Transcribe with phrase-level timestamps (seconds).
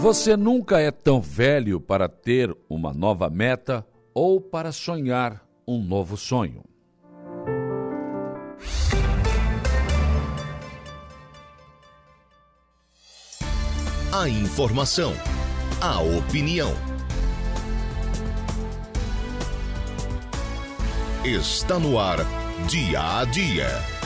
[0.00, 3.84] Você nunca é tão velho para ter uma nova meta
[4.14, 6.62] ou para sonhar um novo sonho.
[14.12, 15.12] A informação,
[15.80, 16.70] a opinião.
[21.24, 22.18] Está no ar,
[22.68, 23.97] dia a dia.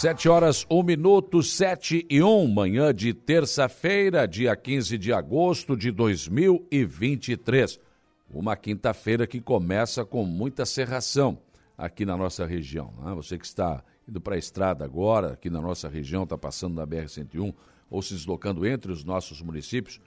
[0.00, 5.90] Sete horas, um minuto, sete e um, manhã de terça-feira, dia 15 de agosto de
[5.90, 7.78] 2023.
[8.30, 11.38] Uma quinta-feira que começa com muita serração
[11.76, 12.94] aqui na nossa região.
[13.04, 13.12] Né?
[13.12, 16.86] Você que está indo para a estrada agora, aqui na nossa região, está passando na
[16.86, 17.52] BR-101
[17.90, 20.00] ou se deslocando entre os nossos municípios,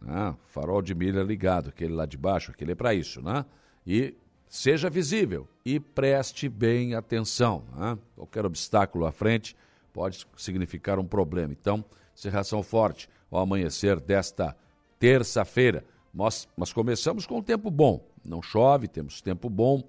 [0.00, 0.34] né?
[0.46, 3.44] farol de milha ligado, aquele lá de baixo, aquele é para isso, né?
[3.86, 4.14] E
[4.48, 7.64] seja visível e preste bem atenção.
[7.76, 7.98] Né?
[8.14, 9.56] Qualquer obstáculo à frente
[9.92, 11.52] pode significar um problema.
[11.52, 14.56] Então, serração forte ao amanhecer desta
[14.98, 15.84] terça-feira.
[16.12, 18.04] Nós, nós começamos com um tempo bom.
[18.24, 19.82] Não chove, temos tempo bom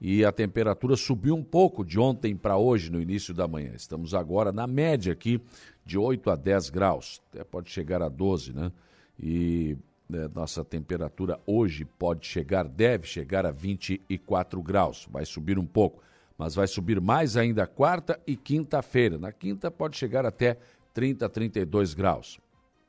[0.00, 3.72] e a temperatura subiu um pouco de ontem para hoje, no início da manhã.
[3.74, 5.40] Estamos agora na média aqui
[5.84, 8.70] de 8 a 10 graus, até pode chegar a 12, né?
[9.18, 9.76] E
[10.08, 16.02] né, nossa temperatura hoje pode chegar, deve chegar a 24 graus, vai subir um pouco,
[16.36, 19.18] mas vai subir mais ainda quarta e quinta-feira.
[19.18, 20.56] Na quinta pode chegar até
[20.94, 22.40] 30, 32 graus.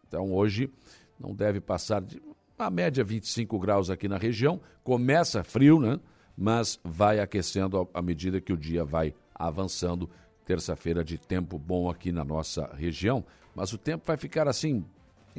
[0.08, 0.72] Então hoje
[1.20, 2.22] não deve passar de
[2.58, 4.62] uma média 25 graus aqui na região.
[4.84, 6.00] Começa frio, né?
[6.38, 10.10] Mas vai aquecendo à medida que o dia vai avançando.
[10.46, 13.24] Terça-feira de tempo bom aqui na nossa região,
[13.54, 14.84] mas o tempo vai ficar assim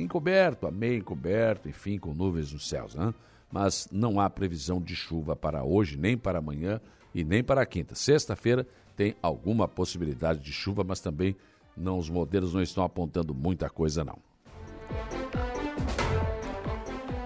[0.03, 3.13] encoberto, a meio encoberto, enfim, com nuvens nos céus, né?
[3.53, 6.81] Mas não há previsão de chuva para hoje, nem para amanhã
[7.15, 7.95] e nem para quinta.
[7.95, 11.37] Sexta-feira tem alguma possibilidade de chuva, mas também
[11.77, 14.19] não os modelos não estão apontando muita coisa não.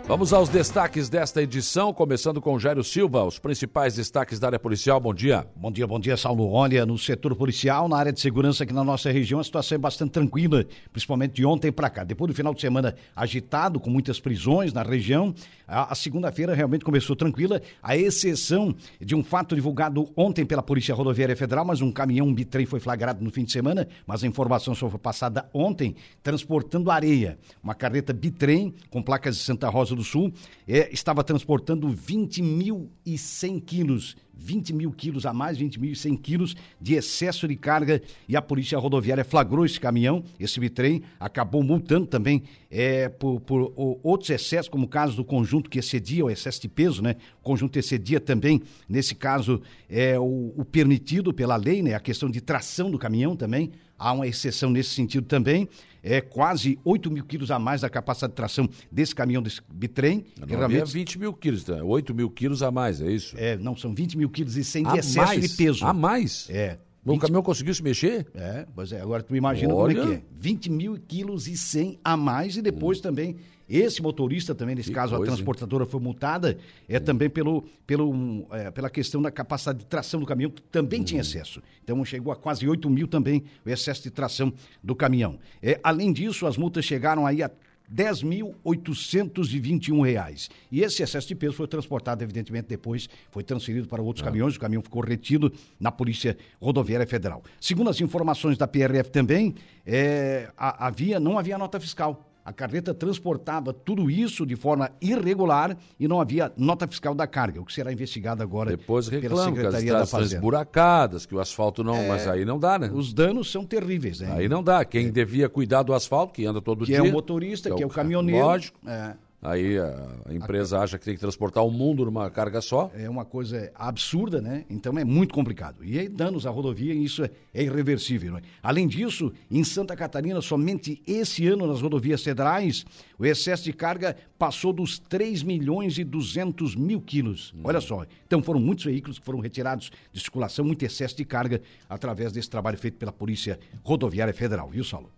[0.07, 5.01] Vamos aos destaques desta edição, começando com Jairo Silva, os principais destaques da área policial.
[5.01, 5.47] Bom dia.
[5.57, 6.53] Bom dia, bom dia, Saulo.
[6.53, 9.79] Olha, no setor policial, na área de segurança aqui na nossa região, a situação é
[9.79, 12.05] bastante tranquila, principalmente de ontem para cá.
[12.05, 15.35] Depois do final de semana agitado, com muitas prisões na região,
[15.67, 20.95] a, a segunda-feira realmente começou tranquila, a exceção de um fato divulgado ontem pela Polícia
[20.95, 24.27] Rodoviária Federal, mas um caminhão, um bitrem foi flagrado no fim de semana, mas a
[24.27, 27.39] informação só foi passada ontem, transportando areia.
[27.63, 30.33] Uma carreta bitrem com placas de Santa Rosa do Sul
[30.67, 37.57] é, estava transportando 20.100 quilos 20 mil quilos a mais, 20.100 quilos de excesso de
[37.57, 43.41] carga e a Polícia Rodoviária flagrou esse caminhão, esse bitrem, acabou multando também é, por,
[43.41, 43.73] por
[44.03, 47.17] outros excessos, como o caso do conjunto que excedia o excesso de peso, né?
[47.41, 51.95] O conjunto excedia também, nesse caso, é, o, o permitido pela lei, né?
[51.95, 53.71] A questão de tração do caminhão também,
[54.05, 55.67] há uma exceção nesse sentido também
[56.03, 60.27] é quase 8 mil quilos a mais da capacidade de tração desse caminhão desse bitrem.
[60.39, 60.93] Não realmente...
[60.93, 62.15] 20 mil quilos, 8 tá?
[62.15, 63.35] mil quilos a mais, é isso?
[63.39, 65.43] É, não, são 20 mil quilos e 100 de excesso mais?
[65.43, 65.87] de peso.
[65.87, 66.47] A mais?
[66.51, 66.79] É.
[67.05, 67.21] O 20...
[67.21, 68.27] caminhão conseguiu se mexer?
[68.35, 69.01] É, pois é.
[69.01, 69.95] Agora tu imagina Olha.
[69.95, 70.25] como é que é.
[70.33, 73.03] 20 mil quilos e 100 a mais e depois hum.
[73.03, 73.37] também
[73.69, 75.91] esse motorista também, nesse que caso, coisa, a transportadora hein?
[75.91, 80.51] foi multada, é, também pelo, pelo, é, pela questão da capacidade de tração do caminhão,
[80.51, 81.23] que também tinha hum.
[81.23, 81.63] excesso.
[81.83, 85.39] Então chegou a quase 8 mil também o excesso de tração do caminhão.
[85.63, 87.51] É, além disso, as multas chegaram aí a
[87.93, 90.49] 10.821 reais.
[90.71, 94.27] E esse excesso de peso foi transportado, evidentemente, depois foi transferido para outros ah.
[94.27, 94.57] caminhões.
[94.57, 97.43] O caminhão ficou retido na Polícia Rodoviária Federal.
[97.61, 99.55] Segundo as informações da PRF também,
[99.87, 102.31] é, havia, não havia nota fiscal.
[102.45, 107.59] A carreta transportava tudo isso de forma irregular e não havia nota fiscal da carga,
[107.59, 110.43] o que será investigado agora Depois pela Secretaria que as da Fazenda.
[110.43, 112.91] buracadas, que o asfalto não, é, mas aí não dá, né?
[112.93, 114.31] Os danos são terríveis, né?
[114.31, 114.85] Aí não dá.
[114.85, 115.11] Quem é.
[115.11, 117.01] devia cuidar do asfalto, que anda todo que dia.
[117.01, 118.45] Que é o motorista, que é o, que é o caminhoneiro.
[118.45, 118.79] Lógico.
[118.87, 119.15] É.
[119.45, 122.91] Aí a empresa acha que tem que transportar o mundo numa carga só.
[122.95, 124.65] É uma coisa absurda, né?
[124.71, 125.85] Então é muito complicado.
[125.85, 128.39] E aí, danos à rodovia, isso é, é irreversível.
[128.39, 128.43] É?
[128.63, 132.87] Além disso, em Santa Catarina, somente esse ano nas rodovias federais,
[133.19, 137.53] o excesso de carga passou dos 3 milhões e 200 mil quilos.
[137.55, 137.61] Hum.
[137.65, 138.07] Olha só.
[138.27, 142.49] Então foram muitos veículos que foram retirados de circulação, muito excesso de carga através desse
[142.49, 145.11] trabalho feito pela Polícia Rodoviária Federal, viu, Saulo?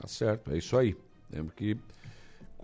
[0.00, 0.96] Tá certo, é isso aí.
[1.30, 1.76] Lembro que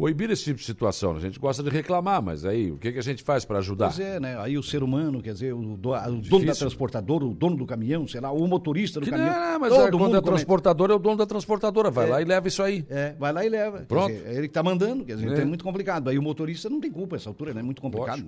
[0.03, 1.15] coibir esse tipo de situação.
[1.15, 3.87] A gente gosta de reclamar, mas aí o que, que a gente faz para ajudar?
[3.87, 4.37] Pois é, né?
[4.41, 7.65] Aí o ser humano, quer dizer, o, do, o dono da transportadora, o dono do
[7.65, 9.33] caminhão, sei lá, o motorista do que caminhão.
[9.33, 11.89] Não, mas todo é, quando é transportador, é o dono da transportadora.
[11.89, 12.85] Vai é, lá e leva isso aí.
[12.91, 13.83] É, vai lá e leva.
[13.83, 14.13] Pronto.
[14.13, 15.31] Dizer, é ele que está mandando, quer dizer, é.
[15.31, 16.11] então é muito complicado.
[16.11, 17.61] Aí o motorista não tem culpa essa altura, né?
[17.61, 18.25] É muito complicado.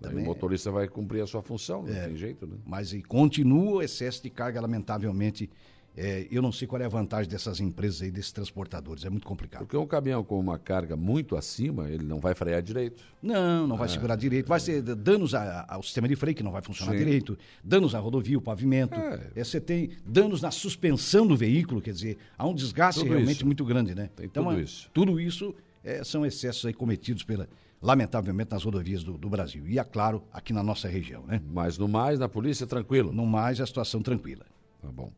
[0.00, 2.56] Também o motorista vai cumprir a sua função, não é, tem jeito, né?
[2.64, 5.50] Mas e continua o excesso de carga, lamentavelmente,
[5.96, 9.04] é, eu não sei qual é a vantagem dessas empresas aí, desses transportadores.
[9.04, 9.60] É muito complicado.
[9.60, 13.04] Porque um caminhão com uma carga muito acima, ele não vai frear direito.
[13.22, 13.90] Não, não vai é.
[13.90, 14.48] segurar direito.
[14.48, 16.98] Vai ser danos a, ao sistema de freio, que não vai funcionar Sim.
[16.98, 18.94] direito, danos à rodovia, o pavimento.
[18.94, 19.30] É.
[19.36, 19.44] é.
[19.44, 23.46] Você tem danos na suspensão do veículo, quer dizer, há um desgaste tudo realmente isso.
[23.46, 24.08] muito grande, né?
[24.16, 24.90] Tem então, tudo isso.
[24.94, 25.54] Tudo isso
[25.84, 27.46] é, são excessos aí cometidos pela,
[27.82, 29.68] lamentavelmente, nas rodovias do, do, Brasil.
[29.68, 31.42] E, é claro, aqui na nossa região, né?
[31.52, 33.12] Mas no mais, na polícia, tranquilo?
[33.12, 34.46] No mais, a situação tranquila.
[34.80, 35.12] Tá bom.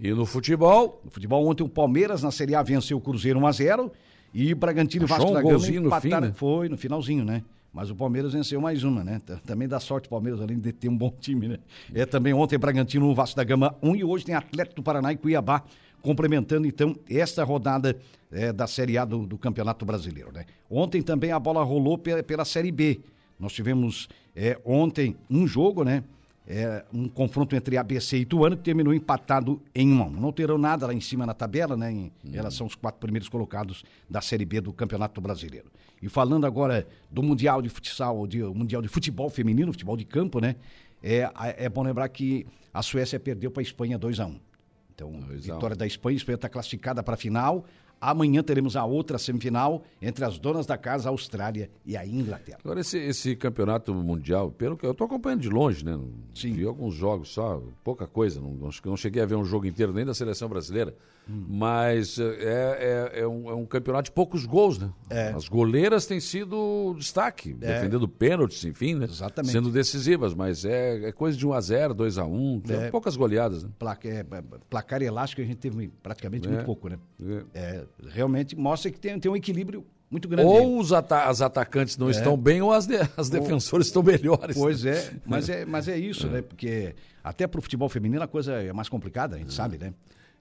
[0.00, 1.00] E no futebol?
[1.04, 3.90] No futebol, ontem o Palmeiras na Série A venceu o Cruzeiro 1x0
[4.32, 5.82] e Bragantino e Vasco da Gama empataram.
[5.82, 6.32] No fim, né?
[6.34, 7.42] Foi, no finalzinho, né?
[7.72, 9.20] Mas o Palmeiras venceu mais uma, né?
[9.46, 11.58] Também dá sorte o Palmeiras, além de ter um bom time, né?
[11.94, 15.16] É também ontem Bragantino, Vasco da Gama 1 e hoje tem Atlético do Paraná e
[15.16, 15.62] Cuiabá
[16.02, 17.96] complementando então esta rodada
[18.32, 20.46] é, da Série A do, do, Campeonato Brasileiro, né?
[20.68, 23.00] Ontem também a bola rolou pela, pela Série B.
[23.38, 26.02] Nós tivemos é, ontem um jogo, né?
[26.46, 30.10] É, um confronto entre ABC e Ituano que terminou empatado em 1 um.
[30.10, 32.32] Não terão nada lá em cima na tabela, né, em uhum.
[32.32, 35.70] relação aos quatro primeiros colocados da Série B do Campeonato Brasileiro.
[36.02, 40.40] E falando agora do Mundial de Futsal, de, Mundial de Futebol Feminino, futebol de campo,
[40.40, 40.56] né,
[41.02, 44.40] é, é bom lembrar que a Suécia perdeu para a Espanha 2 a 1 um.
[44.94, 47.64] Então, vitória da Espanha, a Espanha está classificada para a final.
[48.00, 52.58] Amanhã teremos a outra semifinal entre as donas da casa, a Austrália e a Inglaterra.
[52.64, 55.98] Agora, esse, esse campeonato mundial, pelo que eu estou acompanhando de longe, né?
[56.34, 56.54] Sim.
[56.54, 58.40] Vi alguns jogos só, pouca coisa.
[58.40, 60.94] Não, não, cheguei a ver um jogo inteiro nem da seleção brasileira.
[61.28, 61.44] Hum.
[61.48, 64.90] Mas é, é, é, um, é, um, campeonato de poucos gols, né?
[65.10, 65.28] É.
[65.28, 67.74] As goleiras têm sido destaque, é.
[67.74, 69.04] defendendo pênaltis, enfim, né?
[69.04, 69.52] Exatamente.
[69.52, 72.90] Sendo decisivas, mas é, é coisa de 1 a 0 2 a 1 é.
[72.90, 73.62] poucas goleadas.
[73.62, 73.70] Né?
[73.78, 74.24] Placar, é,
[74.70, 76.98] placar elástico a gente teve praticamente muito pouco, né?
[77.52, 80.48] É realmente mostra que tem, tem um equilíbrio muito grande.
[80.48, 82.10] Ou os ata as atacantes não é.
[82.10, 84.56] estão bem, ou as, de as defensoras estão melhores.
[84.56, 86.30] Pois é, mas é, mas é isso, é.
[86.30, 86.42] né?
[86.42, 89.54] Porque até para o futebol feminino a coisa é mais complicada, a gente é.
[89.54, 89.94] sabe, né?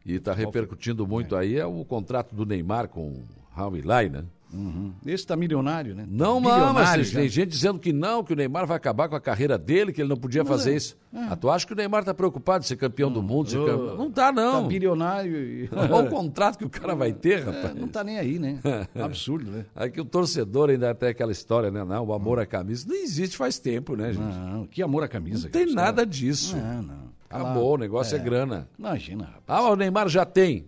[0.06, 1.40] E está repercutindo muito é.
[1.40, 4.24] aí é o contrato do Neymar com Raul Ilai, né?
[4.52, 4.94] Uhum.
[5.06, 6.06] Esse está milionário, né?
[6.10, 9.22] Não, não, mas tem gente dizendo que não, que o Neymar vai acabar com a
[9.22, 10.98] carreira dele, que ele não podia mas fazer é, isso.
[11.14, 11.20] É.
[11.30, 13.50] Ah, tu acha que o Neymar está preocupado de ser campeão do mundo?
[13.50, 13.96] Ser campeão?
[13.96, 14.64] Não está, não.
[14.64, 15.38] Tá bilionário.
[15.38, 15.70] E...
[15.92, 17.76] Olha o contrato que o cara vai ter, é, rapaz.
[17.76, 18.60] não está nem aí, né?
[18.96, 19.66] Absurdo, né?
[19.76, 21.84] Aí o torcedor ainda tem aquela história, né?
[21.84, 24.36] Não, o amor à camisa não existe faz tempo, né, gente?
[24.36, 25.44] Não, que amor à camisa.
[25.44, 26.58] Não tem nada disso.
[26.58, 27.10] Não, não.
[27.30, 28.68] Acabou, o negócio é, é grana.
[28.78, 29.44] Imagina, rapaz.
[29.48, 30.66] Ah, o Neymar já tem.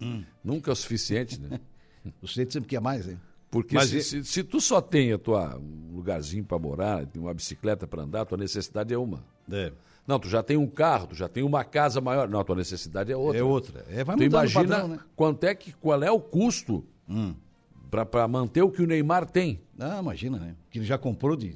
[0.00, 0.22] Hum.
[0.42, 1.60] Nunca é o suficiente, né?
[2.22, 3.18] o sujeito sempre quer mais, hein?
[3.50, 7.32] Porque Mas se, se, se, tu só tem a tua, um lugarzinho para morar, uma
[7.32, 9.24] bicicleta para andar, tua necessidade é uma.
[9.50, 9.72] É.
[10.06, 12.28] Não, tu já tem um carro, tu já tem uma casa maior.
[12.28, 13.38] Não, tua necessidade é outra.
[13.38, 13.84] É outra.
[13.88, 14.98] É, vai tu imagina padrão, né?
[15.16, 17.34] quanto é que, qual é o custo hum.
[17.90, 19.60] para manter o que o Neymar tem.
[19.78, 20.54] Ah, imagina, né?
[20.70, 21.54] Que ele já comprou de,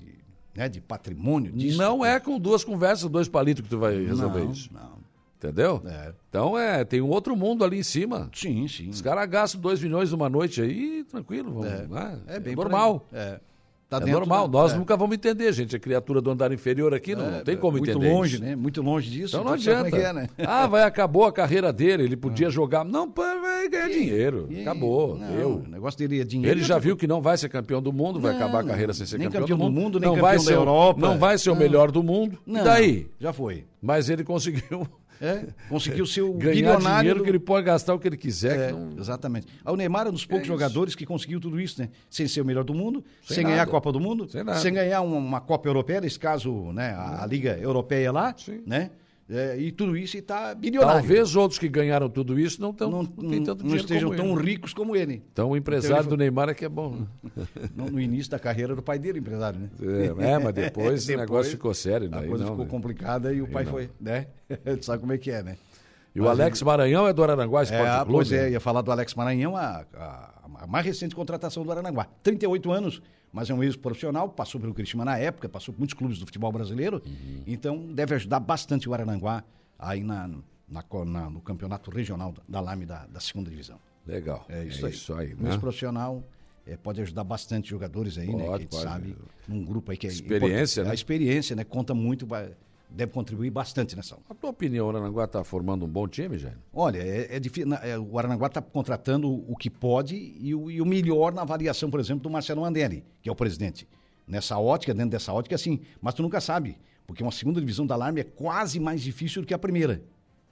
[0.54, 1.78] né, de patrimônio disso.
[1.78, 4.70] Não é com duas conversas, dois palitos que tu vai resolver não, isso.
[4.72, 5.01] Não.
[5.42, 5.82] Entendeu?
[5.84, 6.12] É.
[6.28, 8.30] Então é, tem um outro mundo ali em cima.
[8.32, 8.88] Sim, sim.
[8.88, 11.52] Os caras gastam 2 milhões numa noite aí, tranquilo.
[11.52, 11.86] Vamos, é.
[11.88, 12.20] Né?
[12.28, 13.04] é bem é normal.
[13.12, 13.40] É.
[13.92, 14.58] Tá é normal, da...
[14.58, 14.78] nós é.
[14.78, 15.76] nunca vamos entender, gente.
[15.76, 18.06] A criatura do andar inferior aqui não, é, não tem como muito entender.
[18.06, 18.44] Muito longe, isso.
[18.44, 18.56] né?
[18.56, 19.36] Muito longe disso.
[19.36, 19.94] Então não adianta.
[19.94, 20.28] É, né?
[20.46, 22.50] Ah, vai, acabou a carreira dele, ele podia ah.
[22.50, 22.86] jogar.
[22.86, 24.46] Não, vai ganhar e, dinheiro.
[24.48, 25.62] E, acabou, não, deu.
[25.66, 26.58] O negócio dele é dinheiro.
[26.58, 29.04] Ele já viu que não vai ser campeão do mundo, vai acabar a carreira sem
[29.04, 30.00] ser nem campeão, campeão do mundo.
[30.00, 31.00] nem não campeão vai da ser, Europa.
[31.00, 32.38] Não vai ser o melhor do mundo.
[32.46, 33.10] Não, e daí?
[33.20, 33.66] Já foi.
[33.82, 34.88] Mas ele conseguiu
[35.22, 36.98] é, conseguiu ser o Ganhar bilionário.
[36.98, 37.24] dinheiro do...
[37.24, 38.58] que ele pode gastar o que ele quiser.
[38.58, 38.98] É, que não...
[38.98, 39.46] Exatamente.
[39.64, 41.88] O Neymar é um dos poucos é jogadores que conseguiu tudo isso, né?
[42.10, 44.74] Sem ser o melhor do mundo, sem, sem ganhar a Copa do Mundo, sem, sem
[44.74, 48.62] ganhar uma, uma, Copa Europeia, nesse caso, né, a, a Liga Europeia lá, Sim.
[48.66, 48.90] né?
[49.30, 51.00] É, e tudo isso está bilionário.
[51.00, 54.50] Talvez outros que ganharam tudo isso não, tão, não, não, não estejam tão ele.
[54.50, 55.22] ricos como ele.
[55.32, 56.96] Então o empresário então, do Neymar é que é bom.
[56.96, 57.06] Né?
[57.74, 59.70] No, início da carreira do pai dele, empresário, né?
[59.80, 62.08] É, é mas depois, depois, o negócio ficou sério.
[62.12, 62.70] A coisa ficou né?
[62.70, 64.26] complicada e o pai foi, né?
[64.78, 65.56] tu sabe como é que é, né?
[66.14, 68.12] E o Alex Maranhão é do Araranguá Esporte é, Clube?
[68.12, 72.06] Pois é, ia falar do Alex Maranhão, a, a, a, mais recente contratação do Araranguá.
[72.22, 73.02] 38 anos,
[73.32, 76.52] mas é um ex-profissional, passou pelo Cristina na época, passou por muitos clubes do futebol
[76.52, 77.42] brasileiro, uhum.
[77.46, 79.42] então deve ajudar bastante o Araranguá
[79.78, 80.28] aí na,
[80.68, 83.78] na, na, no campeonato regional da Lame da, da segunda divisão.
[84.06, 84.44] Legal.
[84.48, 84.94] É isso é aí.
[84.94, 85.36] Isso aí né?
[85.40, 86.22] Um ex-profissional
[86.66, 88.44] é, pode ajudar bastante jogadores aí, pode, né?
[88.44, 88.82] Que a gente pode.
[88.82, 89.16] sabe,
[89.48, 90.90] num grupo aí que é experiência, né?
[90.90, 91.64] A experiência, né?
[91.64, 92.26] Conta muito
[92.94, 94.16] deve contribuir bastante nessa.
[94.28, 96.56] A tua opinião, o Aranaguá está formando um bom time, Jair?
[96.72, 97.72] Olha, é, é difícil.
[97.74, 101.90] É, o Aranaguá está contratando o que pode e o, e o, melhor na avaliação,
[101.90, 103.88] por exemplo, do Marcelo Mandelli, que é o presidente.
[104.26, 105.80] Nessa ótica, dentro dessa ótica, sim.
[106.00, 109.48] Mas tu nunca sabe, porque uma segunda divisão da Alarme é quase mais difícil do
[109.48, 110.02] que a primeira.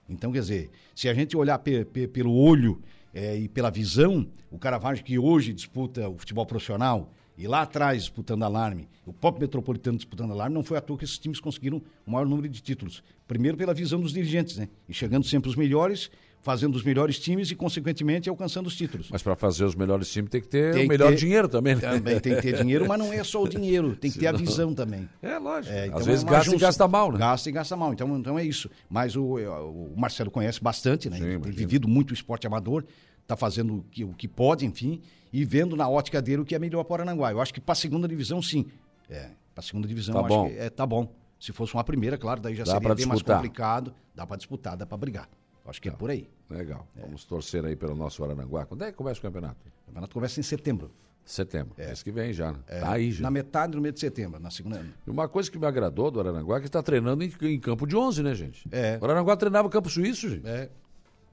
[0.09, 2.83] Então, quer dizer, se a gente olhar pe, pe, pelo olho
[3.15, 8.03] é, e pela visão, o Caravaggio que hoje disputa o futebol profissional e lá atrás
[8.03, 11.81] disputando alarme, o próprio Metropolitano disputando alarme, não foi à toa que esses times conseguiram
[12.07, 13.03] o maior número de títulos.
[13.27, 14.69] Primeiro pela visão dos dirigentes, né?
[14.87, 16.11] E chegando sempre os melhores,
[16.43, 19.09] fazendo os melhores times e, consequentemente, alcançando os títulos.
[19.11, 21.77] Mas para fazer os melhores times tem que ter tem o melhor ter, dinheiro também,
[21.77, 21.81] né?
[21.81, 24.33] Também tem que ter dinheiro, mas não é só o dinheiro, tem que ter a
[24.33, 25.09] visão também.
[25.23, 25.75] É, lógico.
[25.75, 27.19] É, então Às vezes é gasta e gasta mal, né?
[27.19, 28.71] Gasta e gasta mal, então, então é isso.
[28.87, 31.17] Mas o, o Marcelo conhece bastante, né?
[31.17, 32.85] Sim, tem vivido muito o esporte amador,
[33.23, 35.01] está fazendo o que, o que pode, enfim,
[35.33, 37.31] e vendo na ótica dele o que é melhor para Aranguá.
[37.31, 38.67] Eu acho que para a segunda divisão, sim.
[39.09, 40.47] É, para a segunda divisão, tá bom.
[40.47, 41.13] acho que é, tá bom.
[41.39, 43.95] Se fosse uma primeira, claro, daí já dá seria bem mais complicado.
[44.15, 45.29] Dá para disputar, dá para brigar.
[45.65, 45.97] Acho que é tá.
[45.97, 46.29] é por aí.
[46.49, 46.87] Legal.
[46.97, 47.03] É.
[47.03, 48.67] Vamos torcer aí pelo nosso Aranguá.
[48.67, 49.57] Quando é que começa o campeonato?
[49.83, 50.91] O campeonato começa em setembro.
[51.25, 51.75] Setembro.
[51.79, 51.87] É.
[51.87, 52.59] Mês que vem já, né?
[52.67, 52.81] É.
[52.81, 53.23] Tá aí já.
[53.23, 54.85] Na metade do mês de setembro, na segunda.
[55.07, 57.87] E uma coisa que me agradou do Aranguá é que está treinando em, em, campo
[57.87, 58.69] de 11, né, gente?
[58.73, 58.99] É.
[59.01, 60.47] O Aranguá treinava campo suíço, gente.
[60.47, 60.69] É.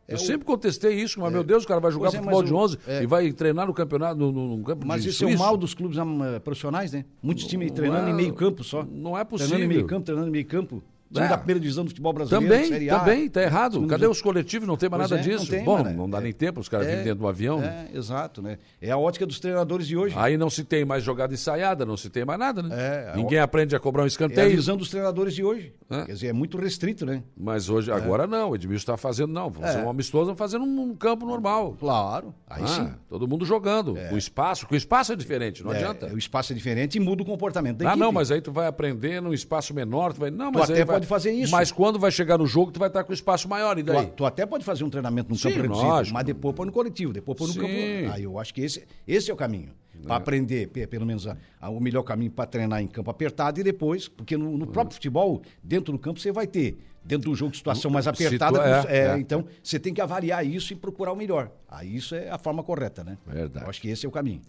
[0.08, 1.34] Eu é sempre contestei isso, mas, é.
[1.34, 3.04] meu Deus, o cara vai jogar é, futebol de 11 é.
[3.04, 5.74] e vai treinar no campeonato, no, no, no campo Mas isso é o mal dos
[5.74, 5.98] clubes
[6.44, 7.04] profissionais, né?
[7.22, 8.86] Muitos times treinando em meio campo só.
[8.90, 9.50] Não é possível.
[9.50, 10.82] Treinando em meio campo, treinando em meio campo.
[11.12, 11.30] Time é.
[11.30, 12.46] da primeira divisão do futebol brasileiro.
[12.46, 13.86] Também, A, também, tá errado.
[13.88, 14.68] Cadê os coletivos?
[14.68, 15.50] Não tem mais pois nada é, disso.
[15.50, 17.64] Tem, Bom, não dá é, nem tempo os caras é, virem dentro do avião.
[17.64, 18.58] É, exato, né?
[18.82, 20.16] É a ótica dos treinadores de hoje.
[20.18, 22.70] Aí não se tem mais jogada ensaiada, não se tem mais nada, né?
[22.72, 24.50] É, Ninguém aprende a cobrar um escanteio.
[24.50, 25.74] É a visão dos treinadores de hoje.
[25.90, 26.04] É.
[26.04, 27.24] Quer dizer, é muito restrito, né?
[27.38, 28.52] Mas hoje, agora não.
[28.52, 29.50] O Edmilson está fazendo, não.
[29.50, 31.76] Vamos fazer um amistoso, vamos fazer num campo normal.
[31.80, 32.90] Claro, aí ah, sim.
[33.10, 33.98] Todo mundo jogando.
[34.12, 36.08] O espaço, porque o espaço é diferente, não adianta.
[36.14, 38.00] O espaço é diferente e muda o comportamento da Ah, equipe.
[38.00, 40.32] não, mas aí tu vai aprender num espaço menor, tu vai...
[40.32, 41.51] Não, mas tu até pode fazer isso.
[41.51, 43.77] Mas quando vai chegar no jogo, tu vai estar com espaço maior.
[43.77, 44.08] E daí?
[44.08, 46.13] Tu, tu até pode fazer um treinamento no Sim, campo reduzido, lógico.
[46.13, 47.60] mas depois põe no coletivo, depois põe no Sim.
[47.60, 48.13] campo.
[48.13, 49.72] Aí eu acho que esse, esse é o caminho.
[50.04, 50.18] Para é.
[50.18, 54.08] aprender, pelo menos, a, a, o melhor caminho para treinar em campo apertado e depois,
[54.08, 57.89] porque no, no próprio futebol, dentro do campo, você vai ter, dentro do jogo, situação
[57.89, 58.86] mais apertada.
[58.88, 61.51] É, é, é, então, você tem que avaliar isso e procurar o melhor.
[61.68, 63.18] Aí isso é a forma correta, né?
[63.25, 63.66] Verdade.
[63.66, 64.42] Eu acho que esse é o caminho.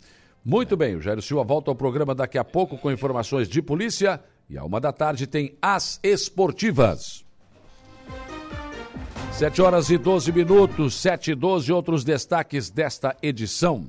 [0.44, 4.20] Muito bem, o Jairo Silva volta ao programa daqui a pouco com informações de polícia.
[4.48, 7.24] E a uma da tarde tem as esportivas.
[9.32, 13.86] 7 horas e 12 minutos, 7 e 12, outros destaques desta edição.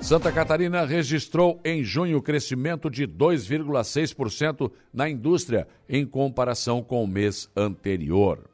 [0.00, 7.50] Santa Catarina registrou em junho crescimento de 2,6% na indústria em comparação com o mês
[7.56, 8.48] anterior.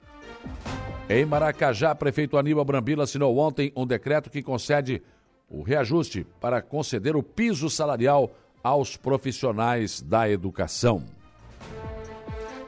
[1.09, 5.03] Em Maracajá, prefeito Aníbal Brambila assinou ontem um decreto que concede
[5.53, 11.05] o reajuste para conceder o piso salarial aos profissionais da educação.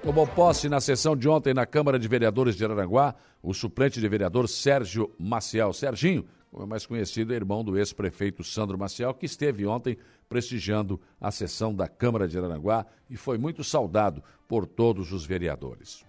[0.02, 4.08] Tomou posse na sessão de ontem na Câmara de Vereadores de Araranguá o suplente de
[4.08, 5.72] vereador Sérgio Maciel.
[5.72, 9.96] Serginho, como é mais conhecido, é irmão do ex-prefeito Sandro Maciel, que esteve ontem
[10.28, 16.04] prestigiando a sessão da Câmara de Araranguá e foi muito saudado por todos os vereadores.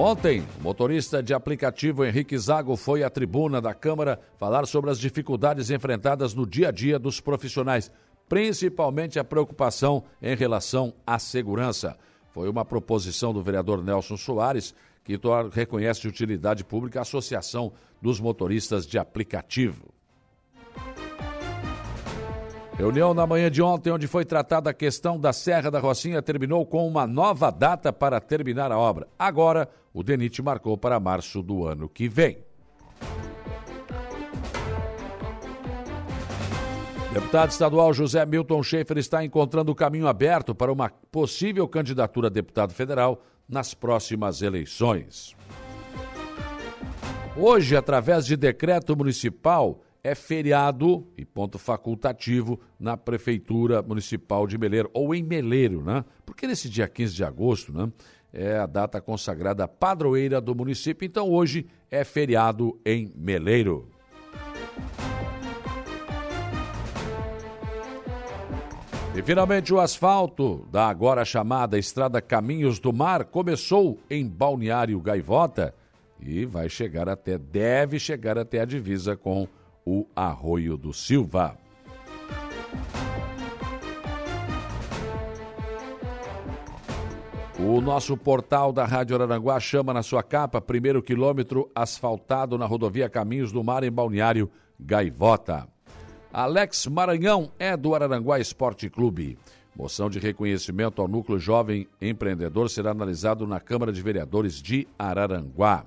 [0.00, 4.98] Ontem, o motorista de aplicativo Henrique Zago foi à tribuna da Câmara falar sobre as
[5.00, 7.90] dificuldades enfrentadas no dia a dia dos profissionais,
[8.28, 11.98] principalmente a preocupação em relação à segurança.
[12.30, 15.18] Foi uma proposição do vereador Nelson Soares, que
[15.50, 19.97] reconhece de utilidade pública a Associação dos Motoristas de Aplicativo.
[22.78, 26.64] Reunião na manhã de ontem, onde foi tratada a questão da Serra da Rocinha, terminou
[26.64, 29.08] com uma nova data para terminar a obra.
[29.18, 32.38] Agora, o DENIT marcou para março do ano que vem.
[37.12, 42.30] Deputado estadual José Milton Schaefer está encontrando o caminho aberto para uma possível candidatura a
[42.30, 45.34] deputado federal nas próximas eleições.
[47.36, 54.90] Hoje, através de decreto municipal, é feriado e ponto facultativo na Prefeitura Municipal de Meleiro,
[54.94, 56.02] ou em Meleiro, né?
[56.24, 57.92] Porque nesse dia 15 de agosto, né?
[58.32, 63.88] É a data consagrada padroeira do município, então hoje é feriado em Meleiro.
[69.14, 75.74] E finalmente o asfalto da agora chamada Estrada Caminhos do Mar começou em Balneário Gaivota
[76.20, 79.48] e vai chegar até, deve chegar até a divisa com
[79.90, 81.56] o Arroio do Silva.
[87.58, 93.08] O nosso portal da Rádio Araranguá chama na sua capa primeiro quilômetro asfaltado na rodovia
[93.08, 95.66] Caminhos do Mar em Balneário Gaivota.
[96.30, 99.38] Alex Maranhão é do Araranguá Esporte Clube.
[99.74, 105.86] Moção de reconhecimento ao núcleo jovem empreendedor será analisado na Câmara de Vereadores de Araranguá.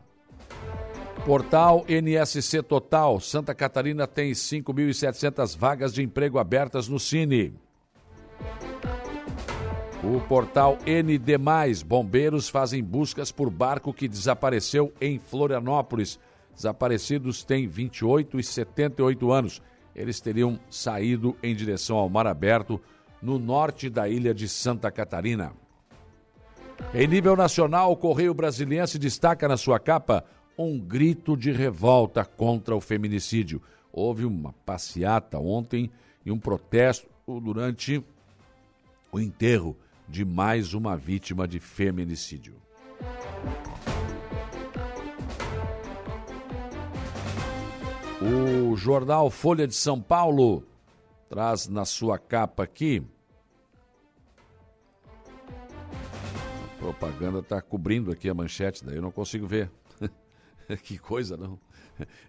[1.25, 3.19] Portal NSC Total.
[3.19, 7.53] Santa Catarina tem 5.700 vagas de emprego abertas no Cine.
[10.03, 11.37] O portal ND+,
[11.85, 16.19] bombeiros fazem buscas por barco que desapareceu em Florianópolis.
[16.55, 19.61] Desaparecidos têm 28 e 78 anos.
[19.95, 22.81] Eles teriam saído em direção ao mar aberto
[23.21, 25.53] no norte da ilha de Santa Catarina.
[26.95, 30.25] Em nível nacional, o Correio Brasiliense destaca na sua capa
[30.65, 33.61] um grito de revolta contra o feminicídio.
[33.91, 35.91] Houve uma passeata ontem
[36.25, 38.03] e um protesto durante
[39.11, 39.75] o enterro
[40.07, 42.55] de mais uma vítima de feminicídio.
[48.21, 50.63] O jornal Folha de São Paulo
[51.27, 53.01] traz na sua capa aqui.
[56.63, 59.71] A propaganda está cobrindo aqui a manchete, daí eu não consigo ver.
[60.81, 61.59] que coisa, não.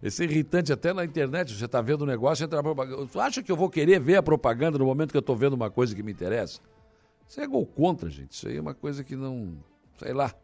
[0.03, 3.07] Esse é irritante até na internet, você está vendo um negócio, entra a propaganda.
[3.07, 5.55] Você acha que eu vou querer ver a propaganda no momento que eu estou vendo
[5.55, 6.61] uma coisa que me interessa?
[7.27, 8.33] Isso é gol contra, gente.
[8.33, 9.57] Isso aí é uma coisa que não,
[9.99, 10.35] sei lá,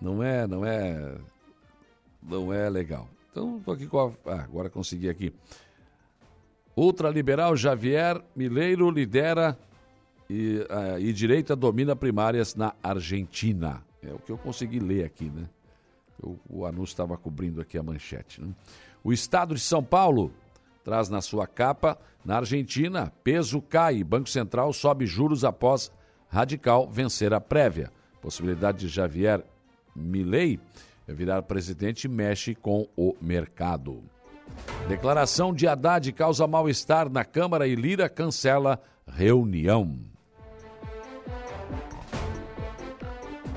[0.00, 1.14] não é, não é,
[2.22, 3.08] não é legal.
[3.30, 5.32] Então, estou aqui com a, ah, agora consegui aqui.
[6.76, 9.56] Ultraliberal Javier Mileiro lidera
[10.28, 13.82] e, uh, e direita domina primárias na Argentina.
[14.02, 15.48] É o que eu consegui ler aqui, né?
[16.48, 18.40] O, anúncio estava cobrindo aqui a manchete.
[18.40, 18.48] Né?
[19.02, 20.32] O Estado de São Paulo
[20.82, 25.92] traz na sua capa, na Argentina, peso cai, Banco Central sobe juros após
[26.28, 27.92] Radical vencer a prévia.
[28.20, 29.44] Possibilidade de Javier
[29.94, 30.58] Milei
[31.06, 34.02] virar presidente mexe com o mercado.
[34.88, 40.13] Declaração de Haddad causa mal-estar na Câmara e Lira cancela reunião.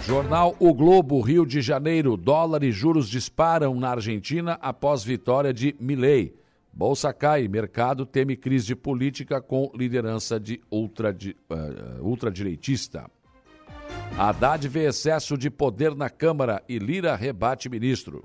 [0.08, 2.16] Jornal O Globo, Rio de Janeiro.
[2.16, 6.34] Dólar e juros disparam na Argentina após vitória de Milei.
[6.72, 13.12] Bolsa cai, mercado teme crise política com liderança de ultra, uh, ultradireitista.
[14.18, 18.24] Haddad vê excesso de poder na Câmara e Lira rebate ministro.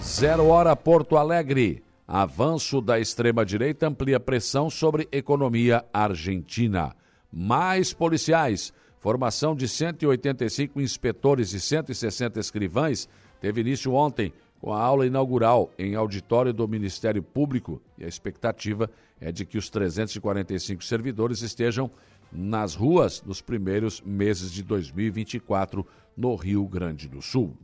[0.00, 1.82] Zero hora Porto Alegre.
[2.14, 6.94] Avanço da extrema-direita amplia pressão sobre economia argentina.
[7.32, 8.70] Mais policiais.
[8.98, 13.08] Formação de 185 inspetores e 160 escrivães
[13.40, 18.90] teve início ontem com a aula inaugural em auditório do Ministério Público e a expectativa
[19.18, 21.90] é de que os 345 servidores estejam
[22.30, 27.56] nas ruas nos primeiros meses de 2024 no Rio Grande do Sul.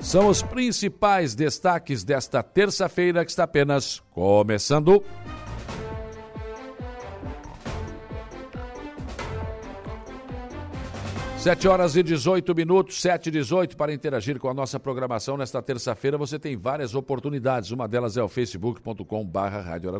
[0.00, 5.04] São os principais destaques desta terça-feira que está apenas começando.
[11.38, 15.62] Sete horas e 18 minutos, sete e 18, para interagir com a nossa programação nesta
[15.62, 16.18] terça-feira.
[16.18, 17.70] Você tem várias oportunidades.
[17.70, 19.90] Uma delas é o facebook.com barra Rádio.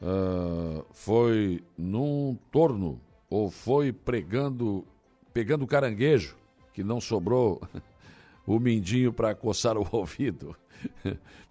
[0.00, 4.84] uh, foi num torno ou foi pregando,
[5.32, 6.36] pegando caranguejo
[6.72, 7.60] que não sobrou
[8.46, 10.56] o mindinho para coçar o ouvido?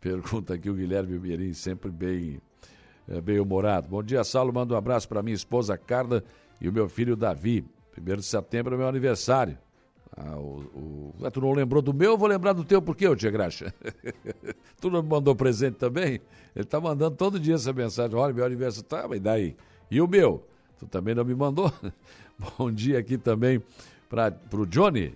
[0.02, 2.42] Pergunta aqui o Guilherme Mirim, sempre bem,
[3.08, 3.88] é, bem humorado.
[3.88, 4.52] Bom dia, Saulo.
[4.52, 6.24] Manda um abraço para minha esposa Carla
[6.60, 7.66] e o meu filho Davi.
[7.92, 9.58] Primeiro de setembro é meu aniversário.
[10.22, 11.16] Ah, o, o...
[11.24, 13.32] Ah, tu não lembrou do meu, eu vou lembrar do teu, por quê, ô tia
[13.32, 13.74] Graxa?
[14.82, 16.20] tu não me mandou presente também?
[16.54, 18.18] Ele tá mandando todo dia essa mensagem.
[18.18, 19.56] Olha, meu aniversário tá, mas daí?
[19.90, 20.46] E o meu?
[20.78, 21.72] Tu também não me mandou?
[22.58, 23.64] Bom dia aqui também
[24.10, 25.16] para o Johnny,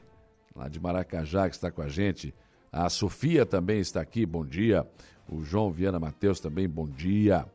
[0.55, 2.33] lá de Maracajá, que está com a gente.
[2.71, 4.85] A Sofia também está aqui, bom dia.
[5.27, 7.45] O João Viana Matheus também, bom dia.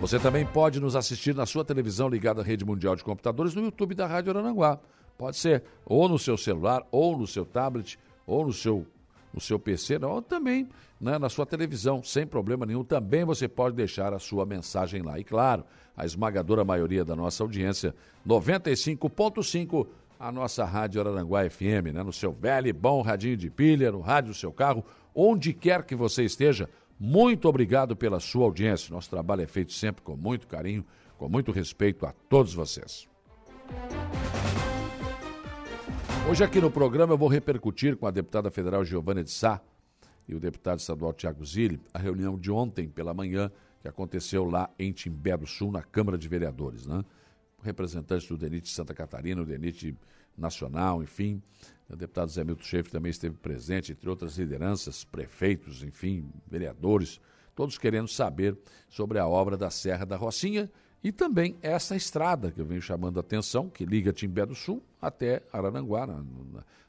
[0.00, 3.62] Você também pode nos assistir na sua televisão ligada à rede mundial de computadores no
[3.62, 4.78] YouTube da Rádio Arananguá.
[5.18, 8.86] Pode ser ou no seu celular, ou no seu tablet, ou no seu,
[9.34, 10.68] no seu PC, ou também
[11.00, 12.84] né, na sua televisão, sem problema nenhum.
[12.84, 15.18] Também você pode deixar a sua mensagem lá.
[15.18, 15.64] E claro,
[15.96, 17.92] a esmagadora maioria da nossa audiência,
[18.24, 19.84] 95.5,
[20.18, 24.00] a nossa Rádio Araranguá FM, né, no seu velho e bom radinho de pilha, no
[24.00, 26.68] rádio do seu carro, onde quer que você esteja.
[26.98, 28.92] Muito obrigado pela sua audiência.
[28.92, 30.84] Nosso trabalho é feito sempre com muito carinho,
[31.16, 33.08] com muito respeito a todos vocês.
[36.28, 39.60] Hoje aqui no programa eu vou repercutir com a deputada federal Giovana de Sá
[40.26, 44.68] e o deputado estadual Tiago Zilli a reunião de ontem pela manhã que aconteceu lá
[44.78, 47.04] em Timbé do Sul, na Câmara de Vereadores, né?
[47.62, 49.96] Representantes do DENIT Santa Catarina, o DENIT
[50.40, 51.42] Nacional, enfim.
[51.88, 57.20] O deputado Zé Milton Schaefer também esteve presente, entre outras lideranças, prefeitos, enfim, vereadores,
[57.54, 58.56] todos querendo saber
[58.88, 60.70] sobre a obra da Serra da Rocinha
[61.02, 64.82] e também essa estrada que eu venho chamando a atenção, que liga Timbé do Sul
[65.00, 66.24] até Araranguá, na,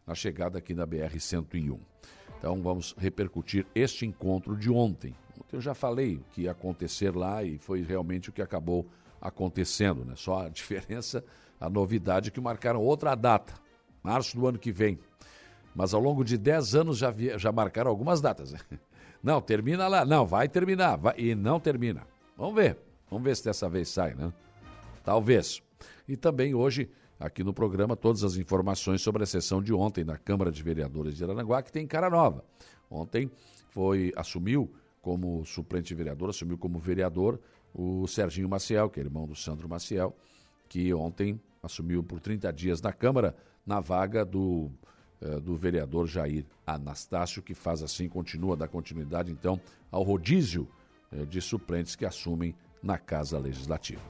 [0.05, 1.79] na chegada aqui na BR-101.
[2.37, 5.15] Então vamos repercutir este encontro de ontem.
[5.39, 8.87] Ontem eu já falei o que ia acontecer lá e foi realmente o que acabou
[9.21, 10.13] acontecendo, né?
[10.15, 11.23] Só a diferença,
[11.59, 13.53] a novidade é que marcaram outra data,
[14.01, 14.99] março do ano que vem.
[15.75, 18.53] Mas ao longo de 10 anos já, via, já marcaram algumas datas.
[18.53, 18.59] Né?
[19.21, 20.05] Não, termina lá.
[20.05, 20.97] Não, vai terminar.
[20.97, 22.07] Vai, e não termina.
[22.37, 22.77] Vamos ver.
[23.09, 24.31] Vamos ver se dessa vez sai, né?
[25.03, 25.61] Talvez.
[26.07, 30.17] E também hoje, aqui no programa, todas as informações sobre a sessão de ontem na
[30.17, 32.45] Câmara de Vereadores de Aranaguá, que tem cara nova.
[32.89, 33.29] Ontem
[33.69, 37.39] foi, assumiu como suplente vereador, assumiu como vereador
[37.73, 40.15] o Serginho Maciel, que é irmão do Sandro Maciel,
[40.67, 44.69] que ontem assumiu por 30 dias na Câmara, na vaga do,
[45.21, 49.59] eh, do vereador Jair Anastácio, que faz assim, continua, dá continuidade então
[49.91, 50.67] ao rodízio
[51.11, 54.01] eh, de suplentes que assumem na Casa Legislativa.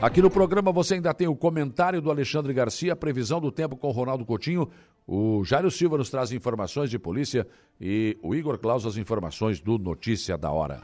[0.00, 3.76] Aqui no programa você ainda tem o comentário do Alexandre Garcia, a previsão do tempo
[3.76, 4.70] com Ronaldo Coutinho.
[5.06, 7.46] O Jairo Silva nos traz informações de polícia
[7.78, 10.80] e o Igor Claus as informações do Notícia da Hora.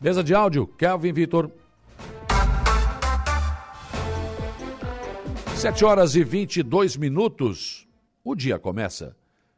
[0.00, 1.50] Mesa de áudio, Kelvin Vitor.
[5.64, 7.88] 7 horas e 22 minutos.
[8.22, 9.16] O dia começa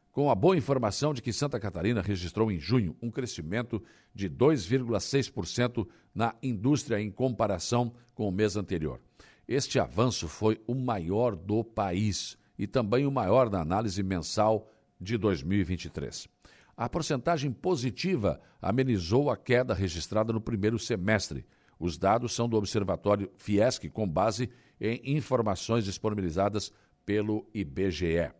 [0.09, 3.83] com a boa informação de que Santa Catarina registrou em junho um crescimento
[4.15, 9.01] de 2,6% na indústria em comparação com o mês anterior.
[9.45, 15.17] Este avanço foi o maior do país e também o maior na análise mensal de
[15.17, 16.29] 2023.
[16.77, 21.45] A porcentagem positiva amenizou a queda registrada no primeiro semestre.
[21.79, 26.71] Os dados são do Observatório Fiesc, com base em informações disponibilizadas
[27.05, 28.31] pelo IBGE.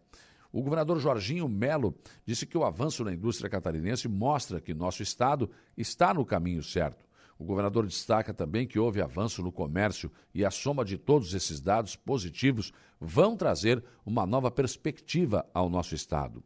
[0.52, 1.95] O governador Jorginho Melo
[2.26, 7.06] disse que o avanço na indústria catarinense mostra que nosso estado está no caminho certo.
[7.39, 11.62] O governador destaca também que houve avanço no comércio e a soma de todos esses
[11.62, 16.43] dados positivos vão trazer uma nova perspectiva ao nosso estado.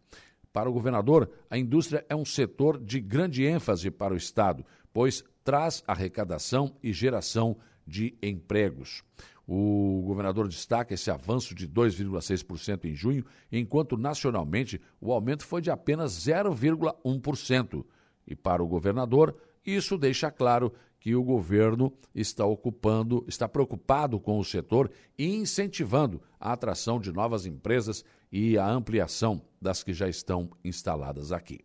[0.51, 5.23] Para o governador, a indústria é um setor de grande ênfase para o estado, pois
[5.43, 9.03] traz arrecadação e geração de empregos.
[9.47, 15.69] O governador destaca esse avanço de 2,6% em junho, enquanto nacionalmente o aumento foi de
[15.69, 17.85] apenas 0,1%.
[18.25, 24.37] E para o governador, isso deixa claro que o governo está ocupando, está preocupado com
[24.37, 30.07] o setor e incentivando a atração de novas empresas e a ampliação das que já
[30.07, 31.59] estão instaladas aqui.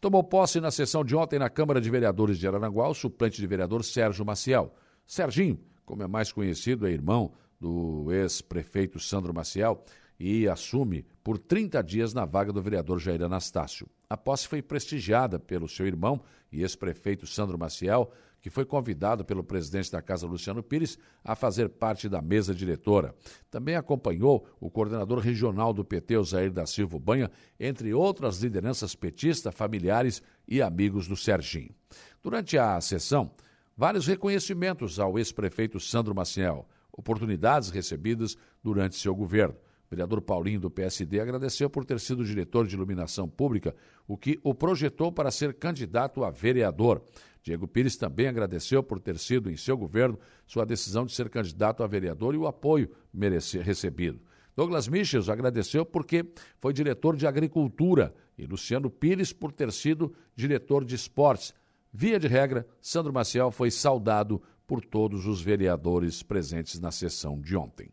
[0.00, 3.46] Tomou posse na sessão de ontem na Câmara de Vereadores de Araranguá o suplente de
[3.46, 4.72] vereador Sérgio Maciel.
[5.04, 9.82] Serginho, como é mais conhecido, é irmão do ex-prefeito Sandro Maciel
[10.20, 13.88] e assume por 30 dias na vaga do vereador Jair Anastácio.
[14.10, 19.44] A posse foi prestigiada pelo seu irmão e ex-prefeito Sandro Maciel, que foi convidado pelo
[19.44, 23.14] presidente da Casa Luciano Pires a fazer parte da mesa diretora.
[23.50, 29.54] Também acompanhou o coordenador regional do PT, Osair da Silva Banha, entre outras lideranças petistas,
[29.54, 31.74] familiares e amigos do Serginho.
[32.22, 33.30] Durante a sessão,
[33.76, 39.56] vários reconhecimentos ao ex-prefeito Sandro Maciel, oportunidades recebidas durante seu governo.
[39.90, 43.74] Vereador Paulinho, do PSD, agradeceu por ter sido diretor de iluminação pública,
[44.06, 47.02] o que o projetou para ser candidato a vereador.
[47.42, 51.82] Diego Pires também agradeceu por ter sido, em seu governo, sua decisão de ser candidato
[51.82, 54.20] a vereador e o apoio merecido, recebido.
[54.54, 56.26] Douglas Michels agradeceu porque
[56.60, 61.54] foi diretor de agricultura e Luciano Pires por ter sido diretor de esportes.
[61.92, 67.56] Via de regra, Sandro Maciel foi saudado por todos os vereadores presentes na sessão de
[67.56, 67.88] ontem.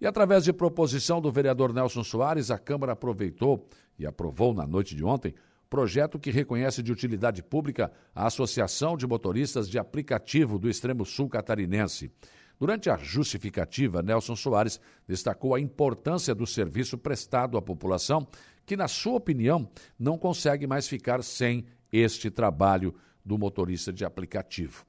[0.00, 4.94] E através de proposição do vereador Nelson Soares, a Câmara aproveitou e aprovou na noite
[4.94, 5.34] de ontem
[5.68, 11.28] projeto que reconhece de utilidade pública a Associação de Motoristas de Aplicativo do Extremo Sul
[11.28, 12.10] Catarinense.
[12.58, 18.26] Durante a justificativa, Nelson Soares destacou a importância do serviço prestado à população,
[18.66, 24.84] que, na sua opinião, não consegue mais ficar sem este trabalho do motorista de aplicativo.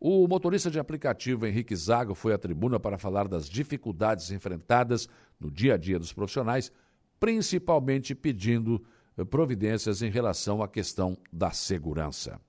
[0.00, 5.08] O motorista de aplicativo Henrique Zago foi à tribuna para falar das dificuldades enfrentadas
[5.40, 6.70] no dia a dia dos profissionais,
[7.18, 8.84] principalmente pedindo
[9.16, 12.40] eh, providências em relação à questão da segurança.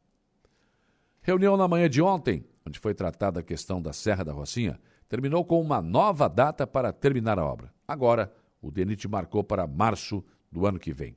[1.24, 5.44] Reunião na manhã de ontem, onde foi tratada a questão da Serra da Rocinha, terminou
[5.44, 7.74] com uma nova data para terminar a obra.
[7.88, 8.32] Agora,
[8.62, 11.16] o DENIT marcou para março do ano que vem.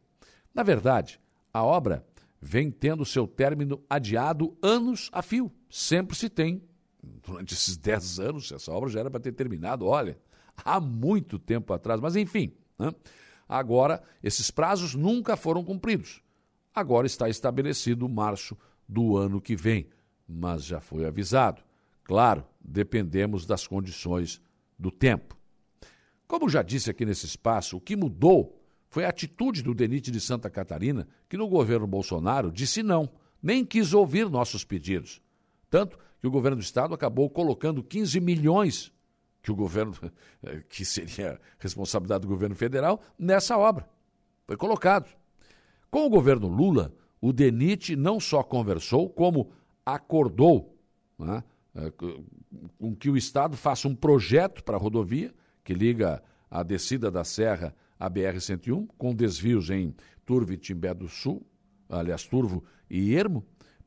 [0.54, 1.20] Na verdade,
[1.52, 2.06] a obra
[2.40, 5.52] vem tendo seu término adiado anos a fio.
[5.72, 6.62] Sempre se tem.
[7.02, 10.18] Durante esses 10 anos, essa obra já era para ter terminado, olha,
[10.62, 11.98] há muito tempo atrás.
[11.98, 12.92] Mas, enfim, né?
[13.48, 16.20] agora esses prazos nunca foram cumpridos.
[16.74, 18.56] Agora está estabelecido março
[18.86, 19.88] do ano que vem,
[20.28, 21.62] mas já foi avisado.
[22.04, 24.42] Claro, dependemos das condições
[24.78, 25.38] do tempo.
[26.26, 30.20] Como já disse aqui nesse espaço, o que mudou foi a atitude do DENIT de
[30.20, 33.08] Santa Catarina, que no governo Bolsonaro disse não,
[33.42, 35.22] nem quis ouvir nossos pedidos.
[35.72, 38.92] Tanto que o governo do estado acabou colocando 15 milhões,
[39.42, 39.94] que o governo,
[40.68, 43.88] que seria responsabilidade do governo federal, nessa obra.
[44.46, 45.08] Foi colocado.
[45.90, 49.50] Com o governo Lula, o DENIT não só conversou, como
[49.84, 50.76] acordou
[51.18, 51.42] né,
[51.74, 57.10] é, com que o Estado faça um projeto para a rodovia que liga a descida
[57.10, 59.94] da Serra a BR-101, com desvios em
[60.26, 61.46] Turvo e Timbé do Sul,
[61.88, 63.42] aliás, Turvo e Ermo,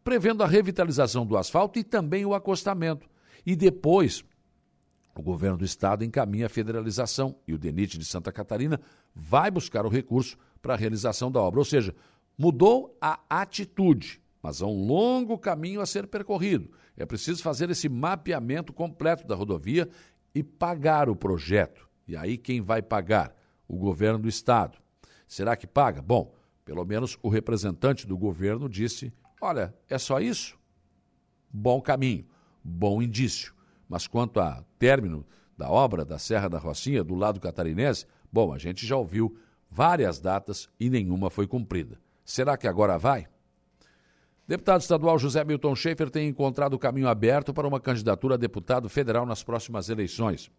[0.06, 3.10] prevendo a revitalização do asfalto e também o acostamento.
[3.46, 4.24] E depois,
[5.14, 8.80] o governo do estado encaminha a federalização e o DENIT de Santa Catarina
[9.14, 11.60] vai buscar o recurso para a realização da obra.
[11.60, 11.94] Ou seja,
[12.38, 16.72] mudou a atitude, mas há um longo caminho a ser percorrido.
[16.96, 19.90] É preciso fazer esse mapeamento completo da rodovia
[20.34, 21.86] e pagar o projeto.
[22.08, 23.36] E aí quem vai pagar?
[23.68, 24.78] o governo do estado.
[25.28, 26.02] Será que paga?
[26.02, 30.58] Bom, pelo menos o representante do governo disse: olha, é só isso?
[31.52, 32.26] Bom caminho,
[32.64, 33.54] bom indício.
[33.88, 35.26] Mas quanto a término
[35.58, 39.38] da obra da Serra da Rocinha, do lado catarinense, bom, a gente já ouviu
[39.70, 42.00] várias datas e nenhuma foi cumprida.
[42.24, 43.28] Será que agora vai?
[44.48, 48.88] Deputado estadual José Milton Schaefer tem encontrado o caminho aberto para uma candidatura a deputado
[48.88, 50.52] federal nas próximas eleições.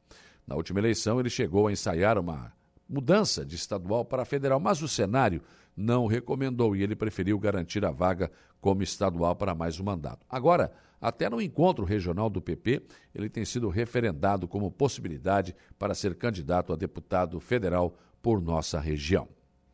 [0.46, 2.52] Na última eleição, ele chegou a ensaiar uma
[2.88, 5.40] mudança de estadual para federal, mas o cenário
[5.76, 10.24] não recomendou e ele preferiu garantir a vaga como estadual para mais um mandato.
[10.28, 12.82] Agora, até no encontro regional do PP,
[13.14, 19.28] ele tem sido referendado como possibilidade para ser candidato a deputado federal por nossa região.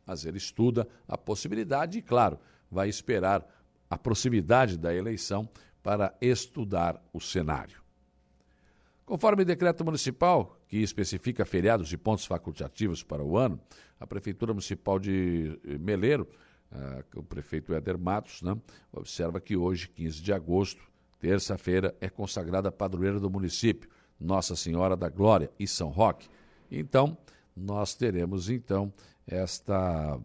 [0.05, 2.37] Mas ele estuda a possibilidade e, claro,
[2.69, 3.47] vai esperar
[3.89, 5.47] a proximidade da eleição
[5.81, 7.82] para estudar o cenário.
[9.13, 13.59] Conforme decreto municipal, que especifica feriados e pontos facultativos para o ano,
[13.99, 16.27] a Prefeitura Municipal de Meleiro,
[16.71, 18.57] uh, o prefeito Éder Matos, né,
[18.91, 20.81] observa que hoje, 15 de agosto,
[21.19, 23.87] terça-feira, é consagrada a padroeira do município,
[24.19, 26.27] Nossa Senhora da Glória e São Roque.
[26.71, 27.15] Então,
[27.55, 28.91] nós teremos então
[29.27, 30.19] esta,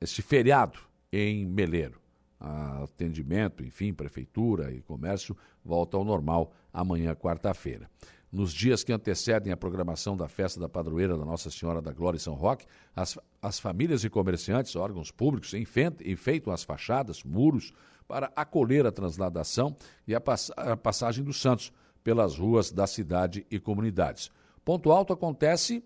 [0.00, 0.78] este feriado
[1.12, 2.01] em Meleiro.
[2.44, 7.88] Atendimento, enfim, prefeitura e comércio volta ao normal amanhã, quarta-feira.
[8.32, 12.16] Nos dias que antecedem a programação da festa da padroeira da Nossa Senhora da Glória
[12.16, 17.72] em São Roque, as, as famílias e comerciantes, órgãos públicos, enfeitam as fachadas, muros,
[18.08, 19.76] para acolher a transladação
[20.08, 24.30] e a, pass a passagem dos santos pelas ruas da cidade e comunidades.
[24.64, 25.84] Ponto alto acontece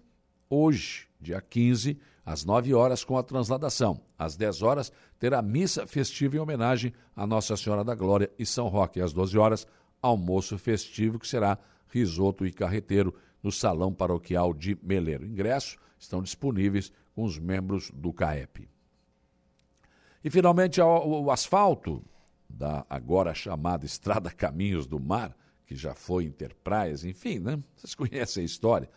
[0.48, 4.00] hoje, dia 15, às 9 horas, com a transladação.
[4.18, 8.68] Às 10 horas, terá missa festiva em homenagem a Nossa Senhora da Glória e São
[8.68, 9.00] Roque.
[9.00, 9.66] Às 12 horas,
[10.02, 15.24] almoço festivo, que será risoto e carreteiro no Salão Paroquial de Meleiro.
[15.24, 18.68] Ingressos estão disponíveis com os membros do CAEP.
[20.22, 22.04] E finalmente o asfalto
[22.48, 27.62] da agora chamada Estrada Caminhos do Mar, que já foi Interpraias, enfim, né?
[27.76, 28.90] Vocês conhecem a história.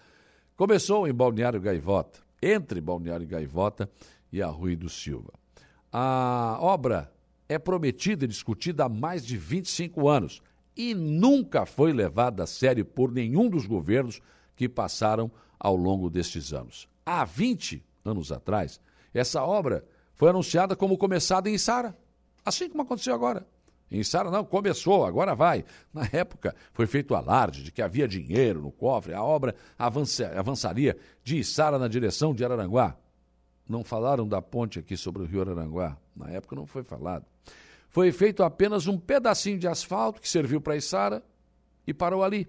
[0.59, 3.89] Começou em Balneário Gaivota, entre Balneário Gaivota
[4.29, 5.31] e a Rui do Silva.
[5.89, 7.09] A obra
[7.47, 10.41] é prometida e discutida há mais de 25 anos
[10.75, 14.19] e nunca foi levada a sério por nenhum dos governos
[14.53, 16.89] que passaram ao longo destes anos.
[17.05, 18.81] Há 20 anos atrás,
[19.13, 21.97] essa obra foi anunciada como começada em Sara,
[22.43, 23.47] assim como aconteceu agora.
[23.91, 25.65] Em Sara não, começou, agora vai.
[25.93, 30.95] Na época, foi feito alarde de que havia dinheiro no cofre, a obra avança, avançaria
[31.23, 32.95] de Sara na direção de Araranguá.
[33.67, 35.97] Não falaram da ponte aqui sobre o rio Araranguá.
[36.15, 37.25] Na época não foi falado.
[37.89, 41.23] Foi feito apenas um pedacinho de asfalto que serviu para Içara
[41.85, 42.47] e parou ali.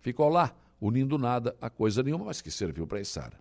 [0.00, 3.38] Ficou lá, unindo nada a coisa nenhuma, mas que serviu para Içara.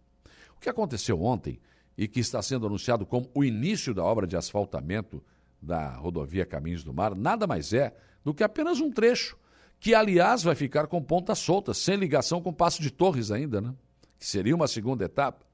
[0.56, 1.60] O que aconteceu ontem
[1.98, 5.22] e que está sendo anunciado como o início da obra de asfaltamento
[5.62, 9.38] da rodovia Caminhos do Mar nada mais é do que apenas um trecho,
[9.80, 13.74] que aliás vai ficar com pontas soltas, sem ligação com Passo de Torres ainda, né?
[14.18, 15.46] Que seria uma segunda etapa.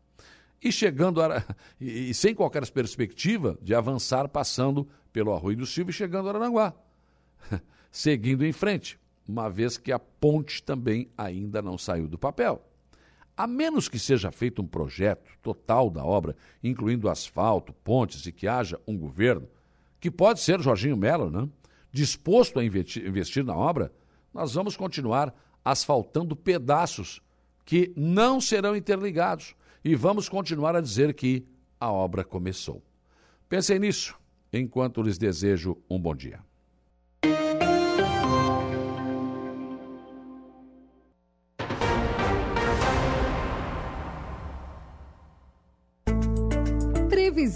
[0.61, 1.43] E chegando a,
[1.79, 6.33] e, e sem qualquer perspectiva de avançar passando pelo Arroio do Silva e chegando a
[6.33, 6.73] Aranguá.
[7.91, 12.63] Seguindo em frente, uma vez que a ponte também ainda não saiu do papel.
[13.35, 18.47] A menos que seja feito um projeto total da obra, incluindo asfalto, pontes e que
[18.47, 19.47] haja um governo,
[19.99, 21.47] que pode ser Jorginho Melo, né?
[21.91, 23.91] disposto a investir na obra,
[24.33, 25.33] nós vamos continuar
[25.63, 27.21] asfaltando pedaços
[27.65, 31.45] que não serão interligados e vamos continuar a dizer que
[31.79, 32.81] a obra começou.
[33.49, 34.15] Pensem nisso
[34.51, 36.39] enquanto lhes desejo um bom dia.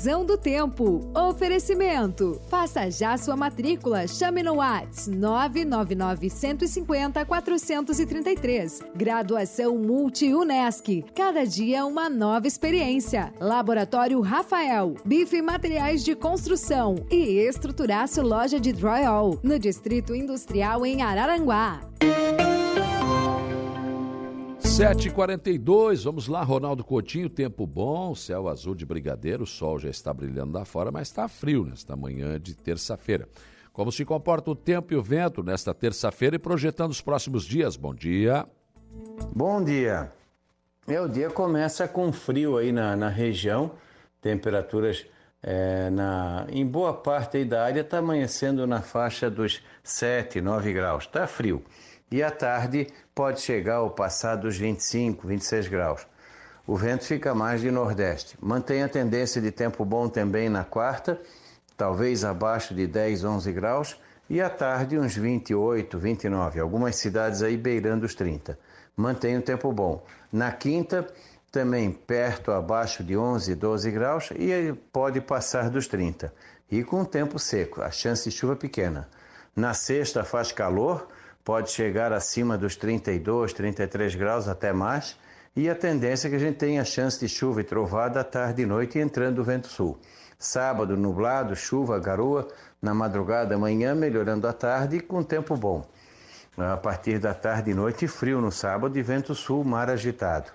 [0.02, 1.12] Previsão do tempo.
[1.16, 2.42] Oferecimento.
[2.50, 4.08] Faça já sua matrícula.
[4.08, 8.82] Chame no Whats 999 150 433.
[8.96, 11.06] Graduação Multi-UNESC.
[11.16, 13.32] Cada dia uma nova experiência.
[13.40, 14.96] Laboratório Rafael.
[15.06, 16.96] Bife Materiais de Construção.
[17.12, 19.40] E Estruturaço Loja de Drywall.
[19.44, 21.80] No Distrito Industrial em Araranguá.
[24.72, 30.14] 7h42, vamos lá, Ronaldo Coutinho, tempo bom, céu azul de brigadeiro, o sol já está
[30.14, 33.28] brilhando lá fora, mas está frio nesta manhã de terça-feira.
[33.74, 37.76] Como se comporta o tempo e o vento nesta terça-feira e projetando os próximos dias?
[37.76, 38.48] Bom dia.
[39.36, 40.10] Bom dia.
[40.88, 43.74] É, o dia começa com frio aí na, na região,
[44.22, 45.06] temperaturas
[45.44, 50.72] é, na, em boa parte aí da área está amanhecendo na faixa dos 7, 9
[50.72, 51.62] graus, está frio
[52.12, 56.06] e à tarde pode chegar ao passar dos 25, 26 graus.
[56.68, 58.38] O vento fica mais de nordeste.
[58.42, 61.20] Mantém a tendência de tempo bom também na quarta,
[61.78, 66.60] talvez abaixo de 10, 11 graus, e à tarde uns 28, 29.
[66.60, 68.58] Algumas cidades aí beirando os 30.
[68.96, 70.06] Mantém o tempo bom.
[70.32, 71.08] Na quinta,
[71.52, 76.34] também perto abaixo de 11, 12 graus e pode passar dos 30.
[76.70, 79.10] E com tempo seco, a chance de chuva pequena.
[79.54, 81.08] Na sexta faz calor
[81.44, 85.18] pode chegar acima dos 32, 33 graus até mais,
[85.56, 88.62] e a tendência é que a gente tenha chance de chuva e trovada à tarde
[88.62, 90.00] e noite entrando o vento sul.
[90.40, 92.48] Sábado, nublado, chuva, garoa,
[92.82, 95.86] na madrugada, amanhã, melhorando à tarde e com tempo bom.
[96.58, 100.52] A partir da tarde e noite, frio no sábado e vento sul, mar agitado.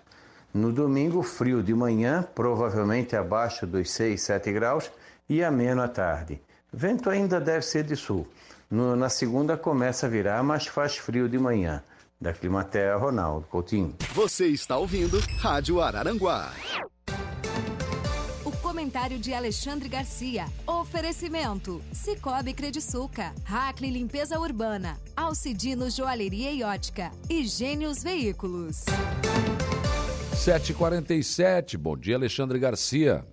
[0.52, 4.90] No domingo, frio de manhã, provavelmente abaixo dos 6, 7 graus
[5.28, 6.40] e ameno à tarde.
[6.72, 8.26] Vento ainda deve ser de sul.
[8.70, 11.82] No, na segunda começa a virar, mas faz frio de manhã.
[12.20, 13.94] Da Climaterra, Ronaldo Coutinho.
[14.14, 16.50] Você está ouvindo Rádio Araranguá.
[18.44, 20.46] O comentário de Alexandre Garcia.
[20.66, 28.84] Oferecimento: Cicobi Crediçuca, Hackley Limpeza Urbana, Alcidino Joalheria e Ótica e Gênios Veículos.
[30.34, 33.24] 7h47, bom dia, Alexandre Garcia.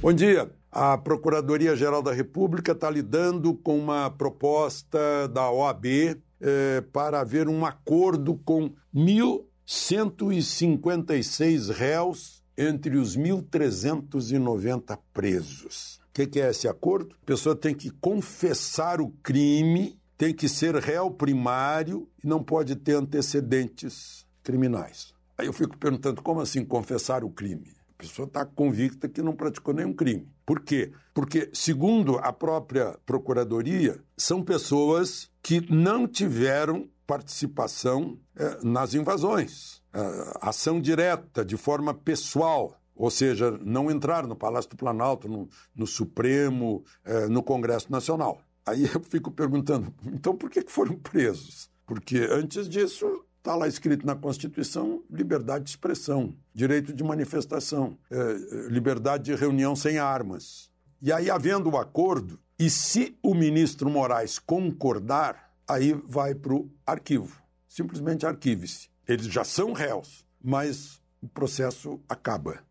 [0.00, 0.50] Bom dia.
[0.70, 7.64] A Procuradoria-Geral da República está lidando com uma proposta da OAB eh, para haver um
[7.64, 16.00] acordo com 1.156 réus entre os 1.390 presos.
[16.10, 17.16] O que, que é esse acordo?
[17.22, 22.76] A pessoa tem que confessar o crime, tem que ser réu primário e não pode
[22.76, 25.14] ter antecedentes criminais.
[25.38, 27.77] Aí eu fico perguntando, como assim confessar o crime?
[27.98, 30.30] A pessoa está convicta que não praticou nenhum crime.
[30.46, 30.92] Por quê?
[31.12, 40.38] Porque, segundo a própria Procuradoria, são pessoas que não tiveram participação é, nas invasões, é,
[40.40, 42.80] ação direta, de forma pessoal.
[42.94, 48.40] Ou seja, não entrar no Palácio do Planalto, no, no Supremo, é, no Congresso Nacional.
[48.64, 51.68] Aí eu fico perguntando, então por que foram presos?
[51.84, 58.68] Porque antes disso está lá escrito na Constituição liberdade de expressão, direito de manifestação, é,
[58.68, 60.70] liberdade de reunião sem armas.
[61.00, 66.70] E aí, havendo o acordo, e se o ministro Moraes concordar, aí vai para o
[66.86, 67.40] arquivo.
[67.66, 68.90] Simplesmente arquive-se.
[69.06, 72.62] Eles já são réus, mas o processo acaba.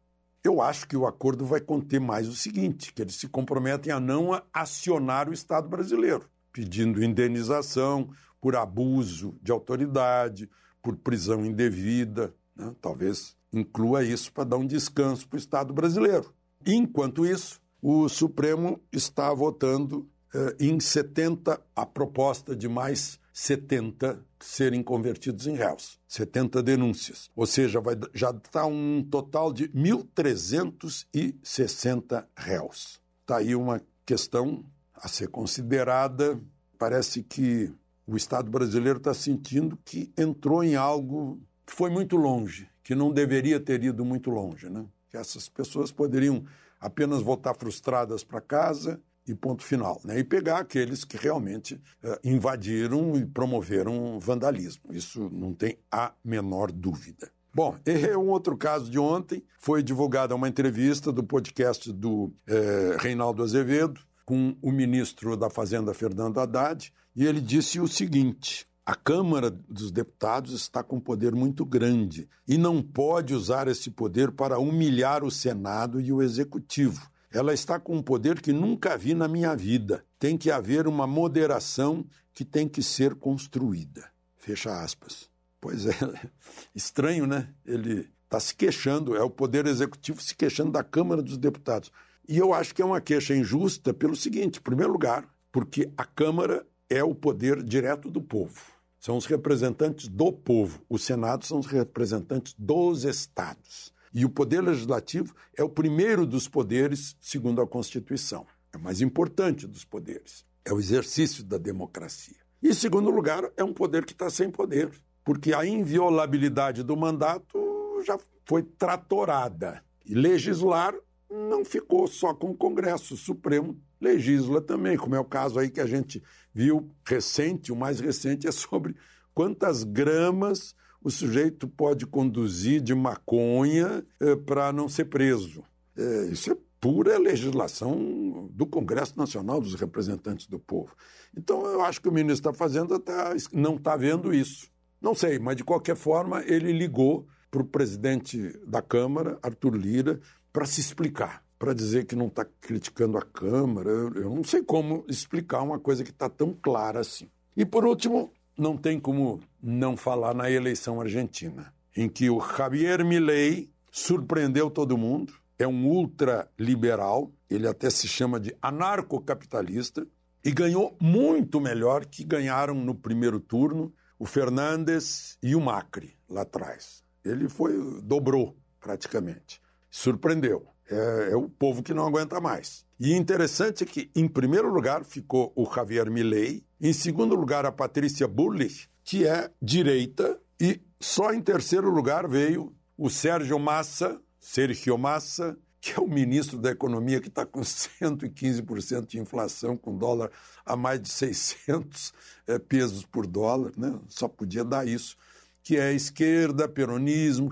[0.43, 3.99] Eu acho que o acordo vai conter mais o seguinte: que eles se comprometem a
[3.99, 10.47] não acionar o Estado brasileiro, pedindo indenização por abuso de autoridade,
[10.87, 12.33] por prisão indevida.
[12.55, 12.73] Né?
[12.81, 16.33] Talvez inclua isso para dar um descanso para o Estado brasileiro.
[16.65, 24.81] Enquanto isso, o Supremo está votando eh, em 70 a proposta de mais 70 serem
[24.81, 27.29] convertidos em réus, 70 denúncias.
[27.35, 33.01] Ou seja, vai, já está um total de 1.360 réus.
[33.21, 34.63] Está aí uma questão
[34.95, 36.39] a ser considerada.
[36.79, 37.73] Parece que
[38.07, 43.11] o Estado brasileiro está sentindo que entrou em algo que foi muito longe, que não
[43.11, 44.69] deveria ter ido muito longe.
[44.69, 44.85] Né?
[45.09, 46.45] Que essas pessoas poderiam
[46.79, 49.99] apenas voltar frustradas para casa e ponto final.
[50.05, 50.19] Né?
[50.19, 54.93] E pegar aqueles que realmente uh, invadiram e promoveram vandalismo.
[54.93, 57.29] Isso não tem a menor dúvida.
[57.53, 59.43] Bom, é um outro caso de ontem.
[59.59, 65.91] Foi divulgada uma entrevista do podcast do eh, Reinaldo Azevedo com o ministro da Fazenda,
[65.91, 71.33] Fernando Haddad, e ele disse o seguinte: a Câmara dos Deputados está com um poder
[71.33, 77.09] muito grande e não pode usar esse poder para humilhar o Senado e o Executivo.
[77.31, 80.05] Ela está com um poder que nunca vi na minha vida.
[80.19, 84.09] Tem que haver uma moderação que tem que ser construída.
[84.37, 85.27] Fecha aspas.
[85.59, 85.91] Pois é,
[86.73, 87.49] estranho, né?
[87.65, 91.91] Ele está se queixando, é o Poder Executivo se queixando da Câmara dos Deputados.
[92.29, 96.05] E eu acho que é uma queixa injusta pelo seguinte: em primeiro lugar, porque a
[96.05, 98.61] Câmara é o poder direto do povo.
[98.99, 100.81] São os representantes do povo.
[100.89, 103.93] O Senado são os representantes dos estados.
[104.13, 108.45] E o poder legislativo é o primeiro dos poderes, segundo a Constituição.
[108.73, 110.45] É o mais importante dos poderes.
[110.65, 112.35] É o exercício da democracia.
[112.61, 114.89] E, em segundo lugar, é um poder que está sem poder,
[115.23, 117.59] porque a inviolabilidade do mandato
[118.05, 119.83] já foi tratorada.
[120.05, 120.95] E legislar
[121.29, 123.13] não ficou só com o Congresso.
[123.13, 126.23] O Supremo legisla também, como é o caso aí que a gente
[126.57, 128.95] viu recente, o mais recente é sobre
[129.31, 135.63] quantas gramas o sujeito pode conduzir de maconha eh, para não ser preso.
[135.95, 140.95] É, isso é pura legislação do Congresso Nacional dos Representantes do Povo.
[141.37, 144.67] Então, eu acho que o ministro da Fazenda tá, não está vendo isso.
[144.99, 150.19] Não sei, mas de qualquer forma, ele ligou para o presidente da Câmara, Arthur Lira,
[150.51, 153.89] para se explicar, para dizer que não está criticando a Câmara.
[153.89, 157.29] Eu, eu não sei como explicar uma coisa que está tão clara assim.
[157.55, 163.03] E, por último, não tem como não falar na eleição argentina, em que o Javier
[163.03, 170.07] Milei surpreendeu todo mundo, é um ultraliberal, ele até se chama de anarcocapitalista,
[170.43, 176.41] e ganhou muito melhor que ganharam no primeiro turno o Fernandes e o Macri lá
[176.41, 177.03] atrás.
[177.25, 179.61] Ele foi dobrou praticamente.
[179.89, 180.67] Surpreendeu.
[180.89, 182.85] É, é o povo que não aguenta mais.
[182.99, 188.27] E interessante que, em primeiro lugar, ficou o Javier Milei, em segundo lugar, a Patrícia
[188.27, 195.57] Burlich, que é direita, e só em terceiro lugar veio o Sérgio Massa, Sergio Massa,
[195.79, 200.31] que é o ministro da Economia que está com 115% de inflação, com dólar
[200.65, 202.13] a mais de 600
[202.47, 203.97] é, pesos por dólar, né?
[204.09, 205.15] só podia dar isso,
[205.63, 207.51] que é esquerda, peronismo,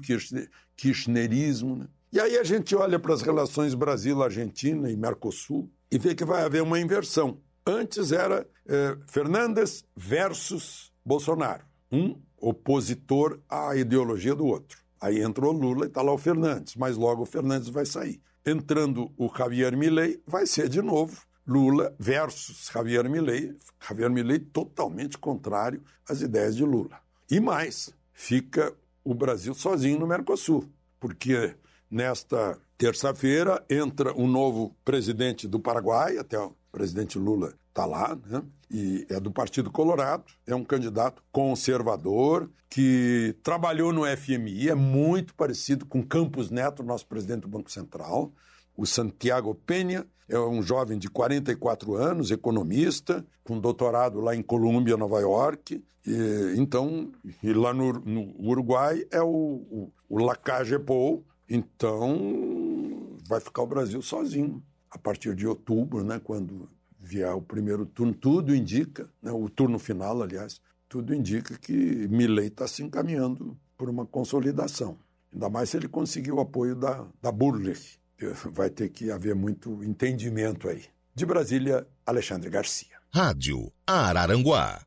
[0.75, 1.75] kirchnerismo.
[1.75, 1.87] Né?
[2.11, 6.43] E aí a gente olha para as relações Brasil-Argentina e Mercosul e vê que vai
[6.43, 7.39] haver uma inversão.
[7.65, 14.79] Antes era eh, Fernandes versus Bolsonaro, um opositor à ideologia do outro.
[15.01, 18.21] Aí entrou Lula e está lá o Fernandes, mas logo o Fernandes vai sair.
[18.45, 23.55] Entrando o Javier Milei, vai ser de novo Lula versus Javier Milei.
[23.79, 26.99] Javier Milei totalmente contrário às ideias de Lula.
[27.29, 31.55] E mais, fica o Brasil sozinho no Mercosul, porque
[31.89, 38.41] nesta terça-feira entra um novo presidente do Paraguai, até o presidente Lula está lá, né?
[38.69, 45.33] e é do Partido Colorado, é um candidato conservador que trabalhou no FMI, é muito
[45.35, 48.33] parecido com Campos Neto, nosso presidente do Banco Central.
[48.75, 54.97] O Santiago Penha é um jovem de 44 anos, economista, com doutorado lá em Colômbia,
[54.97, 55.81] Nova York.
[56.05, 57.11] E, então,
[57.41, 61.23] e lá no, no, Uruguai é o, o, o Lacage Pou.
[61.49, 66.69] Então, vai ficar o Brasil sozinho a partir de outubro, né, quando
[66.99, 72.47] vier o primeiro turno, tudo indica, né, o turno final, aliás, tudo indica que Milley
[72.47, 74.97] está se encaminhando por uma consolidação.
[75.33, 77.99] Ainda mais se ele conseguir o apoio da, da Burlich.
[78.51, 80.85] Vai ter que haver muito entendimento aí.
[81.13, 82.95] De Brasília, Alexandre Garcia.
[83.13, 84.81] Rádio Araranguá.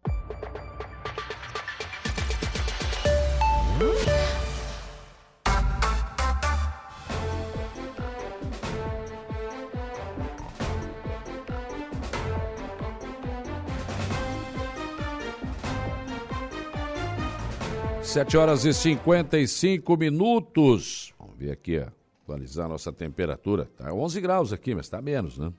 [18.09, 21.13] Sete horas e 55 minutos.
[21.19, 21.77] Vamos ver aqui,
[22.23, 23.65] atualizar a nossa temperatura.
[23.65, 25.53] Está 11 graus aqui, mas está menos, né?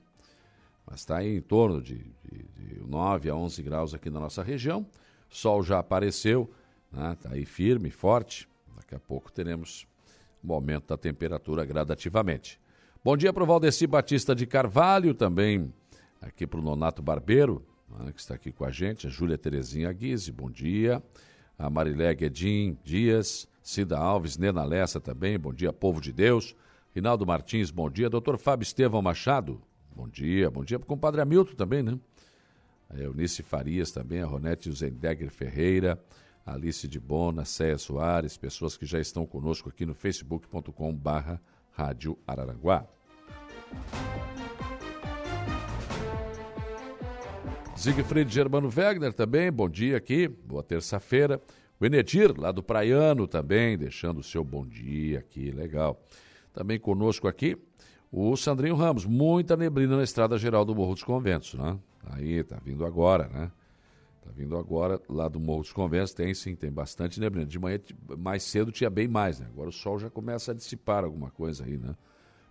[0.84, 4.84] Mas está em torno de, de, de 9 a 11 graus aqui na nossa região.
[5.28, 6.50] Sol já apareceu,
[6.90, 7.16] né?
[7.22, 8.48] Tá aí firme, forte.
[8.74, 9.86] Daqui a pouco teremos
[10.42, 12.58] um aumento da temperatura gradativamente.
[13.04, 15.72] Bom dia para o Valdeci Batista de Carvalho, também
[16.20, 19.92] aqui para o Nonato Barbeiro, né, que está aqui com a gente, a Júlia Terezinha
[19.92, 21.00] Guise, bom dia
[21.60, 26.56] a Marilé Guedin Dias, Cida Alves, Nena Lessa também, bom dia, povo de Deus.
[26.94, 28.08] Rinaldo Martins, bom dia.
[28.08, 29.60] Doutor Fábio Estevão Machado,
[29.94, 30.50] bom dia.
[30.50, 31.98] Bom dia para o compadre Hamilton também, né?
[32.88, 36.02] A Eunice Farias também, a Ronete Zendegger Ferreira,
[36.44, 41.40] Alice de Bona, Céia Soares, pessoas que já estão conosco aqui no facebook.com barra
[41.72, 42.86] Rádio Araranguá.
[47.80, 51.40] Siegfried Germano Wegner também, bom dia aqui, boa terça-feira.
[51.80, 55.98] O Enedir, lá do Praiano também, deixando o seu bom dia aqui, legal.
[56.52, 57.56] Também conosco aqui,
[58.12, 61.78] o Sandrinho Ramos, muita neblina na estrada geral do Morro dos Conventos, né?
[62.04, 63.50] Aí, tá vindo agora, né?
[64.26, 67.46] Tá vindo agora lá do Morro dos Conventos, tem sim, tem bastante neblina.
[67.46, 67.80] De manhã,
[68.18, 69.46] mais cedo tinha bem mais, né?
[69.50, 71.96] Agora o sol já começa a dissipar alguma coisa aí, né?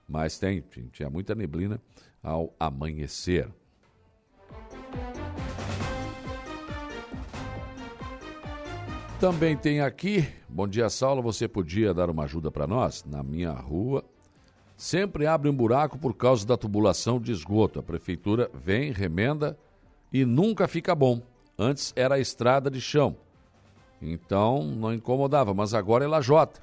[0.08, 1.80] Mas tem, tinha muita neblina
[2.24, 3.48] ao amanhecer.
[9.20, 13.04] Também tem aqui, bom dia Saulo, você podia dar uma ajuda para nós?
[13.04, 14.02] Na minha rua
[14.78, 17.80] sempre abre um buraco por causa da tubulação de esgoto.
[17.80, 19.58] A prefeitura vem, remenda
[20.14, 21.22] e nunca fica bom.
[21.58, 23.18] Antes era a estrada de chão,
[24.02, 26.62] então não incomodava, mas agora é lajota.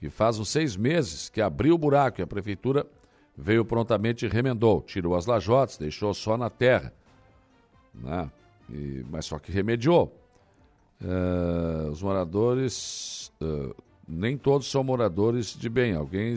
[0.00, 2.86] E faz uns seis meses que abriu o buraco e a prefeitura
[3.36, 4.82] veio prontamente e remendou.
[4.82, 6.92] Tirou as lajotas, deixou só na terra.
[7.94, 8.30] Né?
[8.70, 10.12] E, mas só que remediou.
[11.00, 13.74] Uh, os moradores, uh,
[14.06, 15.94] nem todos são moradores de bem.
[15.94, 16.36] Alguém,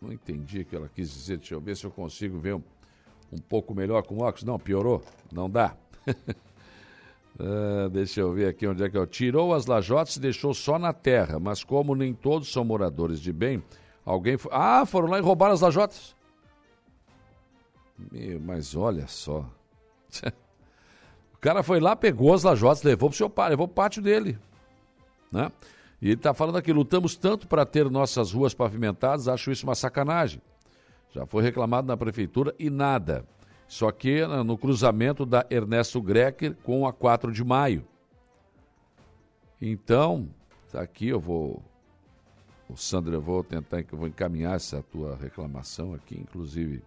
[0.00, 2.62] não entendi o que ela quis dizer, deixa eu ver se eu consigo ver um,
[3.32, 4.44] um pouco melhor com óculos.
[4.44, 5.76] Não, piorou, não dá.
[7.40, 9.06] uh, deixa eu ver aqui onde é que eu.
[9.06, 13.32] Tirou as lajotas e deixou só na terra, mas como nem todos são moradores de
[13.32, 13.62] bem,
[14.04, 14.36] alguém.
[14.36, 14.52] Foi...
[14.54, 16.14] Ah, foram lá e roubaram as lajotas.
[18.12, 19.44] Meu, mas olha só.
[21.38, 24.38] cara foi lá, pegou as lajotas, levou pro seu pai, levou pro pátio dele.
[25.30, 25.50] Né?
[26.00, 29.74] E ele está falando aqui, lutamos tanto para ter nossas ruas pavimentadas, acho isso uma
[29.74, 30.40] sacanagem.
[31.10, 33.24] Já foi reclamado na prefeitura e nada.
[33.66, 37.84] Só que no cruzamento da Ernesto Grecker com a 4 de maio.
[39.60, 40.28] Então,
[40.70, 41.62] tá aqui, eu vou.
[42.68, 46.82] O Sandro, eu vou tentar, eu vou encaminhar essa tua reclamação aqui, inclusive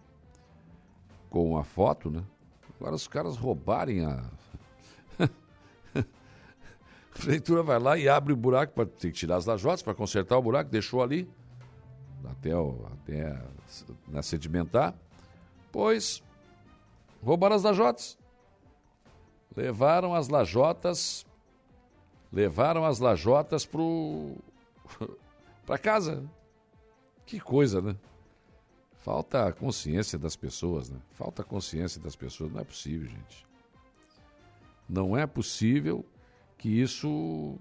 [1.28, 2.22] com a foto, né?
[2.78, 4.22] Agora os caras roubarem a
[7.20, 10.38] prefeitura vai lá e abre o buraco, para tem que tirar as lajotas para consertar
[10.38, 11.28] o buraco, deixou ali
[12.24, 13.38] até, o, até
[14.08, 14.94] né, sedimentar.
[15.70, 16.22] Pois
[17.22, 18.18] roubaram as lajotas.
[19.54, 21.26] Levaram as lajotas,
[22.32, 23.68] levaram as lajotas
[25.66, 26.24] para casa.
[27.26, 27.96] Que coisa, né?
[28.98, 31.00] Falta consciência das pessoas, né?
[31.12, 32.52] Falta a consciência das pessoas.
[32.52, 33.46] Não é possível, gente.
[34.88, 36.04] Não é possível
[36.60, 37.56] que isso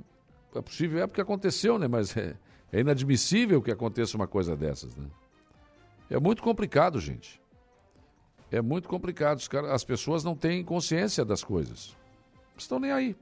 [0.54, 1.88] é possível, é porque aconteceu, né?
[1.88, 2.36] Mas é,
[2.72, 5.08] é inadmissível que aconteça uma coisa dessas, né?
[6.10, 7.42] É muito complicado, gente.
[8.52, 9.42] É muito complicado.
[9.72, 11.96] As pessoas não têm consciência das coisas.
[12.58, 13.16] Estão nem aí.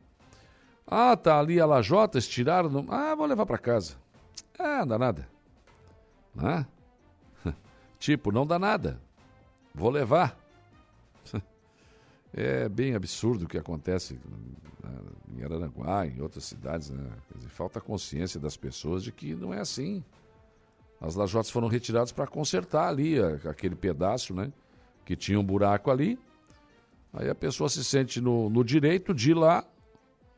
[0.88, 2.70] Ah, tá ali a lajota, tiraram.
[2.70, 2.92] No...
[2.92, 3.98] Ah, vou levar para casa.
[4.58, 5.30] Ah, não dá nada.
[6.34, 6.66] Né?
[8.00, 9.00] tipo, não dá nada.
[9.76, 10.36] Vou levar.
[12.40, 14.20] É bem absurdo o que acontece
[15.36, 17.10] em Araranguá, em outras cidades, né?
[17.34, 20.04] Dizer, falta consciência das pessoas de que não é assim.
[21.02, 24.54] As lajotas foram retiradas para consertar ali aquele pedaço, né?
[25.04, 26.20] Que tinha um buraco ali.
[27.12, 29.66] Aí a pessoa se sente no, no direito de ir lá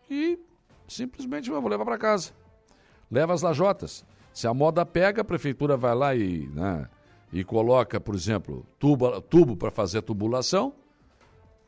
[0.10, 0.40] e
[0.88, 2.32] simplesmente vou levar para casa.
[3.12, 4.06] Leva as lajotas.
[4.34, 6.88] Se a moda pega, a prefeitura vai lá e, né,
[7.34, 10.79] e coloca, por exemplo, tubo, tubo para fazer tubulação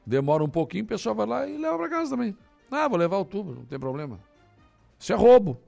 [0.06, 2.36] demora um pouquinho, o pessoal vai lá e leva para casa também.
[2.70, 4.20] Ah, vou levar o tubo, não tem problema.
[4.98, 5.60] Isso é roubo.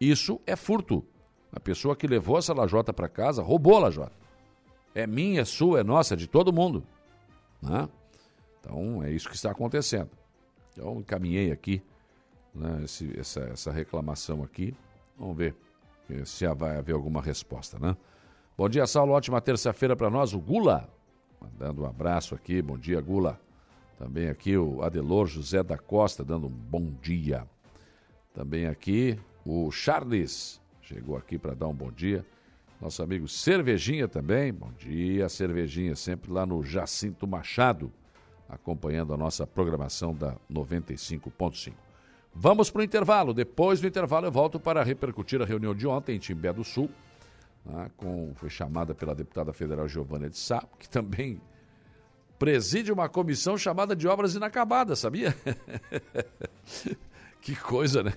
[0.00, 1.04] Isso é furto.
[1.52, 4.12] A pessoa que levou essa lajota para casa roubou a lajota.
[4.94, 6.84] É minha, é sua, é nossa, é de todo mundo.
[7.62, 7.88] Né?
[8.60, 10.10] Então é isso que está acontecendo.
[10.72, 11.82] Então encaminhei aqui
[12.54, 14.74] né, esse, essa, essa reclamação aqui.
[15.18, 15.54] Vamos ver
[16.24, 17.96] se vai haver alguma resposta, né?
[18.56, 19.12] Bom dia, Saulo.
[19.12, 20.32] Ótima terça-feira para nós.
[20.32, 20.88] O Gula,
[21.40, 22.60] mandando um abraço aqui.
[22.60, 23.40] Bom dia, Gula.
[23.98, 27.46] Também aqui o Adelor José da Costa, dando um bom dia.
[28.32, 32.24] Também aqui o Charles, chegou aqui para dar um bom dia.
[32.80, 34.52] Nosso amigo Cervejinha também.
[34.52, 37.92] Bom dia, Cervejinha, sempre lá no Jacinto Machado,
[38.48, 41.72] acompanhando a nossa programação da 95.5.
[42.34, 43.32] Vamos para o intervalo.
[43.32, 46.90] Depois do intervalo, eu volto para repercutir a reunião de ontem em Timbé do Sul,
[47.64, 51.40] né, com, foi chamada pela deputada federal Giovana de Sá, que também
[52.38, 55.34] preside uma comissão chamada de obras inacabadas, sabia?
[57.40, 58.14] que coisa, né?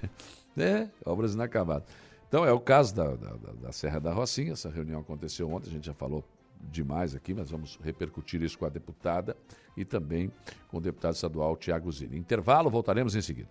[0.57, 1.87] É, obras inacabadas.
[2.27, 4.53] Então, é o caso da, da, da, Serra da Rocinha.
[4.53, 6.23] Essa reunião aconteceu ontem, a gente já falou
[6.59, 9.37] demais aqui, mas vamos repercutir isso com a deputada
[9.75, 10.31] e também
[10.67, 12.17] com o deputado estadual Tiago Zini.
[12.17, 13.49] Intervalo, voltaremos em seguida.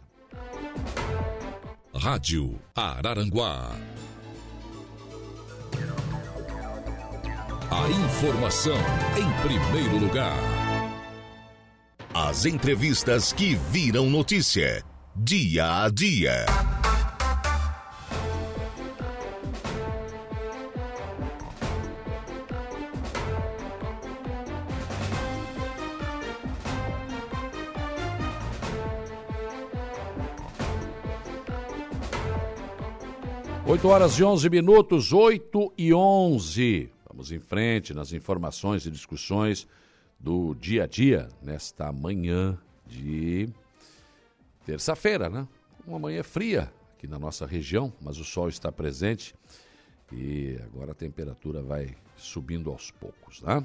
[1.94, 3.70] Rádio Araranguá.
[7.70, 8.76] A informação
[9.16, 10.55] em primeiro lugar.
[12.18, 14.82] As entrevistas que viram notícia.
[15.14, 16.46] Dia a dia.
[33.66, 36.88] 8 horas e 11 minutos, 8 e 11.
[37.06, 39.68] Vamos em frente nas informações e discussões
[40.26, 43.48] do dia a dia, nesta manhã de
[44.64, 45.46] terça-feira, né?
[45.86, 49.36] Uma manhã fria aqui na nossa região, mas o sol está presente
[50.12, 53.64] e agora a temperatura vai subindo aos poucos, né?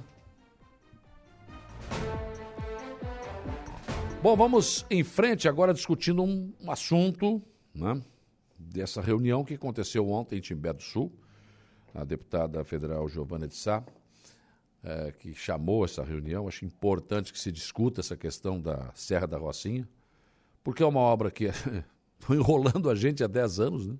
[4.22, 7.42] Bom, vamos em frente agora discutindo um, assunto,
[7.74, 8.00] né?
[8.56, 11.12] dessa reunião que aconteceu ontem em Timbé do Sul.
[11.92, 13.84] A deputada federal Giovana de Sá,
[14.84, 16.48] é, que chamou essa reunião.
[16.48, 19.88] Acho importante que se discuta essa questão da Serra da Rocinha,
[20.64, 21.50] porque é uma obra que
[22.20, 23.96] foi enrolando a gente há 10 anos, né?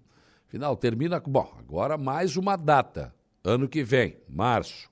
[0.48, 1.20] Afinal, termina.
[1.20, 4.90] Bom, agora mais uma data, ano que vem, março.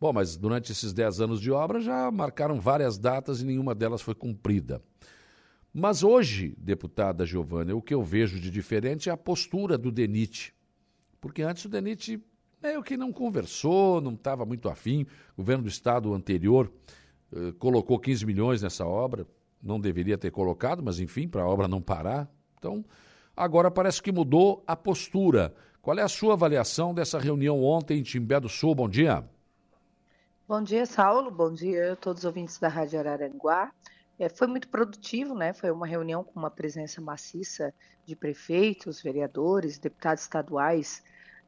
[0.00, 4.02] Bom, mas durante esses 10 anos de obra já marcaram várias datas e nenhuma delas
[4.02, 4.82] foi cumprida.
[5.72, 10.52] Mas hoje, deputada Giovânia, o que eu vejo de diferente é a postura do DENIT.
[11.20, 12.20] Porque antes o DENIT
[12.62, 15.02] meio que não conversou, não estava muito afim.
[15.34, 16.70] O governo do estado anterior
[17.32, 19.26] eh, colocou 15 milhões nessa obra,
[19.60, 22.30] não deveria ter colocado, mas enfim, para a obra não parar.
[22.58, 22.84] Então,
[23.36, 25.54] agora parece que mudou a postura.
[25.80, 28.74] Qual é a sua avaliação dessa reunião ontem em Timbé do Sul?
[28.74, 29.24] Bom dia.
[30.46, 31.30] Bom dia, Saulo.
[31.30, 33.72] Bom dia a todos os ouvintes da Rádio Araranguá.
[34.18, 35.52] É, foi muito produtivo, né?
[35.52, 37.74] Foi uma reunião com uma presença maciça
[38.06, 41.02] de prefeitos, vereadores, deputados estaduais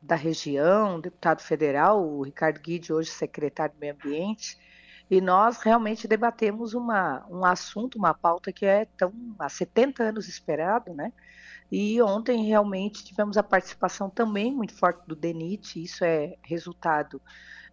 [0.05, 4.59] da região, deputado federal, o Ricardo Guide, hoje secretário do Meio Ambiente,
[5.11, 10.29] e nós realmente debatemos uma, um assunto, uma pauta que é tão há 70 anos
[10.29, 11.13] esperado, né?
[11.73, 17.21] E ontem realmente tivemos a participação também muito forte do DENIT, isso é resultado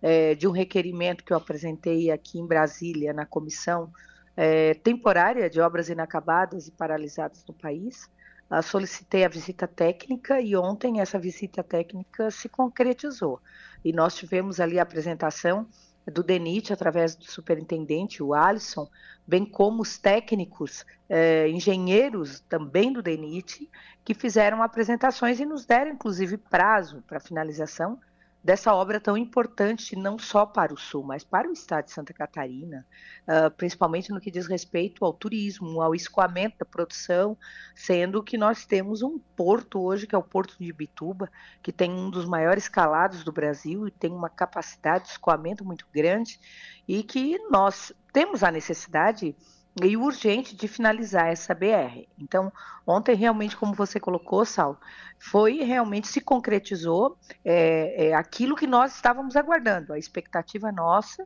[0.01, 3.91] é, de um requerimento que eu apresentei aqui em Brasília, na comissão,
[4.35, 8.09] é, temporária de obras inacabadas e paralisadas no país.
[8.51, 13.39] Uh, solicitei a visita técnica e ontem essa visita técnica se concretizou.
[13.83, 15.65] E nós tivemos ali a apresentação
[16.05, 18.89] do DENIT através do superintendente, o Alisson,
[19.25, 23.69] bem como os técnicos, eh, engenheiros também do DENIT,
[24.03, 27.99] que fizeram apresentações e nos deram, inclusive, prazo para finalização
[28.43, 32.13] dessa obra tão importante não só para o Sul, mas para o estado de Santa
[32.13, 32.85] Catarina,
[33.27, 37.37] uh, principalmente no que diz respeito ao turismo, ao escoamento da produção,
[37.75, 41.29] sendo que nós temos um porto hoje, que é o Porto de Bituba,
[41.61, 45.85] que tem um dos maiores calados do Brasil e tem uma capacidade de escoamento muito
[45.93, 46.39] grande,
[46.87, 49.35] e que nós temos a necessidade
[49.81, 52.07] e urgente de finalizar essa BR.
[52.17, 52.51] Então,
[52.85, 54.79] ontem realmente, como você colocou, Sal,
[55.17, 61.25] foi realmente se concretizou é, é, aquilo que nós estávamos aguardando, a expectativa nossa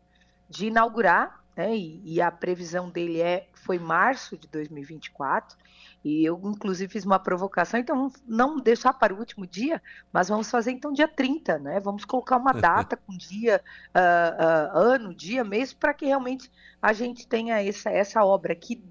[0.50, 1.76] de inaugurar né?
[1.76, 5.58] E, e, a previsão dele é foi março de 2024.
[6.04, 9.82] E eu, inclusive, fiz uma provocação, então não deixar para o último dia,
[10.14, 11.80] mas vamos fazer então dia 30, né?
[11.80, 16.52] Vamos colocar uma data com dia, uh, uh, ano, dia, mês, para que realmente
[16.82, 18.84] a gente tenha essa, essa obra que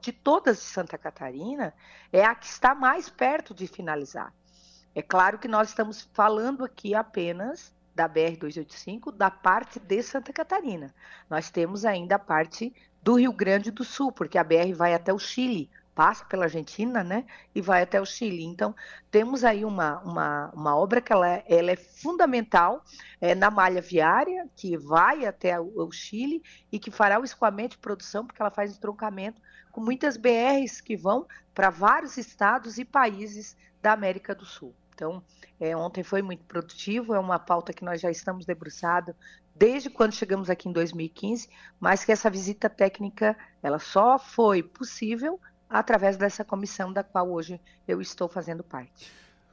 [0.00, 1.74] de todas de Santa Catarina
[2.12, 4.32] é a que está mais perto de finalizar.
[4.94, 10.94] É claro que nós estamos falando aqui apenas da BR-285 da parte de Santa Catarina.
[11.28, 12.72] Nós temos ainda a parte
[13.02, 17.02] do Rio Grande do Sul, porque a BR vai até o Chile, passa pela Argentina,
[17.02, 18.44] né, e vai até o Chile.
[18.44, 18.72] Então,
[19.10, 22.84] temos aí uma, uma, uma obra que ela, é, ela é fundamental
[23.20, 26.40] é, na malha viária, que vai até o, o, Chile
[26.70, 29.42] e que fará o escoamento de produção, porque ela faz entroncamento
[29.72, 34.72] com muitas BRs que vão para vários estados e países da América do Sul.
[34.98, 35.22] Então,
[35.60, 39.14] é, ontem foi muito produtivo, é uma pauta que nós já estamos debruçados
[39.54, 45.38] desde quando chegamos aqui em 2015, mas que essa visita técnica ela só foi possível
[45.70, 49.12] através dessa comissão da qual hoje eu estou fazendo parte.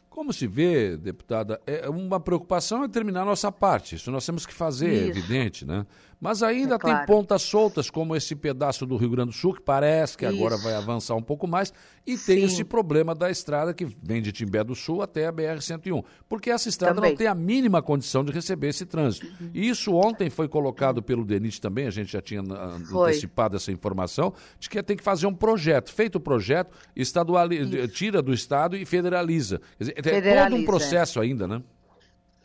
[0.10, 3.96] Como se vê, deputada, é uma preocupação é terminar a nossa parte.
[3.96, 5.86] Isso nós temos que fazer, é evidente, né?
[6.20, 6.98] Mas ainda é claro.
[6.98, 10.36] tem pontas soltas, como esse pedaço do Rio Grande do Sul, que parece que Isso.
[10.36, 11.74] agora vai avançar um pouco mais,
[12.06, 12.26] e Sim.
[12.26, 16.04] tem esse problema da estrada que vem de Timbé do Sul até a BR-101.
[16.28, 17.12] Porque essa estrada também.
[17.12, 19.26] não tem a mínima condição de receber esse trânsito.
[19.26, 19.50] Uhum.
[19.54, 23.10] E isso ontem foi colocado pelo DENIT também, a gente já tinha ah, foi.
[23.10, 25.92] antecipado essa informação, de que tem que fazer um projeto.
[25.92, 27.48] Feito o projeto, estadual,
[27.94, 29.60] tira do Estado e federaliza.
[29.78, 31.62] Quer dizer, é todo um processo ainda, né?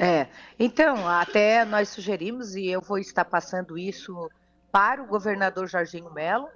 [0.03, 0.29] É,
[0.59, 4.31] então, até nós sugerimos, e eu vou estar passando isso
[4.73, 6.49] para o governador Jorginho Melo,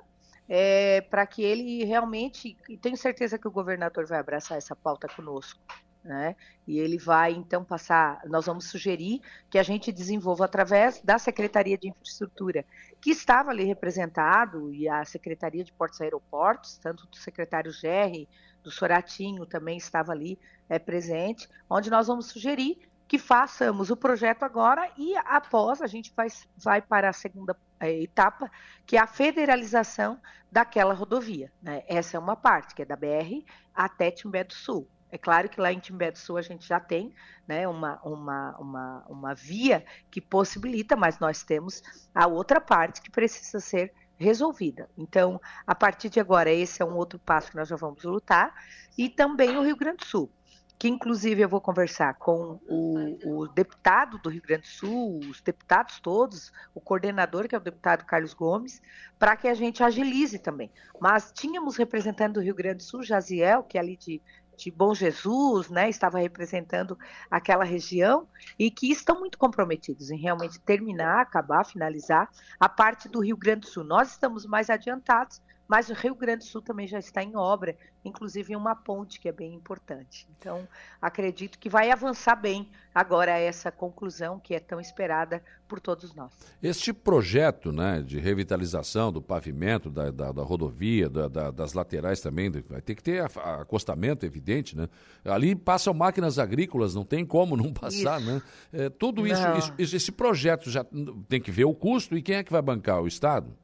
[0.49, 5.07] é, para que ele realmente, e tenho certeza que o governador vai abraçar essa pauta
[5.09, 5.61] conosco,
[6.03, 6.35] né?
[6.67, 9.21] E ele vai então passar, nós vamos sugerir
[9.51, 12.65] que a gente desenvolva através da Secretaria de Infraestrutura,
[12.99, 18.27] que estava ali representado, e a Secretaria de Portos e Aeroportos, tanto do secretário Gerri,
[18.63, 22.79] do Soratinho também estava ali é, presente, onde nós vamos sugerir
[23.15, 28.03] que façamos o projeto agora e após a gente vai, vai para a segunda é,
[28.03, 28.51] etapa,
[28.85, 31.53] que é a federalização daquela rodovia.
[31.63, 31.85] Né?
[31.87, 34.89] Essa é uma parte, que é da BR até Timbé do Sul.
[35.13, 37.15] É claro que lá em Timbé do Sul a gente já tem
[37.47, 43.13] né, uma, uma, uma, uma via que possibilita, mas nós temos a outra parte que
[43.13, 44.91] precisa ser resolvida.
[44.99, 48.53] Então, a partir de agora, esse é um outro passo que nós já vamos lutar,
[48.99, 50.33] e também o Rio Grande do Sul
[50.79, 55.41] que inclusive eu vou conversar com o, o, deputado do Rio Grande do Sul, os
[55.41, 58.83] deputados todos, o coordenador, que é o deputado Carlos Gomes,
[59.19, 60.71] para que a gente agilize também.
[61.01, 64.21] Mas tínhamos representando do Rio Grande do Sul, Jaziel, que é ali de,
[64.57, 66.99] de Bom Jesus, né, estava representando
[67.31, 73.21] aquela região, e que estão muito comprometidos em realmente terminar, acabar, finalizar a parte do
[73.21, 73.85] Rio Grande do Sul.
[73.85, 77.77] Nós estamos mais adiantados, mas o Rio Grande do Sul também já está em obra,
[78.05, 80.29] inclusive em uma ponte que é bem importante.
[80.39, 80.69] Então,
[81.01, 86.33] acredito que vai avançar bem agora essa conclusão que é tão esperada por todos nós.
[86.63, 92.51] Este projeto né, de revitalização do pavimento, da, da, da rodovia, da, das laterais também,
[92.51, 94.89] vai ter que ter acostamento, evidente, né?
[95.25, 98.31] Ali passam máquinas agrícolas, não tem como não passar, isso.
[98.31, 98.43] né?
[98.73, 99.43] É, tudo isso,
[99.79, 100.85] isso, esse projeto já
[101.29, 103.03] tem que ver o custo e quem é que vai bancar?
[103.03, 103.57] O Estado?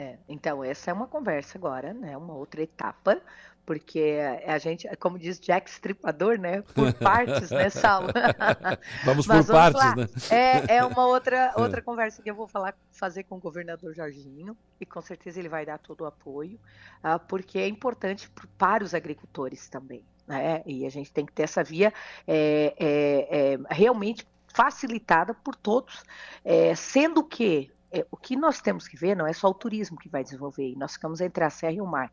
[0.00, 2.16] É, então, essa é uma conversa agora, né?
[2.16, 3.20] Uma outra etapa,
[3.66, 6.62] porque a gente, como diz Jack Stripador, né?
[6.62, 8.04] Por partes, né, Sal?
[9.04, 9.94] vamos por vamos partes, lá.
[9.94, 10.08] né?
[10.30, 11.60] É, é uma outra, é.
[11.60, 15.50] outra conversa que eu vou falar, fazer com o governador Jorginho, e com certeza ele
[15.50, 16.58] vai dar todo o apoio,
[17.04, 20.02] uh, porque é importante para os agricultores também.
[20.26, 20.62] Né?
[20.64, 21.92] E a gente tem que ter essa via
[22.26, 26.02] é, é, é realmente facilitada por todos,
[26.42, 29.98] é, sendo que é, o que nós temos que ver não é só o turismo
[29.98, 32.12] que vai desenvolver, nós ficamos entre a serra e o mar.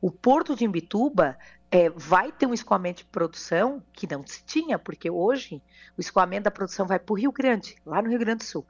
[0.00, 1.36] O porto de Imbituba
[1.70, 5.62] é, vai ter um escoamento de produção que não se tinha, porque hoje
[5.96, 8.66] o escoamento da produção vai para o Rio Grande, lá no Rio Grande do Sul.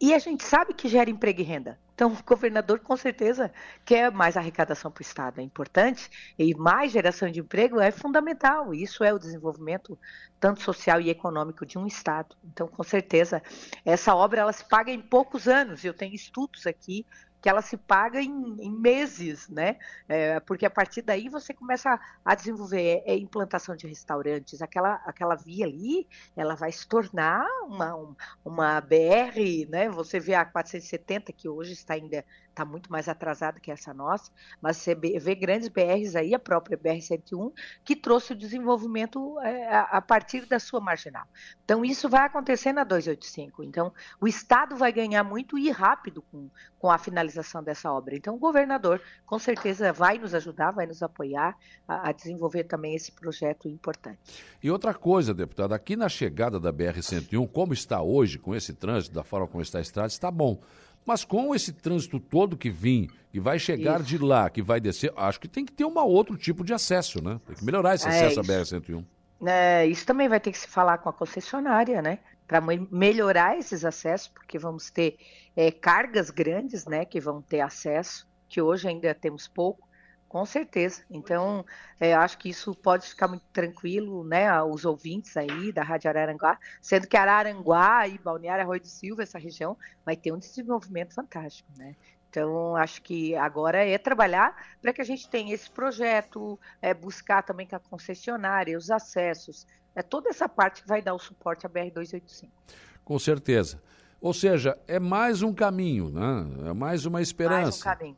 [0.00, 1.78] E a gente sabe que gera emprego e renda.
[2.00, 3.52] Então, o governador com certeza
[3.84, 8.72] quer mais arrecadação para o Estado, é importante, e mais geração de emprego é fundamental.
[8.72, 9.98] Isso é o desenvolvimento
[10.40, 12.34] tanto social e econômico de um Estado.
[12.42, 13.42] Então, com certeza,
[13.84, 15.84] essa obra ela se paga em poucos anos.
[15.84, 17.04] Eu tenho estudos aqui
[17.40, 19.78] que ela se paga em, em meses, né?
[20.08, 24.60] É, porque a partir daí você começa a, a desenvolver é, é implantação de restaurantes,
[24.60, 28.14] aquela, aquela via ali, ela vai se tornar uma,
[28.44, 29.88] uma BR, né?
[29.88, 32.24] Você vê a 470 que hoje está ainda
[32.60, 34.30] está muito mais atrasada que essa nossa,
[34.60, 37.52] mas você vê grandes BRs aí, a própria BR-101,
[37.84, 41.26] que trouxe o desenvolvimento é, a partir da sua marginal.
[41.64, 43.64] Então, isso vai acontecer na 285.
[43.64, 47.29] Então, o Estado vai ganhar muito e rápido com, com a finalização
[47.62, 48.16] dessa obra.
[48.16, 51.56] Então, o governador, com certeza, vai nos ajudar, vai nos apoiar
[51.86, 54.18] a, a desenvolver também esse projeto importante.
[54.62, 59.14] E outra coisa, deputado, aqui na chegada da BR-101, como está hoje, com esse trânsito,
[59.14, 60.60] da forma como está a estrada, está bom.
[61.04, 64.08] Mas com esse trânsito todo que vim, que vai chegar isso.
[64.08, 67.22] de lá, que vai descer, acho que tem que ter um outro tipo de acesso,
[67.22, 67.40] né?
[67.46, 68.52] Tem que melhorar esse é acesso isso.
[68.52, 69.04] à BR-101.
[69.46, 72.18] É, isso também vai ter que se falar com a concessionária, né?
[72.50, 75.16] Para melhorar esses acessos, porque vamos ter
[75.54, 77.04] é, cargas grandes, né?
[77.04, 79.88] Que vão ter acesso, que hoje ainda temos pouco.
[80.26, 81.04] Com certeza.
[81.08, 81.64] Então,
[82.00, 84.60] é, acho que isso pode ficar muito tranquilo, né?
[84.64, 89.38] Os ouvintes aí da Rádio Araranguá, sendo que Araranguá e Balneário Arroio do Silva, essa
[89.38, 91.94] região, vai ter um desenvolvimento fantástico, né?
[92.28, 97.42] Então, acho que agora é trabalhar para que a gente tenha esse projeto, é, buscar
[97.42, 101.66] também com a concessionária, os acessos, é toda essa parte que vai dar o suporte
[101.66, 102.48] à BR-285.
[103.04, 103.82] Com certeza.
[104.20, 106.46] Ou seja, é mais um caminho, né?
[106.68, 107.62] é mais uma esperança.
[107.62, 108.16] Mais um caminho.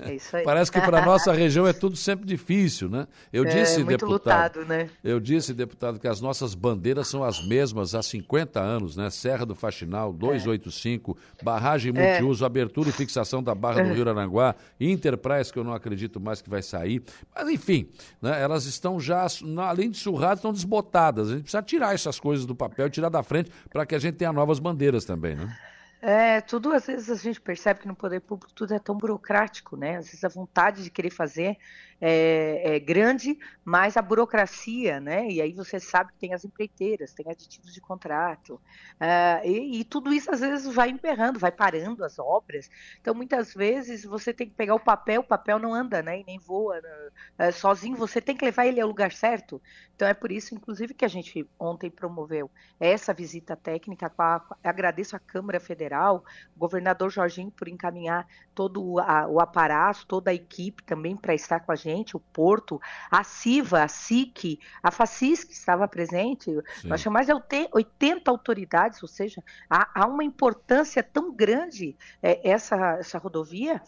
[0.00, 0.44] É isso aí.
[0.44, 3.08] Parece que para a nossa região é tudo sempre difícil, né?
[3.32, 4.90] Eu é, disse, muito deputado, lutado, né?
[5.02, 9.08] Eu disse, deputado, que as nossas bandeiras são as mesmas há 50 anos, né?
[9.08, 11.44] Serra do Faxinal, 285, é.
[11.44, 12.10] barragem é.
[12.10, 12.46] multiuso, é.
[12.46, 13.94] abertura e fixação da Barra do é.
[13.94, 17.02] Rio Aranguá, Interprais, que eu não acredito mais que vai sair.
[17.34, 17.88] Mas, enfim,
[18.20, 18.38] né?
[18.38, 19.26] elas estão já,
[19.66, 21.28] além de surradas, estão desbotadas.
[21.28, 24.16] A gente precisa tirar essas coisas do papel, tirar da frente, para que a gente
[24.16, 25.58] tenha novas bandeiras também, né?
[26.00, 29.76] É, tudo às vezes a gente percebe que no poder público tudo é tão burocrático,
[29.76, 29.96] né?
[29.96, 31.56] Às vezes a vontade de querer fazer
[32.00, 35.28] é, é, grande, mas a burocracia, né?
[35.28, 39.84] E aí você sabe que tem as empreiteiras, tem aditivos de contrato, uh, e, e,
[39.84, 42.70] tudo isso às vezes vai emperrando, vai parando as obras.
[43.00, 46.20] Então muitas vezes você tem que pegar o papel, o papel não anda, né?
[46.20, 49.60] E nem voa uh, sozinho, você tem que levar ele ao lugar certo.
[49.98, 54.12] Então é por isso, inclusive, que a gente ontem promoveu essa visita técnica.
[54.16, 56.24] A, agradeço à Câmara Federal,
[56.54, 61.60] o governador Jorginho por encaminhar todo a, o aparato, toda a equipe também para estar
[61.60, 62.80] com a gente, o Porto,
[63.10, 66.50] a CIVA, a SIC, a FACIS, que estava presente,
[66.84, 67.32] nós chamamos de
[67.72, 73.80] 80 autoridades, ou seja, há, há uma importância tão grande é, essa, essa rodovia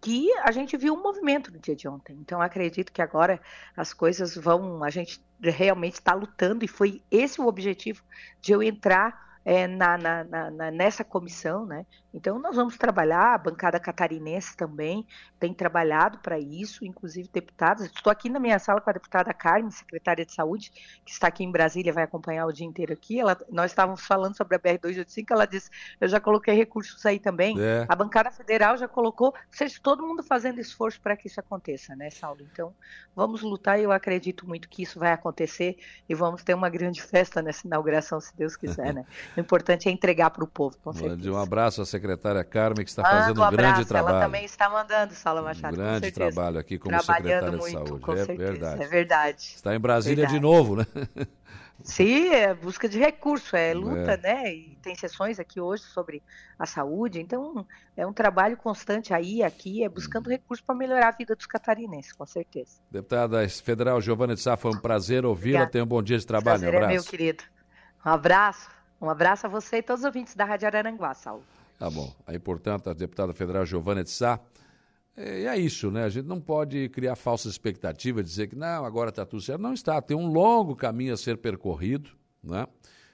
[0.00, 2.16] que a gente viu um movimento no dia de ontem.
[2.20, 3.40] Então acredito que agora
[3.76, 8.02] as coisas vão, a gente realmente está lutando e foi esse o objetivo
[8.40, 11.86] de eu entrar é, na, na, na, nessa comissão, né?
[12.12, 15.06] Então nós vamos trabalhar, a bancada catarinense também
[15.38, 17.84] tem trabalhado para isso, inclusive deputados.
[17.86, 20.70] Estou aqui na minha sala com a deputada Carmen, secretária de Saúde,
[21.04, 23.20] que está aqui em Brasília, vai acompanhar o dia inteiro aqui.
[23.20, 25.70] Ela, nós estávamos falando sobre a BR-285, ela disse,
[26.00, 27.56] eu já coloquei recursos aí também.
[27.58, 27.86] É.
[27.88, 31.94] A bancada federal já colocou, ou seja, todo mundo fazendo esforço para que isso aconteça,
[31.94, 32.40] né, Saulo?
[32.52, 32.74] Então
[33.14, 35.78] vamos lutar e eu acredito muito que isso vai acontecer
[36.08, 39.06] e vamos ter uma grande festa nessa inauguração, se Deus quiser, né?
[39.36, 41.30] O importante é entregar para o povo, com certeza.
[41.30, 44.16] Um abraço à secretária Carmen, que está fazendo um, um grande trabalho.
[44.16, 45.74] Ela também está mandando, Saulo Machado.
[45.74, 48.20] Um grande trabalho aqui como secretária de saúde.
[48.20, 48.82] é certeza, verdade.
[48.82, 49.52] É verdade.
[49.56, 50.34] Está em Brasília verdade.
[50.34, 50.86] de novo, né?
[51.82, 54.16] Sim, é busca de recurso, é luta, é.
[54.18, 54.54] né?
[54.54, 56.22] E tem sessões aqui hoje sobre
[56.58, 57.66] a saúde, então
[57.96, 60.32] é um trabalho constante aí, aqui, é buscando uhum.
[60.32, 62.80] recurso para melhorar a vida dos catarinenses, com certeza.
[62.90, 65.66] Deputada federal Giovana de Sá, foi um prazer ouvi-la.
[65.66, 66.60] Tenha um bom dia de trabalho.
[66.60, 66.92] Prazer um abraço.
[66.92, 67.44] É meu querido.
[68.04, 68.79] Um abraço.
[69.00, 71.42] Um abraço a você e todos os ouvintes da Rádio Araranguá, Saulo.
[71.78, 72.14] Tá bom.
[72.26, 74.38] Aí, portanto, a deputada federal Giovana de Sá.
[75.16, 76.04] É, é isso, né?
[76.04, 79.60] A gente não pode criar falsas expectativas, dizer que não, agora está tudo certo.
[79.60, 80.00] Não está.
[80.02, 82.10] Tem um longo caminho a ser percorrido,
[82.42, 82.66] né?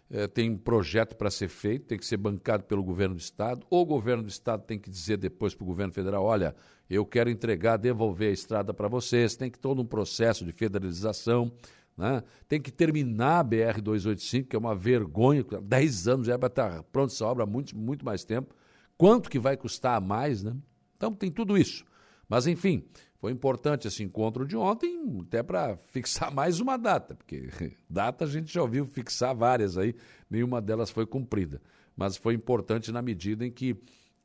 [0.09, 3.66] É, tem um projeto para ser feito, tem que ser bancado pelo governo do Estado.
[3.68, 6.55] O governo do Estado tem que dizer depois para o governo federal: olha,
[6.89, 9.37] eu quero entregar, devolver a estrada para vocês.
[9.37, 11.53] Tem que todo um processo de federalização.
[11.97, 12.22] Né?
[12.49, 17.12] Tem que terminar a BR-285, que é uma vergonha, 10 anos já vai estar pronta
[17.12, 18.55] essa obra há muito, muito mais tempo.
[18.99, 20.42] Quanto que vai custar a mais?
[20.42, 20.55] Né?
[20.97, 21.84] Então tem tudo isso.
[22.28, 22.84] Mas, enfim,
[23.18, 27.49] foi importante esse encontro de ontem, até para fixar mais uma data, porque
[27.88, 29.94] data a gente já ouviu fixar várias aí,
[30.28, 31.62] nenhuma delas foi cumprida.
[31.97, 33.74] Mas foi importante na medida em que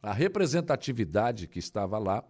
[0.04, 2.24] a representatividade que estava lá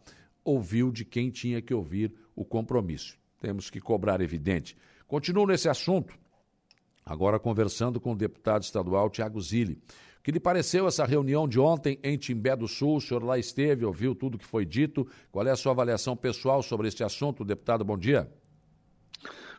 [0.44, 3.18] ouviu de quem tinha que ouvir o compromisso.
[3.39, 4.76] Temos que cobrar evidente
[5.12, 6.14] Continuo nesse assunto,
[7.05, 9.78] agora conversando com o deputado estadual Tiago Zilli.
[10.24, 12.95] que lhe pareceu essa reunião de ontem em Timbé do Sul?
[12.95, 15.05] O senhor lá esteve, ouviu tudo que foi dito.
[15.30, 17.84] Qual é a sua avaliação pessoal sobre este assunto, deputado?
[17.84, 18.32] Bom dia.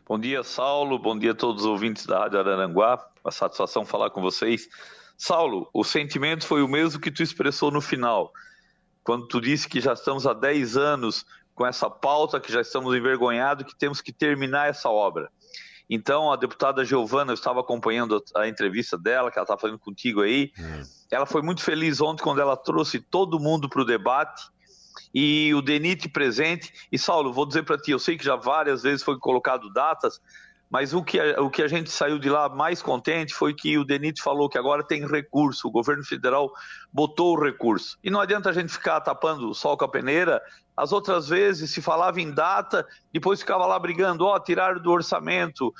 [0.07, 0.97] Bom dia, Saulo.
[0.97, 3.07] Bom dia a todos os ouvintes da Rádio Araranguá.
[3.23, 4.67] Uma satisfação falar com vocês.
[5.15, 8.33] Saulo, o sentimento foi o mesmo que tu expressou no final,
[9.03, 11.23] quando tu disse que já estamos há 10 anos
[11.53, 15.31] com essa pauta, que já estamos envergonhados, que temos que terminar essa obra.
[15.95, 20.21] Então, a deputada Giovana, eu estava acompanhando a entrevista dela, que ela está fazendo contigo
[20.21, 20.51] aí.
[20.57, 20.81] Hum.
[21.11, 24.41] Ela foi muito feliz ontem quando ela trouxe todo mundo para o debate
[25.13, 26.73] e o DENIT presente.
[26.91, 30.19] E, Saulo, vou dizer para ti, eu sei que já várias vezes foi colocado datas,
[30.73, 33.77] mas o que, a, o que a gente saiu de lá mais contente foi que
[33.77, 36.51] o DENIT falou que agora tem recurso, o governo federal
[36.91, 37.95] botou o recurso.
[38.03, 40.41] E não adianta a gente ficar tapando o sol com a peneira.
[40.75, 44.89] As outras vezes se falava em data, depois ficava lá brigando, ó, oh, tiraram do
[44.89, 45.71] orçamento.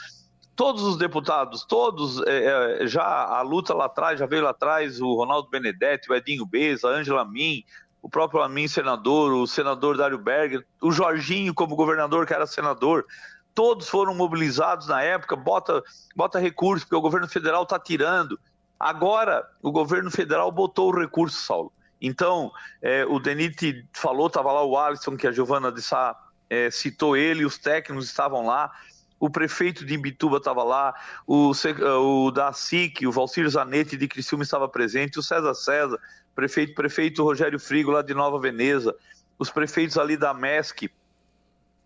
[0.56, 5.16] Todos os deputados, todos, é, já a luta lá atrás, já veio lá atrás o
[5.16, 7.64] Ronaldo Benedetti, o Edinho Beza, a Angela Min,
[8.00, 13.06] o próprio Amin senador, o senador Dário Berger, o Jorginho como governador que era senador
[13.54, 15.84] todos foram mobilizados na época, bota,
[16.16, 18.40] bota recurso, porque o governo federal está tirando.
[18.80, 21.72] Agora, o governo federal botou o recurso, Saulo.
[22.02, 22.52] Então,
[22.82, 26.16] é, o Denit falou, estava lá o Alisson, que a Giovana de Sá
[26.50, 28.72] é, citou ele, os técnicos estavam lá,
[29.18, 30.94] o prefeito de Imbituba estava lá,
[31.26, 35.98] o, o da SIC, o Valcir Zanetti de Criciúma estava presente, o César César,
[36.36, 38.94] prefeito, prefeito Rogério Frigo lá de Nova Veneza,
[39.40, 40.92] os prefeitos ali da MESC,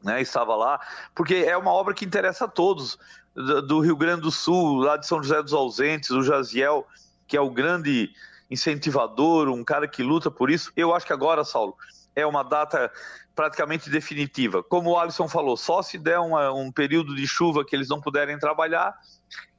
[0.03, 0.79] né, estava lá,
[1.15, 2.97] porque é uma obra que interessa a todos,
[3.35, 6.87] do Rio Grande do Sul, lá de São José dos Ausentes, o Jaziel,
[7.27, 8.09] que é o grande
[8.49, 10.71] incentivador, um cara que luta por isso.
[10.75, 11.75] Eu acho que agora, Saulo,
[12.15, 12.91] é uma data
[13.35, 14.63] praticamente definitiva.
[14.63, 18.01] Como o Alisson falou, só se der uma, um período de chuva que eles não
[18.01, 18.97] puderem trabalhar,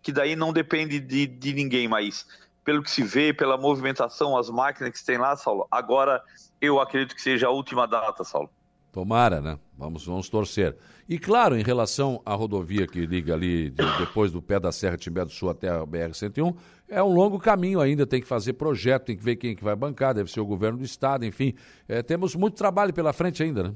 [0.03, 2.27] que daí não depende de, de ninguém, mas
[2.65, 6.21] pelo que se vê, pela movimentação, as máquinas que tem lá, Saulo, agora
[6.61, 8.51] eu acredito que seja a última data, Saulo.
[8.93, 9.59] Tomara, né?
[9.77, 10.77] Vamos, vamos torcer.
[11.09, 14.97] E claro, em relação à rodovia que liga ali de, depois do pé da Serra
[14.97, 16.57] Timbé do Sul até a BR-101,
[16.89, 19.77] é um longo caminho ainda, tem que fazer projeto, tem que ver quem que vai
[19.77, 21.55] bancar, deve ser o governo do estado, enfim.
[21.87, 23.75] É, temos muito trabalho pela frente ainda, né?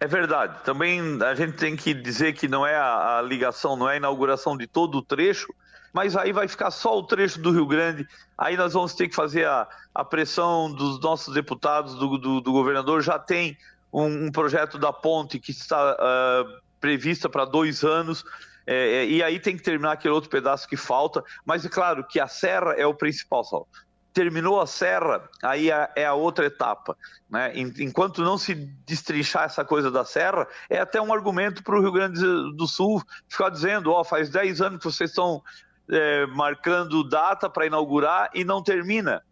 [0.00, 0.64] É verdade.
[0.64, 3.96] Também a gente tem que dizer que não é a, a ligação, não é a
[3.98, 5.54] inauguração de todo o trecho,
[5.92, 8.06] mas aí vai ficar só o trecho do Rio Grande.
[8.36, 12.52] Aí nós vamos ter que fazer a, a pressão dos nossos deputados, do, do, do
[12.52, 13.02] governador.
[13.02, 13.56] Já tem
[13.92, 18.24] um, um projeto da ponte que está uh, prevista para dois anos.
[18.66, 22.04] É, é, e aí tem que terminar aquele outro pedaço que falta, mas é claro
[22.04, 23.66] que a serra é o principal, Saulo.
[24.14, 26.96] Terminou a serra, aí é, é a outra etapa.
[27.30, 27.52] Né?
[27.56, 28.54] Enquanto não se
[28.86, 33.02] destrinchar essa coisa da serra, é até um argumento para o Rio Grande do Sul
[33.26, 35.42] ficar dizendo: ó, oh, faz 10 anos que vocês estão
[35.90, 39.22] é, marcando data para inaugurar e não termina.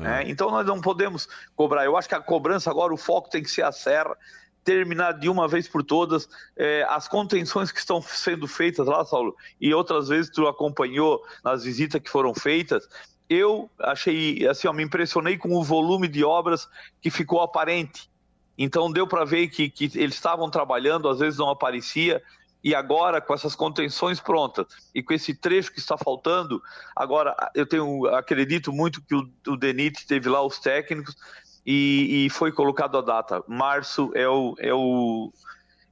[0.00, 0.22] É.
[0.22, 1.84] É, então nós não podemos cobrar.
[1.84, 4.16] Eu acho que a cobrança agora, o foco tem que ser a serra,
[4.64, 9.34] terminar de uma vez por todas é, as contenções que estão sendo feitas lá, Saulo,
[9.60, 12.88] e outras vezes tu acompanhou nas visitas que foram feitas.
[13.28, 16.68] Eu achei, assim, ó, me impressionei com o volume de obras
[17.00, 18.10] que ficou aparente.
[18.58, 22.22] Então deu para ver que, que eles estavam trabalhando, às vezes não aparecia,
[22.62, 26.62] e agora, com essas contenções prontas e com esse trecho que está faltando,
[26.94, 31.16] agora eu tenho, acredito muito que o, o DENIT teve lá os técnicos
[31.64, 33.42] e, e, foi colocado a data.
[33.46, 35.32] Março é o, é, o,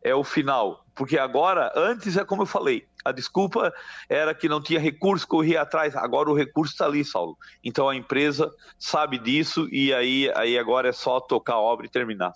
[0.03, 0.85] é o final.
[0.95, 3.73] Porque agora, antes é como eu falei, a desculpa
[4.09, 5.95] era que não tinha recurso, corria atrás.
[5.97, 7.39] Agora o recurso está ali, Saulo.
[7.63, 11.89] Então a empresa sabe disso e aí, aí agora é só tocar a obra e
[11.89, 12.33] terminar.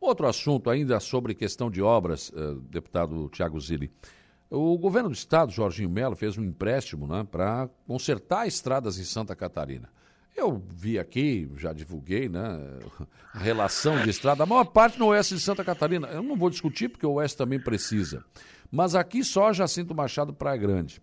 [0.00, 3.92] Outro assunto ainda sobre questão de obras, uh, deputado Tiago Zilli.
[4.48, 9.36] O governo do estado, Jorginho Melo, fez um empréstimo né, para consertar estradas em Santa
[9.36, 9.88] Catarina.
[10.34, 12.40] Eu vi aqui, já divulguei, né,
[13.34, 14.42] a relação de estrada.
[14.42, 16.08] A maior parte no oeste de Santa Catarina.
[16.08, 18.24] Eu não vou discutir, porque o oeste também precisa.
[18.70, 21.00] Mas aqui só Jacinto Machado Praia Grande.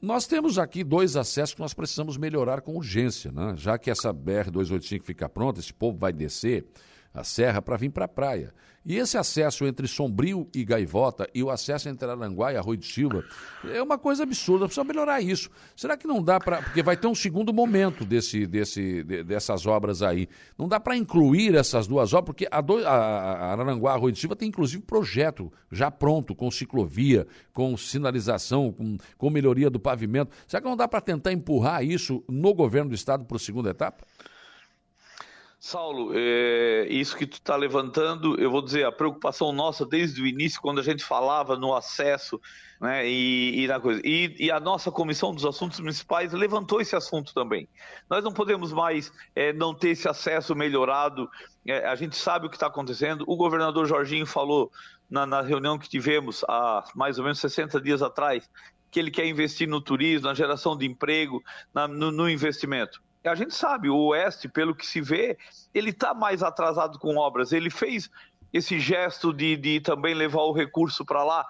[0.00, 3.54] Nós temos aqui dois acessos que nós precisamos melhorar com urgência, né?
[3.56, 6.66] Já que essa BR-285 fica pronta, esse povo vai descer
[7.14, 8.52] a serra para vir para a praia.
[8.84, 12.86] E esse acesso entre Sombrio e Gaivota e o acesso entre Aranguá e Arroio de
[12.86, 13.24] Silva
[13.72, 15.48] é uma coisa absurda, precisa melhorar isso.
[15.74, 16.60] Será que não dá para.
[16.60, 20.28] Porque vai ter um segundo momento desse, desse, dessas obras aí.
[20.58, 24.18] Não dá para incluir essas duas obras, porque a, do, a, a Aranguá Arroio de
[24.18, 30.36] Silva tem inclusive projeto já pronto, com ciclovia, com sinalização, com, com melhoria do pavimento.
[30.46, 33.70] Será que não dá para tentar empurrar isso no governo do estado para a segunda
[33.70, 34.04] etapa?
[35.66, 40.26] Saulo, é, isso que tu está levantando, eu vou dizer, a preocupação nossa desde o
[40.26, 42.38] início, quando a gente falava no acesso
[42.78, 43.98] né, e, e na coisa.
[44.04, 47.66] E, e, a nossa Comissão dos Assuntos Municipais levantou esse assunto também.
[48.10, 51.30] Nós não podemos mais é, não ter esse acesso melhorado,
[51.66, 53.24] é, a gente sabe o que está acontecendo.
[53.26, 54.70] O governador Jorginho falou
[55.08, 58.50] na, na reunião que tivemos há mais ou menos 60 dias atrás
[58.90, 61.42] que ele quer investir no turismo, na geração de emprego,
[61.72, 65.38] na, no, no investimento a gente sabe, o Oeste, pelo que se vê,
[65.72, 67.52] ele está mais atrasado com obras.
[67.52, 68.10] Ele fez
[68.52, 71.46] esse gesto de, de também levar o recurso para lá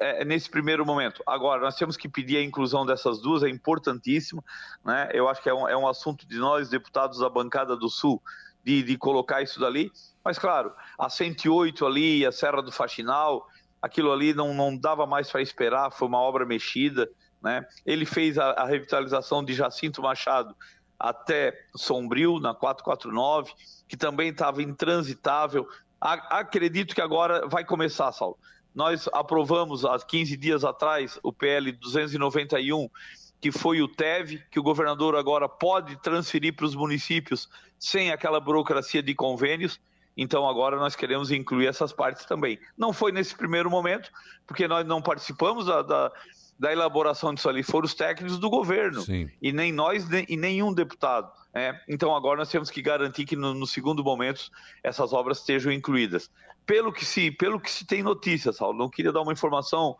[0.00, 1.22] é, nesse primeiro momento.
[1.26, 4.44] Agora, nós temos que pedir a inclusão dessas duas, é importantíssimo.
[4.84, 5.10] Né?
[5.12, 8.22] Eu acho que é um, é um assunto de nós, deputados da bancada do Sul,
[8.64, 9.90] de, de colocar isso dali.
[10.24, 13.46] Mas, claro, a 108 ali, a Serra do Faxinal,
[13.82, 17.08] aquilo ali não, não dava mais para esperar, foi uma obra mexida.
[17.42, 17.66] Né?
[17.84, 20.54] Ele fez a, a revitalização de Jacinto Machado,
[21.00, 23.52] até Sombrio, na 449,
[23.88, 25.66] que também estava intransitável.
[25.98, 28.38] Acredito que agora vai começar, Saulo.
[28.74, 32.88] Nós aprovamos há 15 dias atrás o PL 291,
[33.40, 37.48] que foi o TEV, que o governador agora pode transferir para os municípios
[37.78, 39.80] sem aquela burocracia de convênios.
[40.16, 42.58] Então agora nós queremos incluir essas partes também.
[42.76, 44.10] Não foi nesse primeiro momento,
[44.46, 46.12] porque nós não participamos da, da
[46.60, 49.30] da elaboração disso ali foram os técnicos do governo Sim.
[49.40, 51.32] e nem nós nem, e nenhum deputado.
[51.54, 54.50] É, então agora nós temos que garantir que no, no, segundo momento
[54.84, 56.30] essas obras estejam incluídas.
[56.66, 59.96] Pelo que se, pelo que se tem notícias, Saulo, não queria dar uma informação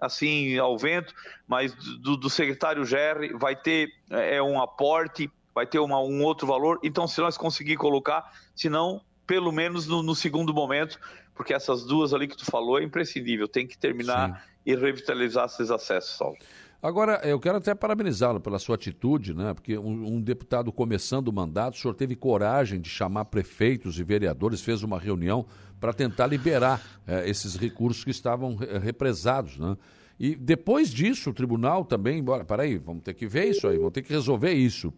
[0.00, 1.12] assim ao vento,
[1.48, 6.46] mas do, do secretário Gerry vai ter é, um aporte, vai ter uma, um outro
[6.46, 6.78] valor.
[6.84, 10.96] Então se nós conseguir colocar, se não pelo menos no, no segundo momento,
[11.34, 14.40] porque essas duas ali que tu falou é imprescindível, tem que terminar.
[14.40, 16.36] Sim e revitalizar esses acessos, Saulo.
[16.82, 19.54] Agora, eu quero até parabenizá-lo pela sua atitude, né?
[19.54, 24.04] Porque um, um, deputado começando o mandato, o senhor teve coragem de chamar prefeitos e
[24.04, 25.46] vereadores, fez uma reunião
[25.80, 29.76] para tentar liberar eh, esses recursos que estavam represados, né?
[30.20, 33.92] E depois disso, o tribunal também, bora, peraí, vamos ter que ver isso aí, vamos
[33.92, 34.92] ter que resolver isso.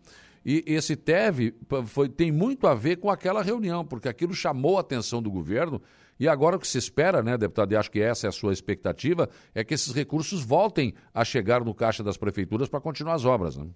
[0.45, 1.55] E esse TEV
[1.87, 5.81] foi, tem muito a ver com aquela reunião, porque aquilo chamou a atenção do governo
[6.19, 8.53] e agora o que se espera, né, deputado, e acho que essa é a sua
[8.53, 13.25] expectativa, é que esses recursos voltem a chegar no caixa das prefeituras para continuar as
[13.25, 13.67] obras, né?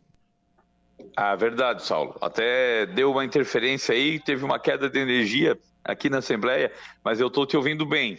[1.16, 2.16] Ah, verdade, Saulo.
[2.20, 6.72] Até deu uma interferência aí, teve uma queda de energia aqui na Assembleia,
[7.05, 8.18] mas eu estou te ouvindo bem.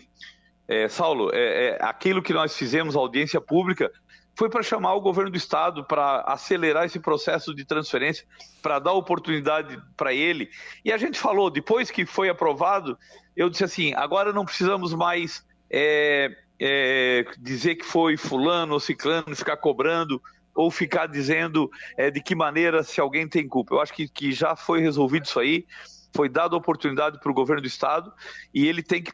[0.68, 3.92] É, Saulo, é, é, aquilo que nós fizemos, audiência pública,
[4.36, 8.26] foi para chamar o governo do estado para acelerar esse processo de transferência,
[8.62, 10.50] para dar oportunidade para ele.
[10.84, 12.98] E a gente falou, depois que foi aprovado,
[13.36, 19.36] eu disse assim: agora não precisamos mais é, é, dizer que foi fulano ou ciclano,
[19.36, 20.22] ficar cobrando
[20.54, 23.76] ou ficar dizendo é, de que maneira se alguém tem culpa.
[23.76, 25.66] Eu acho que, que já foi resolvido isso aí,
[26.14, 28.12] foi dada oportunidade para o governo do estado
[28.54, 29.14] e ele tem que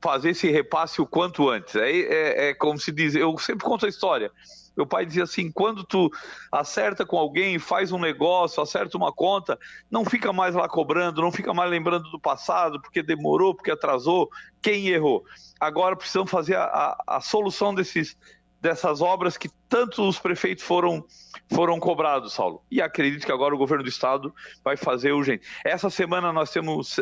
[0.00, 1.74] fazer esse repasse o quanto antes.
[1.76, 4.30] É, é, é como se diz, eu sempre conto a história.
[4.76, 6.10] Meu pai dizia assim: quando tu
[6.52, 9.58] acerta com alguém, faz um negócio, acerta uma conta,
[9.90, 14.28] não fica mais lá cobrando, não fica mais lembrando do passado, porque demorou, porque atrasou,
[14.60, 15.24] quem errou.
[15.58, 18.18] Agora precisamos fazer a, a, a solução desses,
[18.60, 21.04] dessas obras que tanto os prefeitos foram,
[21.50, 22.62] foram cobrados, Saulo.
[22.70, 25.46] E acredito que agora o governo do estado vai fazer urgente.
[25.64, 27.00] Essa semana nós temos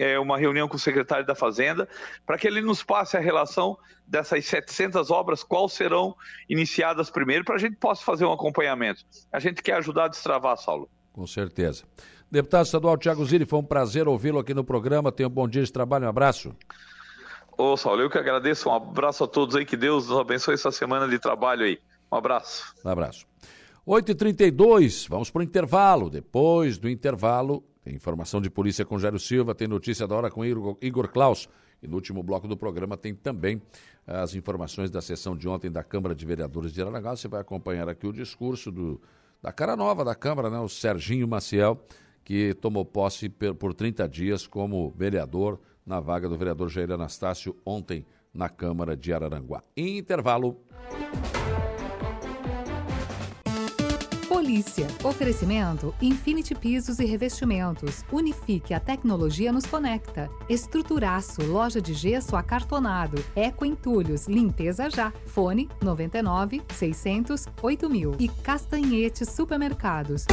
[0.00, 1.88] é, uma reunião com o secretário da Fazenda
[2.26, 3.76] para que ele nos passe a relação
[4.06, 6.16] dessas 700 obras, quais serão
[6.48, 9.04] iniciadas primeiro, para a gente possa fazer um acompanhamento.
[9.30, 10.88] A gente quer ajudar a destravar, Saulo.
[11.12, 11.84] Com certeza.
[12.30, 15.12] Deputado estadual Tiago Zilli, foi um prazer ouvi-lo aqui no programa.
[15.12, 16.54] Tenha um bom dia de trabalho, um abraço.
[17.58, 18.68] Ô, Saulo, eu que agradeço.
[18.70, 19.66] Um abraço a todos aí.
[19.66, 21.78] Que Deus nos abençoe essa semana de trabalho aí.
[22.10, 22.74] Um abraço.
[22.84, 23.26] Um abraço.
[23.86, 26.08] 8h32, vamos para o intervalo.
[26.08, 30.44] Depois do intervalo, tem informação de polícia com Jairo Silva, tem notícia da hora com
[30.44, 31.48] Igor Klaus.
[31.82, 33.60] E no último bloco do programa tem também
[34.06, 37.16] as informações da sessão de ontem da Câmara de Vereadores de Aranaguá.
[37.16, 39.00] Você vai acompanhar aqui o discurso do,
[39.40, 41.82] da cara nova da Câmara, né, o Serginho Maciel,
[42.22, 48.04] que tomou posse por 30 dias como vereador na vaga do vereador Jair Anastácio ontem
[48.32, 49.62] na Câmara de Araranguá.
[49.76, 50.60] Intervalo.
[54.50, 54.88] Polícia.
[55.04, 58.04] Oferecimento Infinity Pisos e Revestimentos.
[58.10, 60.28] Unifique a tecnologia nos conecta.
[60.48, 63.24] Estruturaço, loja de gesso acartonado.
[63.36, 65.12] Eco Entulhos, limpeza já.
[65.26, 68.16] Fone 99 600 8000.
[68.18, 70.26] E Castanhetes Supermercados.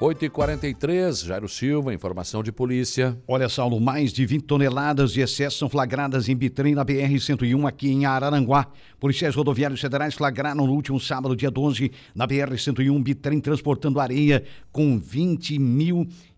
[0.00, 3.18] 8h43, Jairo Silva, informação de polícia.
[3.26, 7.88] Olha, Saulo, mais de 20 toneladas de excesso são flagradas em bitrem na BR-101 aqui
[7.90, 8.68] em Araranguá.
[9.00, 15.00] Policiais rodoviários federais flagraram no último sábado, dia 12, na BR-101, bitrem transportando areia com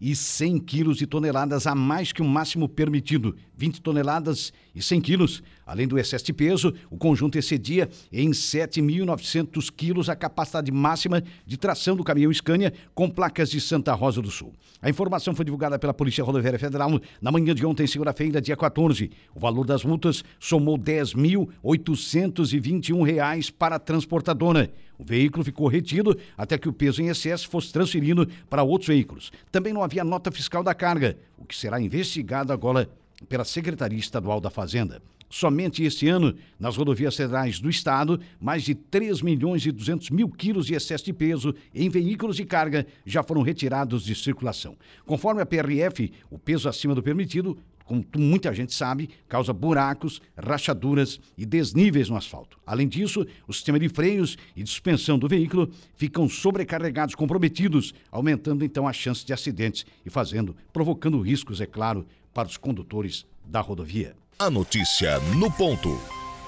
[0.01, 3.36] 20.100 quilos de toneladas a mais que o máximo permitido.
[3.56, 5.43] 20 toneladas e 100 quilos.
[5.66, 11.59] Além do excesso de peso, o conjunto excedia em 7.900 quilos a capacidade máxima de
[11.59, 14.55] tração do caminhão Scania com placas de Santa Rosa do Sul.
[14.81, 19.10] A informação foi divulgada pela Polícia Rodoviária Federal na manhã de ontem, segunda-feira, dia 14.
[19.35, 24.72] O valor das multas somou R$ 10.821 para a transportadora.
[25.01, 29.32] O veículo ficou retido até que o peso em excesso fosse transferido para outros veículos.
[29.51, 32.86] Também não havia nota fiscal da carga, o que será investigado agora
[33.27, 35.01] pela Secretaria Estadual da Fazenda.
[35.31, 40.28] Somente este ano, nas rodovias federais do estado, mais de 3 milhões e 200 mil
[40.28, 44.77] quilos de excesso de peso em veículos de carga já foram retirados de circulação.
[45.06, 47.56] Conforme a PRF, o peso acima do permitido
[47.90, 52.56] como muita gente sabe, causa buracos, rachaduras e desníveis no asfalto.
[52.64, 58.64] Além disso, o sistema de freios e de suspensão do veículo ficam sobrecarregados, comprometidos, aumentando
[58.64, 63.60] então a chance de acidentes e fazendo, provocando riscos, é claro, para os condutores da
[63.60, 64.14] rodovia.
[64.38, 66.00] A notícia no ponto.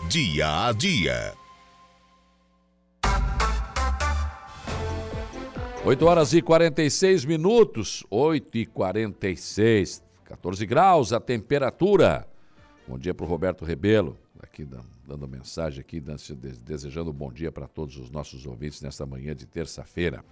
[0.08, 1.34] Dia a dia.
[5.84, 8.04] 8 horas e 46 minutos.
[8.08, 10.11] 8 e 46.
[10.32, 12.26] 14 graus a temperatura.
[12.88, 14.66] Bom dia para o Roberto Rebelo, aqui
[15.06, 16.02] dando mensagem aqui,
[16.64, 20.24] desejando um bom dia para todos os nossos ouvintes nesta manhã de terça-feira.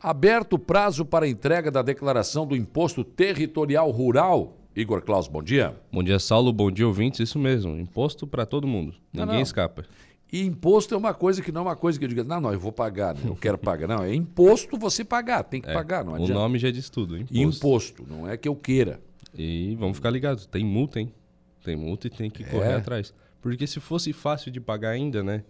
[0.00, 5.74] Aberto o prazo para entrega da declaração do Imposto Territorial Rural Igor Klaus, bom dia.
[5.92, 6.52] Bom dia, Saulo.
[6.52, 7.20] Bom dia, ouvintes.
[7.20, 7.78] Isso mesmo.
[7.78, 8.92] Imposto para todo mundo.
[9.12, 9.40] Ninguém não, não.
[9.40, 9.84] escapa.
[10.32, 12.52] E imposto é uma coisa que não é uma coisa que eu digo, não, não,
[12.52, 13.20] eu vou pagar, né?
[13.24, 13.86] eu quero pagar.
[13.86, 16.32] Não, é imposto você pagar, tem que é, pagar, não adianta.
[16.32, 17.38] O nome já diz tudo, imposto.
[17.38, 19.00] Imposto, não é que eu queira.
[19.36, 21.12] E vamos ficar ligados, tem multa, hein?
[21.62, 22.46] Tem multa e tem que é.
[22.46, 23.12] correr atrás.
[23.40, 25.44] Porque se fosse fácil de pagar ainda, né?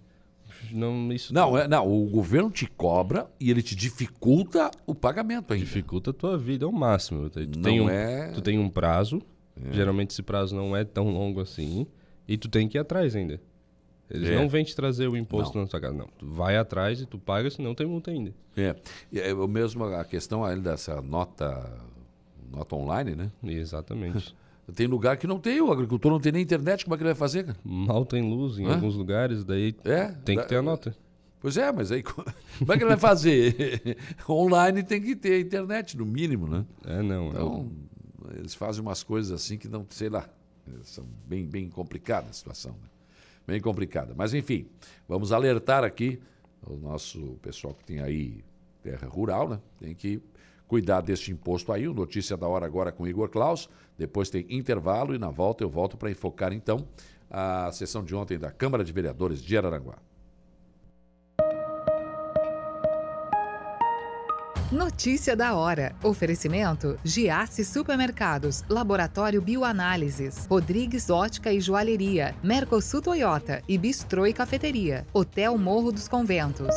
[0.70, 5.52] Não, isso não, é, não, o governo te cobra e ele te dificulta o pagamento
[5.52, 5.65] ainda.
[5.65, 7.28] Dificulta a tua vida ao máximo.
[7.28, 8.31] Tu, não tem um, é...
[8.32, 9.20] tu tem um prazo,
[9.56, 9.73] é.
[9.73, 11.86] geralmente esse prazo não é tão longo assim,
[12.27, 13.40] e tu tem que ir atrás ainda.
[14.11, 14.36] Eles é.
[14.36, 15.65] não vêm te trazer o imposto não.
[15.65, 15.94] na tua casa.
[15.94, 18.35] Não, tu vai atrás e tu paga, senão tem multa ainda.
[18.56, 18.77] É,
[19.12, 21.78] é o mesmo a questão ainda dessa nota,
[22.55, 23.31] nota online, né?
[23.43, 24.35] Exatamente.
[24.74, 27.10] Tem lugar que não tem, o agricultor não tem nem internet, como é que ele
[27.10, 27.44] vai fazer?
[27.44, 27.59] Cara?
[27.62, 28.76] Mal tem luz em Hã?
[28.76, 30.97] alguns lugares, daí é, tem que ter a nota.
[31.39, 32.01] Pois é, mas aí
[32.59, 33.98] como é que ele vai fazer?
[34.26, 36.64] Online tem que ter internet, no mínimo, né?
[36.86, 37.26] É, não.
[37.26, 37.72] É então,
[38.31, 38.39] é...
[38.39, 40.26] eles fazem umas coisas assim que não, sei lá,
[40.82, 42.72] são bem, bem complicadas a situação.
[42.72, 42.89] Né?
[43.47, 44.14] Bem complicada.
[44.16, 44.66] Mas, enfim,
[45.06, 46.18] vamos alertar aqui
[46.66, 48.43] o nosso pessoal que tem aí
[48.82, 49.60] terra rural, né?
[49.78, 50.22] Tem que
[50.74, 51.86] cuidar deste imposto aí.
[51.86, 53.68] O Notícia da Hora agora com Igor Klaus.
[53.96, 56.88] Depois tem intervalo e na volta eu volto para enfocar então
[57.30, 59.98] a sessão de ontem da Câmara de Vereadores de Araranguá.
[64.72, 65.94] Notícia da hora.
[66.02, 75.06] Oferecimento: Giasse Supermercados, Laboratório Bioanálises, Rodrigues Ótica e Joalheria, Mercosul Toyota e Bistrô e Cafeteria,
[75.12, 76.74] Hotel Morro dos Conventos.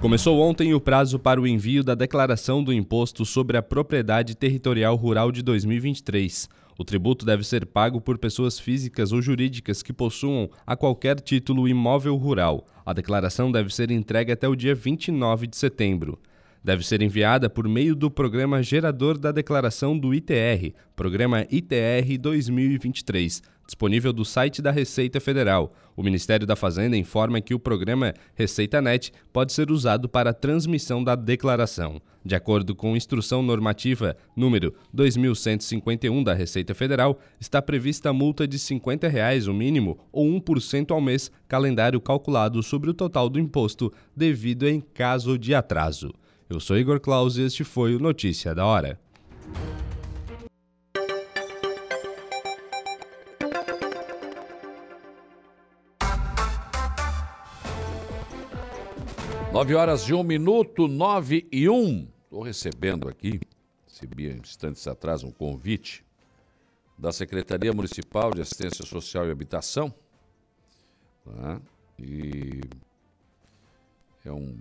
[0.00, 4.96] Começou ontem o prazo para o envio da declaração do Imposto sobre a Propriedade Territorial
[4.96, 6.48] Rural de 2023.
[6.78, 11.68] O tributo deve ser pago por pessoas físicas ou jurídicas que possuam a qualquer título
[11.68, 12.64] imóvel rural.
[12.84, 16.18] A declaração deve ser entregue até o dia 29 de setembro
[16.62, 23.42] deve ser enviada por meio do programa gerador da declaração do ITR, Programa ITR 2023,
[23.64, 25.72] disponível do site da Receita Federal.
[25.96, 30.34] O Ministério da Fazenda informa que o programa Receita Net pode ser usado para a
[30.34, 32.02] transmissão da declaração.
[32.22, 38.58] De acordo com instrução normativa número 2151 da Receita Federal, está prevista a multa de
[38.58, 43.90] 50 reais o mínimo ou 1% ao mês, calendário calculado sobre o total do imposto
[44.14, 46.12] devido em caso de atraso.
[46.50, 48.98] Eu sou Igor Claus e este foi o Notícia da Hora.
[59.52, 62.08] Nove horas e um minuto, nove e um.
[62.24, 63.38] Estou recebendo aqui,
[63.86, 66.04] recebi instantes atrás um convite
[66.98, 69.94] da Secretaria Municipal de Assistência Social e Habitação.
[71.24, 71.60] Tá?
[71.96, 72.60] E
[74.24, 74.58] é um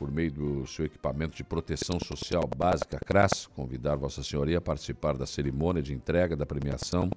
[0.00, 5.14] por meio do seu equipamento de proteção social básica CRAS, convidar Vossa Senhoria a participar
[5.14, 7.10] da cerimônia de entrega da premiação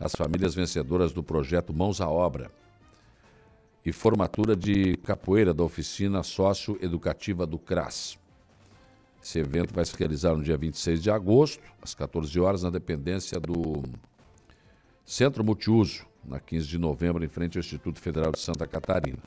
[0.00, 2.50] às famílias vencedoras do projeto Mãos à Obra.
[3.84, 8.16] e formatura de capoeira da oficina socioeducativa do CRAS.
[9.22, 13.38] Esse evento vai se realizar no dia 26 de agosto, às 14 horas, na dependência
[13.40, 13.82] do
[15.04, 19.18] Centro Multiuso, na 15 de novembro, em frente ao Instituto Federal de Santa Catarina.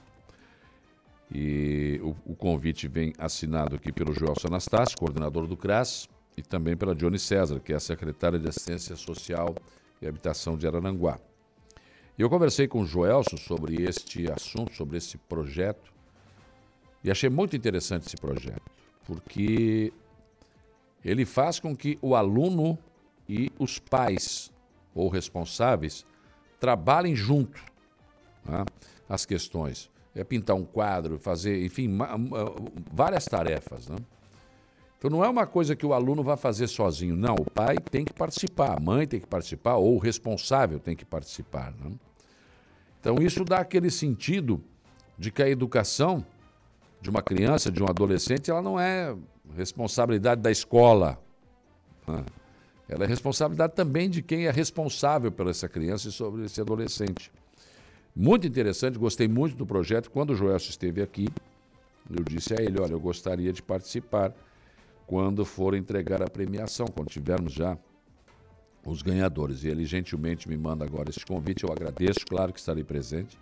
[1.32, 6.08] E o, o convite vem assinado aqui pelo Joelson Anastácio, coordenador do CRAS,
[6.38, 9.56] e também pela Johnny César, que é a secretária de Assistência Social
[10.02, 11.20] e Habitação de Araranguá.
[12.18, 15.92] E eu conversei com o Joelson sobre este assunto, sobre esse projeto,
[17.04, 18.64] e achei muito interessante esse projeto,
[19.06, 19.94] porque
[21.04, 22.78] ele faz com que o aluno
[23.28, 24.52] e os pais
[24.94, 26.06] ou responsáveis
[26.60, 27.62] trabalhem junto
[28.44, 28.66] né,
[29.08, 29.90] as questões.
[30.16, 31.90] É pintar um quadro, fazer, enfim,
[32.92, 33.90] várias tarefas.
[33.90, 33.98] Né?
[34.98, 37.36] Então não é uma coisa que o aluno vai fazer sozinho, não.
[37.36, 41.06] O pai tem que participar, a mãe tem que participar, ou o responsável tem que
[41.06, 41.74] participar.
[41.74, 41.92] Né?
[43.00, 44.64] Então isso dá aquele sentido
[45.18, 46.26] de que a educação
[47.02, 49.16] de uma criança, de um adolescente, ela não é
[49.56, 51.20] responsabilidade da escola.
[52.08, 52.26] Né?
[52.88, 57.32] Ela é responsabilidade também de quem é responsável por essa criança e sobre esse adolescente.
[58.16, 60.10] Muito interessante, gostei muito do projeto.
[60.10, 61.28] Quando o Joelso esteve aqui,
[62.10, 64.34] eu disse a ele: olha, eu gostaria de participar
[65.06, 67.78] quando for entregar a premiação, quando tivermos já
[68.86, 69.66] os ganhadores.
[69.66, 73.38] E ele gentilmente me manda agora esse convite, eu agradeço, claro que estarei presente,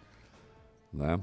[0.91, 1.19] né?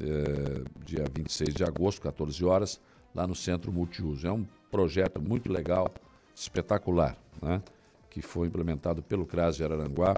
[0.00, 2.80] É, dia 26 de agosto, 14 horas,
[3.14, 4.26] lá no Centro Multiuso.
[4.26, 5.88] É um projeto muito legal,
[6.34, 7.62] espetacular, né?
[8.10, 10.16] que foi implementado pelo CRAS de Araranguá,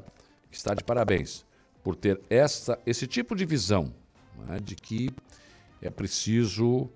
[0.50, 1.44] que está de parabéns
[1.86, 3.94] por ter essa, esse tipo de visão
[4.48, 4.58] né?
[4.58, 5.08] de que
[5.80, 6.90] é preciso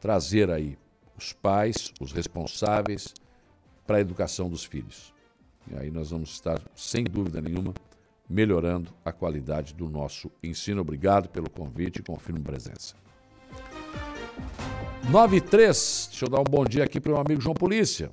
[0.00, 0.76] trazer aí
[1.16, 3.14] os pais, os responsáveis
[3.86, 5.14] para a educação dos filhos.
[5.70, 7.74] E aí nós vamos estar, sem dúvida nenhuma,
[8.28, 10.80] melhorando a qualidade do nosso ensino.
[10.80, 12.96] Obrigado pelo convite e confirmo presença.
[15.12, 17.54] 9 e 3, deixa eu dar um bom dia aqui para o meu amigo João
[17.54, 18.10] Polícia.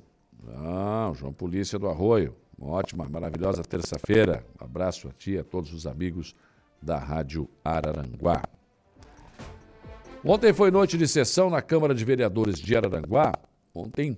[0.54, 2.36] Ah, João Polícia do Arroio.
[2.62, 4.46] Uma ótima, maravilhosa terça-feira.
[4.60, 6.32] Um abraço a ti e a todos os amigos
[6.80, 8.40] da Rádio Araranguá.
[10.24, 13.32] Ontem foi noite de sessão na Câmara de Vereadores de Araranguá.
[13.74, 14.16] Ontem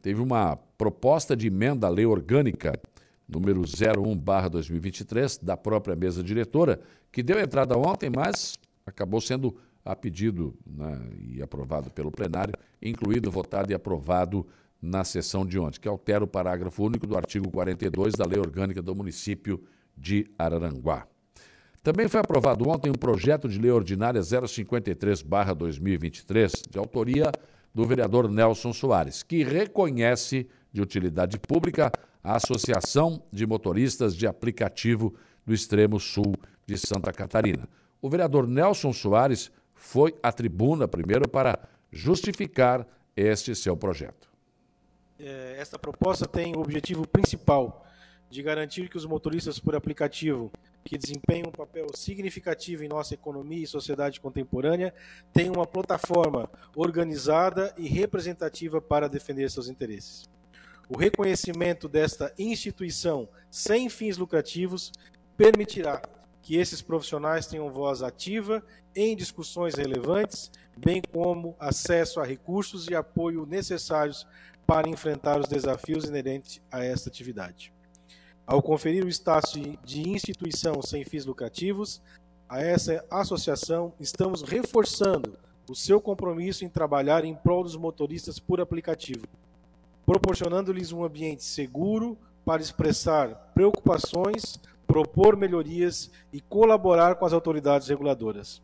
[0.00, 2.80] teve uma proposta de emenda à lei orgânica
[3.28, 6.80] número 01/2023 da própria mesa diretora,
[7.12, 8.54] que deu entrada ontem, mas
[8.86, 9.54] acabou sendo
[9.84, 14.46] a pedido né, e aprovado pelo plenário, incluído, votado e aprovado
[14.82, 18.82] na sessão de ontem, que altera o parágrafo único do artigo 42 da Lei Orgânica
[18.82, 19.62] do Município
[19.96, 21.06] de Araranguá.
[21.82, 27.32] Também foi aprovado ontem um projeto de lei ordinária 053-2023, de autoria
[27.74, 31.92] do vereador Nelson Soares, que reconhece de utilidade pública
[32.22, 35.14] a Associação de Motoristas de Aplicativo
[35.44, 36.34] do Extremo Sul
[36.66, 37.68] de Santa Catarina.
[38.00, 41.58] O vereador Nelson Soares foi à tribuna primeiro para
[41.90, 42.86] justificar
[43.16, 44.31] este seu projeto.
[45.24, 47.86] É, esta proposta tem o objetivo principal
[48.28, 50.50] de garantir que os motoristas por aplicativo
[50.84, 54.92] que desempenham um papel significativo em nossa economia e sociedade contemporânea
[55.32, 60.28] tenham uma plataforma organizada e representativa para defender seus interesses.
[60.88, 64.90] O reconhecimento desta instituição sem fins lucrativos
[65.36, 66.02] permitirá
[66.42, 68.60] que esses profissionais tenham voz ativa
[68.94, 74.26] em discussões relevantes, bem como acesso a recursos e apoio necessários
[74.72, 77.74] para enfrentar os desafios inerentes a esta atividade.
[78.46, 79.52] Ao conferir o status
[79.84, 82.00] de instituição sem fins lucrativos
[82.48, 85.36] a essa associação, estamos reforçando
[85.68, 89.26] o seu compromisso em trabalhar em prol dos motoristas por aplicativo,
[90.06, 98.58] proporcionando-lhes um ambiente seguro para expressar preocupações, propor melhorias e colaborar com as autoridades reguladoras.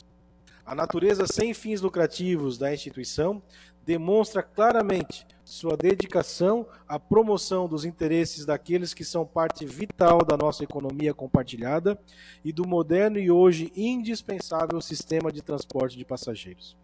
[0.69, 3.43] A natureza sem fins lucrativos da instituição
[3.87, 10.63] demonstra claramente sua dedicação à promoção dos interesses daqueles que são parte vital da nossa
[10.63, 11.99] economia compartilhada
[12.45, 16.77] e do moderno e hoje indispensável sistema de transporte de passageiros.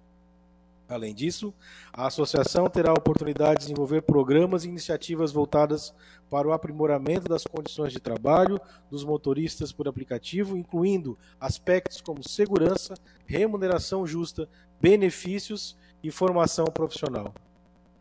[0.94, 1.52] Além disso,
[1.92, 5.92] a associação terá a oportunidade de desenvolver programas e iniciativas voltadas
[6.30, 12.94] para o aprimoramento das condições de trabalho dos motoristas por aplicativo, incluindo aspectos como segurança,
[13.26, 14.48] remuneração justa,
[14.80, 17.34] benefícios e formação profissional.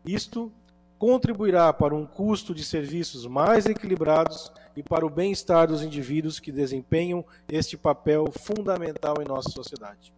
[0.06, 0.52] Isto
[0.96, 6.52] contribuirá para um custo de serviços mais equilibrados e para o bem-estar dos indivíduos que
[6.52, 10.12] desempenham este papel fundamental em nossa sociedade.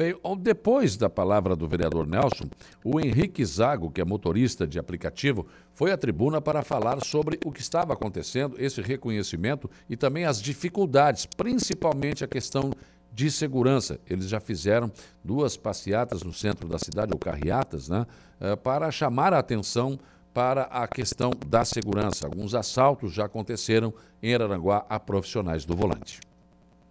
[0.00, 2.48] Bem, depois da palavra do vereador Nelson,
[2.82, 7.52] o Henrique Zago, que é motorista de aplicativo, foi à tribuna para falar sobre o
[7.52, 12.72] que estava acontecendo, esse reconhecimento e também as dificuldades, principalmente a questão
[13.12, 14.00] de segurança.
[14.08, 14.90] Eles já fizeram
[15.22, 18.06] duas passeatas no centro da cidade, ou carreatas, né,
[18.40, 20.00] eh, para chamar a atenção
[20.32, 22.26] para a questão da segurança.
[22.26, 26.20] Alguns assaltos já aconteceram em Araranguá a profissionais do volante.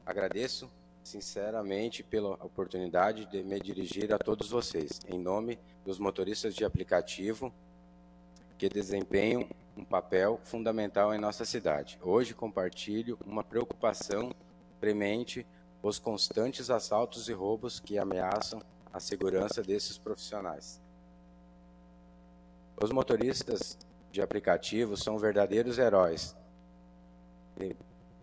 [0.05, 0.69] Agradeço
[1.09, 7.51] sinceramente pela oportunidade de me dirigir a todos vocês, em nome dos motoristas de aplicativo
[8.59, 11.97] que desempenham um papel fundamental em nossa cidade.
[12.03, 14.31] Hoje compartilho uma preocupação
[14.79, 15.47] premente
[15.81, 18.61] os constantes assaltos e roubos que ameaçam
[18.93, 20.79] a segurança desses profissionais.
[22.79, 23.77] Os motoristas
[24.11, 26.35] de aplicativo são verdadeiros heróis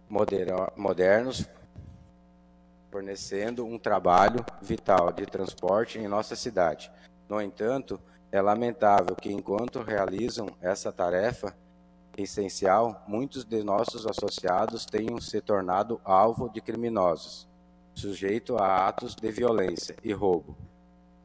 [0.09, 1.49] modernos,
[2.97, 6.91] fornecendo um trabalho vital de transporte em nossa cidade.
[7.29, 8.01] No entanto,
[8.33, 11.55] é lamentável que, enquanto realizam essa tarefa
[12.17, 17.47] essencial, muitos de nossos associados tenham se tornado alvo de criminosos,
[17.95, 20.57] sujeito a atos de violência e roubo.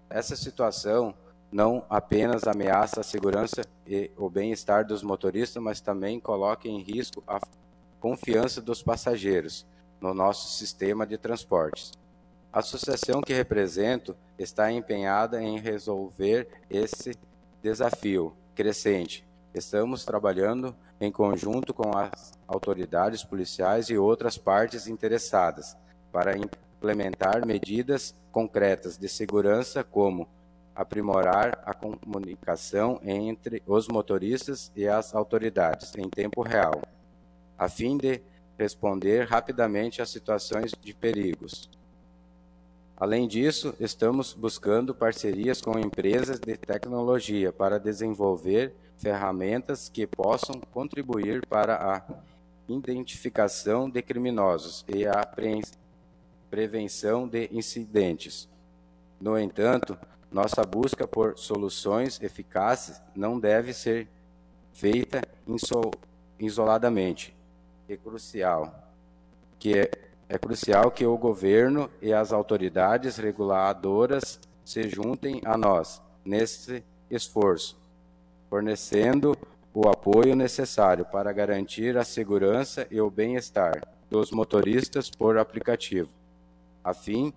[0.10, 1.14] Essa situação
[1.50, 7.24] não apenas ameaça a segurança e o bem-estar dos motoristas, mas também coloca em risco
[7.26, 7.40] a
[8.02, 9.66] confiança dos passageiros
[10.02, 11.94] no nosso sistema de transportes.
[12.52, 17.14] A associação que represento está empenhada em resolver esse
[17.62, 19.26] desafio crescente.
[19.54, 25.78] Estamos trabalhando em conjunto com as autoridades policiais e outras partes interessadas
[26.12, 30.28] para implementar medidas concretas de segurança como
[30.76, 36.82] aprimorar a comunicação entre os motoristas e as autoridades em tempo real,
[37.58, 38.22] a fim de
[38.58, 41.70] responder rapidamente às situações de perigos.
[42.98, 51.44] Além disso, estamos buscando parcerias com empresas de tecnologia para desenvolver ferramentas que possam contribuir
[51.48, 52.04] para a
[52.70, 55.28] identificação de criminosos e a
[56.50, 58.48] prevenção de incidentes.
[59.20, 59.98] No entanto,
[60.32, 64.08] nossa busca por soluções eficazes não deve ser
[64.74, 65.22] feita
[66.40, 67.36] isoladamente.
[67.92, 68.74] É crucial
[69.60, 69.92] que é,
[70.30, 77.78] é crucial que o governo e as autoridades reguladoras se juntem a nós nesse esforço,
[78.50, 79.38] fornecendo
[79.74, 86.10] o apoio necessário para garantir a segurança e o bem-estar dos motoristas por aplicativo,
[86.82, 87.34] a fim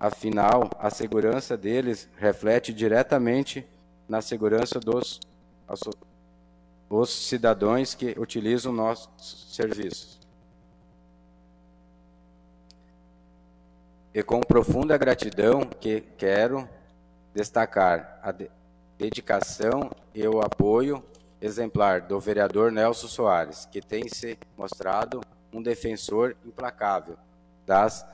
[0.00, 3.66] Afinal, a segurança deles reflete diretamente
[4.08, 5.20] na segurança dos
[6.90, 10.18] os cidadãos que utilizam nossos serviços.
[14.12, 16.68] E com profunda gratidão que quero
[17.32, 18.34] destacar a
[18.98, 21.00] dedicação e o apoio
[21.40, 25.20] exemplar do vereador Nelson Soares, que tem se mostrado
[25.52, 27.16] um defensor implacável
[27.64, 28.04] das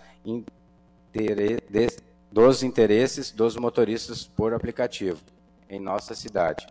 [2.30, 5.22] dos interesses dos motoristas por aplicativo
[5.68, 6.66] em nossa cidade.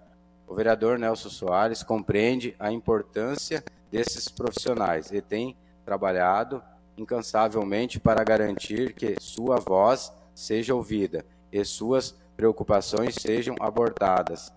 [0.48, 6.62] O vereador Nelson Soares compreende a importância desses profissionais e tem trabalhado
[6.98, 14.54] incansavelmente para garantir que sua voz seja ouvida e suas preocupações sejam abordadas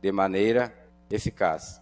[0.00, 0.72] de maneira
[1.10, 1.80] eficaz.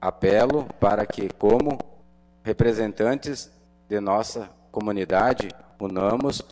[0.00, 1.78] Apelo para que, como
[2.44, 3.50] representantes
[3.88, 5.48] de nossa comunidade,
[5.80, 6.42] unamos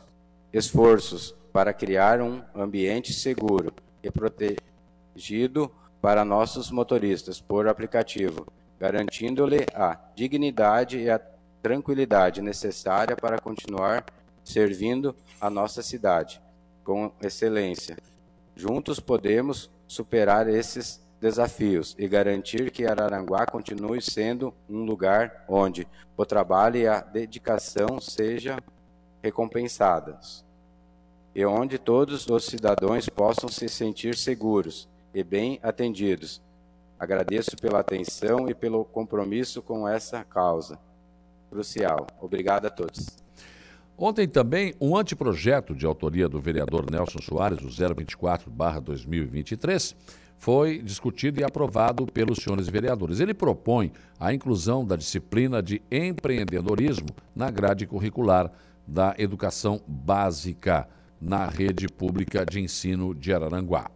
[0.52, 3.72] esforços para criar um ambiente seguro
[4.02, 5.72] e protegido
[6.02, 8.46] para nossos motoristas por aplicativo,
[8.78, 11.18] garantindo-lhe a dignidade e a
[11.62, 14.04] tranquilidade necessária para continuar
[14.44, 16.42] servindo a nossa cidade
[16.84, 17.96] com excelência.
[18.54, 25.88] Juntos podemos superar esses desafios e garantir que Araranguá continue sendo um lugar onde
[26.18, 28.58] o trabalho e a dedicação sejam
[29.22, 30.44] recompensadas
[31.36, 36.40] e onde todos os cidadãos possam se sentir seguros e bem atendidos.
[36.98, 40.78] Agradeço pela atenção e pelo compromisso com essa causa
[41.50, 42.06] crucial.
[42.22, 43.18] Obrigado a todos.
[43.98, 49.94] Ontem também um anteprojeto de autoria do vereador Nelson Soares, o 024-2023,
[50.38, 53.20] foi discutido e aprovado pelos senhores vereadores.
[53.20, 58.50] Ele propõe a inclusão da disciplina de empreendedorismo na grade curricular
[58.86, 60.88] da educação básica
[61.20, 63.90] na rede pública de ensino de Araranguá.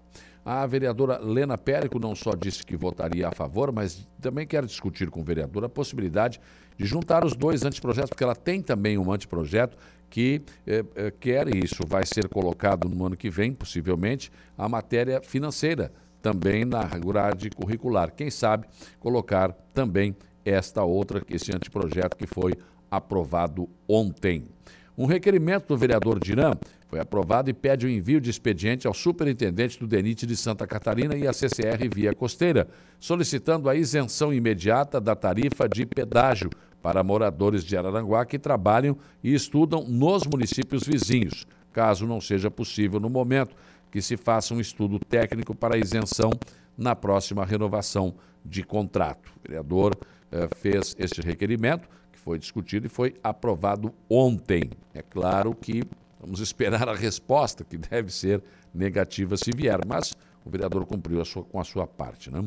[0.45, 5.11] A vereadora Lena Périco não só disse que votaria a favor, mas também quer discutir
[5.11, 6.41] com o vereador a possibilidade
[6.79, 9.77] de juntar os dois anteprojetos, porque ela tem também um anteprojeto
[10.09, 14.69] que eh, eh, quer, e isso vai ser colocado no ano que vem, possivelmente, a
[14.69, 15.93] matéria financeira
[16.23, 18.13] também na grade curricular.
[18.13, 18.67] Quem sabe
[18.99, 22.55] colocar também esta outra, esse anteprojeto que foi
[22.91, 24.49] aprovado ontem.
[24.97, 26.53] Um requerimento do vereador Dirã
[26.91, 31.17] foi aprovado e pede o envio de expediente ao superintendente do DENIT de Santa Catarina
[31.17, 32.67] e à CCR Via Costeira,
[32.99, 36.51] solicitando a isenção imediata da tarifa de pedágio
[36.83, 42.99] para moradores de Araranguá que trabalham e estudam nos municípios vizinhos, caso não seja possível
[42.99, 43.55] no momento
[43.89, 46.33] que se faça um estudo técnico para isenção
[46.77, 48.15] na próxima renovação
[48.45, 49.31] de contrato.
[49.39, 49.97] O vereador
[50.33, 54.71] eh, fez este requerimento, que foi discutido e foi aprovado ontem.
[54.93, 55.85] É claro que
[56.21, 58.43] vamos esperar a resposta, que deve ser
[58.75, 60.15] negativa se vier, mas
[60.45, 62.31] o vereador cumpriu a sua, com a sua parte.
[62.31, 62.45] Né?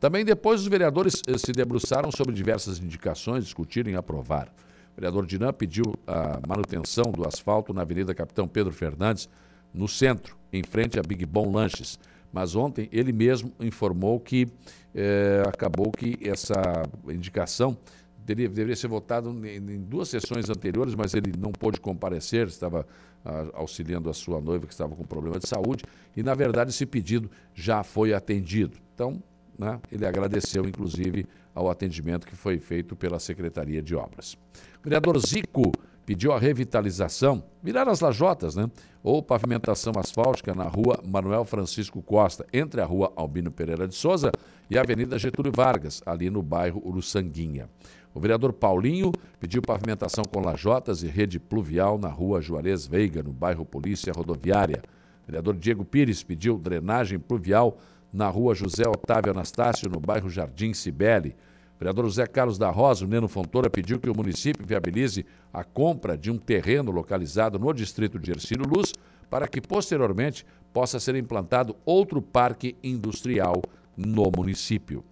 [0.00, 4.50] Também depois os vereadores eh, se debruçaram sobre diversas indicações, discutiram e aprovaram.
[4.92, 9.28] O vereador Dinan pediu a manutenção do asfalto na Avenida Capitão Pedro Fernandes,
[9.72, 11.98] no centro, em frente a Big Bom Lanches.
[12.32, 14.48] Mas ontem ele mesmo informou que
[14.94, 17.76] eh, acabou que essa indicação
[18.24, 22.86] deveria, ser votada em, em, duas sessões anteriores, mas ele não pôde comparecer, estava
[23.24, 25.84] ah, auxiliando a sua noiva que estava com problema de saúde,
[26.16, 28.78] e na verdade esse pedido já foi atendido.
[28.94, 29.22] Então,
[29.58, 34.34] né, ele agradeceu, inclusive, ao atendimento que foi feito pela Secretaria de Obras.
[34.80, 35.72] O vereador Zico
[36.04, 38.68] pediu a revitalização, virar as lajotas, né?
[39.02, 44.30] Ou pavimentação asfáltica na rua Manuel Francisco Costa, entre a rua Albino Pereira de Souza
[44.70, 47.68] e a Avenida Getúlio Vargas, ali no bairro Uruçanguinha.
[48.14, 49.10] O vereador Paulinho
[49.40, 54.82] pediu pavimentação com lajotas e rede pluvial na rua Juarez Veiga, no bairro Polícia Rodoviária.
[55.22, 57.78] O vereador Diego Pires pediu drenagem pluvial
[58.12, 61.34] na rua José Otávio Anastácio, no bairro Jardim Cibele.
[61.76, 65.64] O vereador José Carlos da Rosa, o Neno Fontoura, pediu que o município viabilize a
[65.64, 68.92] compra de um terreno localizado no distrito de Ercílio Luz
[69.30, 70.44] para que, posteriormente,
[70.74, 73.62] possa ser implantado outro parque industrial
[73.96, 75.02] no município.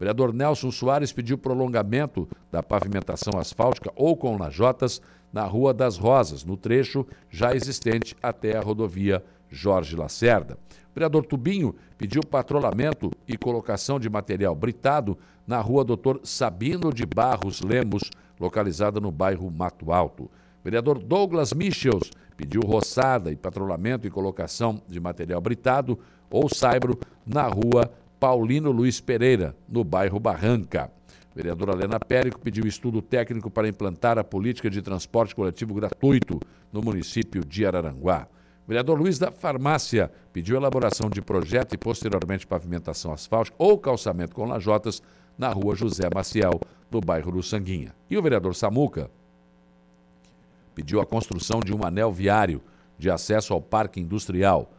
[0.00, 4.98] Vereador Nelson Soares pediu prolongamento da pavimentação asfáltica ou com lajotas
[5.30, 10.56] na Rua das Rosas, no trecho já existente até a rodovia Jorge Lacerda.
[10.94, 17.60] Vereador Tubinho pediu patrulhamento e colocação de material britado na rua Doutor Sabino de Barros
[17.60, 18.10] Lemos,
[18.40, 20.30] localizada no bairro Mato Alto.
[20.64, 25.98] Vereador Douglas Michels pediu roçada e patrulhamento e colocação de material britado
[26.30, 27.90] ou saibro na rua
[28.20, 30.92] Paulino Luiz Pereira, no bairro Barranca.
[31.32, 36.38] A vereadora Helena Périco pediu estudo técnico para implantar a política de transporte coletivo gratuito
[36.70, 38.28] no município de Araranguá.
[38.68, 44.44] Vereador Luiz da Farmácia pediu elaboração de projeto e posteriormente pavimentação asfáltica ou calçamento com
[44.44, 45.02] lajotas
[45.38, 46.60] na rua José Maciel,
[46.90, 47.94] no bairro do Sanguinha.
[48.10, 49.10] E o vereador Samuca
[50.74, 52.60] pediu a construção de um anel viário
[52.98, 54.70] de acesso ao Parque Industrial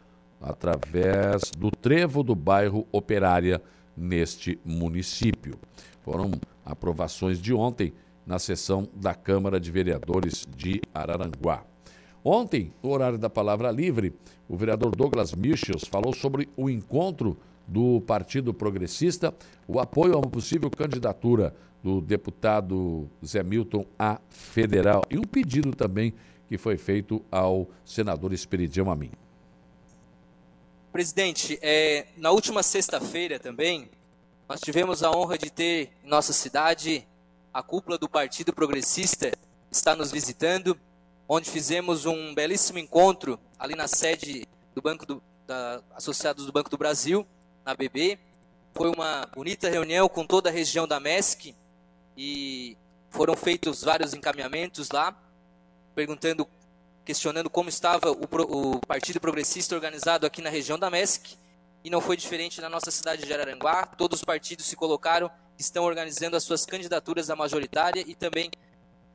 [0.41, 3.61] através do trevo do bairro Operária
[3.95, 5.55] neste município.
[6.01, 6.31] Foram
[6.65, 7.93] aprovações de ontem
[8.25, 11.63] na sessão da Câmara de Vereadores de Araranguá.
[12.23, 14.13] Ontem, no horário da Palavra Livre,
[14.47, 17.37] o vereador Douglas Michels falou sobre o encontro
[17.67, 19.33] do Partido Progressista,
[19.67, 21.53] o apoio a uma possível candidatura
[21.83, 26.13] do deputado Zé Milton a federal e um pedido também
[26.47, 29.11] que foi feito ao senador Esperidião Amin.
[30.91, 33.89] Presidente, é, na última sexta-feira também,
[34.47, 37.07] nós tivemos a honra de ter em nossa cidade
[37.53, 39.31] a cúpula do Partido Progressista
[39.71, 40.77] está nos visitando
[41.27, 44.45] onde fizemos um belíssimo encontro ali na sede
[44.75, 47.25] do Banco do, da, Associados do Banco do Brasil,
[47.65, 48.19] na BB.
[48.73, 51.55] Foi uma bonita reunião com toda a região da MESC
[52.17, 52.77] e
[53.09, 55.15] foram feitos vários encaminhamentos lá,
[55.95, 56.45] perguntando,
[57.05, 58.27] questionando como estava o,
[58.75, 61.37] o Partido Progressista organizado aqui na região da MESC.
[61.83, 63.85] E não foi diferente na nossa cidade de Araranguá.
[63.85, 68.51] Todos os partidos se colocaram, estão organizando as suas candidaturas à majoritária e também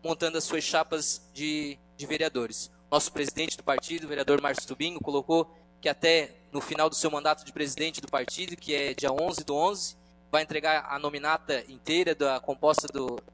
[0.02, 2.70] montando as suas chapas de de vereadores.
[2.90, 5.50] Nosso presidente do partido, o vereador Márcio Tubinho, colocou
[5.80, 9.44] que até no final do seu mandato de presidente do partido, que é dia 11
[9.44, 9.96] do 11,
[10.30, 12.88] vai entregar a nominata inteira da composta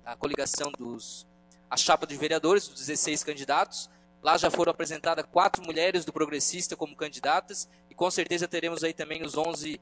[0.04, 1.26] da coligação dos
[1.68, 3.88] a chapa de vereadores, dos 16 candidatos.
[4.22, 8.92] Lá já foram apresentadas quatro mulheres do Progressista como candidatas e com certeza teremos aí
[8.92, 9.80] também os 11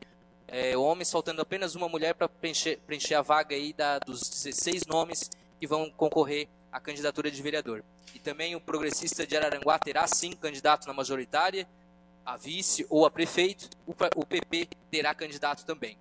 [0.49, 4.87] é, homens, faltando apenas uma mulher para preencher, preencher a vaga aí da, dos 16
[4.87, 7.85] nomes que vão concorrer à candidatura de vereador.
[8.15, 11.69] E também o progressista de Araranguá terá sim candidato na majoritária,
[12.25, 13.69] a vice ou a prefeito.
[13.87, 15.99] O PP terá candidato também.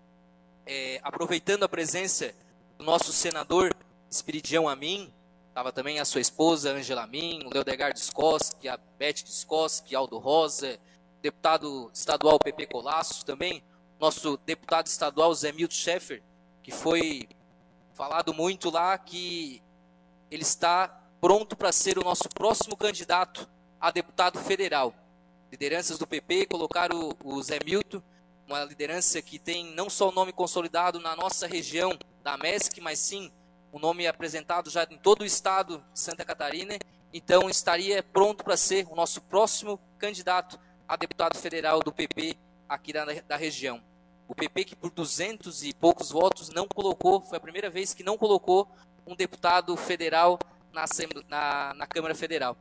[0.65, 2.33] É, aproveitando a presença
[2.77, 3.75] do nosso senador
[4.09, 5.11] Espiridião Amin,
[5.59, 10.79] estava também a sua esposa Angela Amin, o Leodegar Discoski, a Beth Discoski, Aldo Rosa,
[11.21, 13.61] deputado estadual PP Colasso também,
[13.99, 16.23] nosso deputado estadual Zé Milton Schaeffer,
[16.63, 17.27] que foi
[17.93, 19.61] falado muito lá que
[20.31, 20.87] ele está
[21.19, 23.45] pronto para ser o nosso próximo candidato
[23.81, 24.93] a deputado federal.
[25.51, 28.01] Lideranças do PP colocaram o Zé Milton,
[28.47, 32.97] uma liderança que tem não só o nome consolidado na nossa região da MESC, mas
[32.99, 33.29] sim
[33.71, 36.77] o nome apresentado já em todo o estado de Santa Catarina.
[37.13, 42.35] Então estaria pronto para ser o nosso próximo candidato a deputado federal do PP
[42.67, 43.81] aqui da, da região.
[44.27, 48.03] O PP que por 200 e poucos votos não colocou, foi a primeira vez que
[48.03, 48.69] não colocou
[49.05, 50.37] um deputado federal
[50.71, 50.85] na,
[51.27, 52.55] na, na Câmara Federal.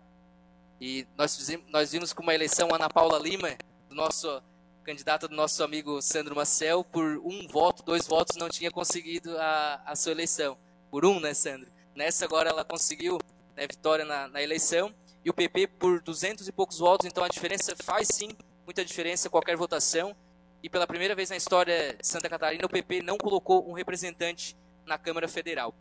[0.81, 3.57] E nós, fizemos, nós vimos com uma eleição Ana Paula Lima,
[3.89, 4.43] do nosso
[4.85, 9.83] candidata do nosso amigo Sandro Marcel, por um voto, dois votos, não tinha conseguido a,
[9.85, 10.57] a sua eleição.
[10.91, 11.69] Por um, né, Sandro?
[11.95, 13.19] Nessa agora ela conseguiu
[13.57, 14.95] né, vitória na, na eleição.
[15.25, 18.31] E o PP por 200 e poucos votos, então a diferença faz sim
[18.65, 20.17] muita diferença qualquer votação.
[20.63, 24.57] E pela primeira vez na história de Santa Catarina, o PP não colocou um representante
[24.87, 25.75] na Câmara Federal.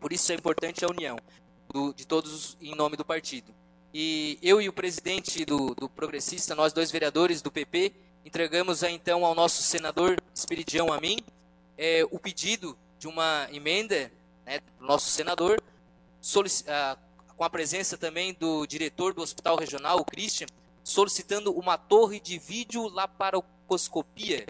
[0.00, 1.18] Por isso é importante a união
[1.72, 3.52] do, de todos em nome do partido.
[3.92, 7.92] E eu e o presidente do, do Progressista, nós dois vereadores do PP,
[8.24, 11.18] entregamos então ao nosso senador Espiridião a mim
[11.78, 14.10] é, o pedido de uma emenda
[14.46, 15.60] né, do nosso senador,
[16.68, 16.96] ah,
[17.36, 20.46] com a presença também do diretor do Hospital Regional, o Christian,
[20.82, 24.46] solicitando uma torre de vídeo laparoscopia,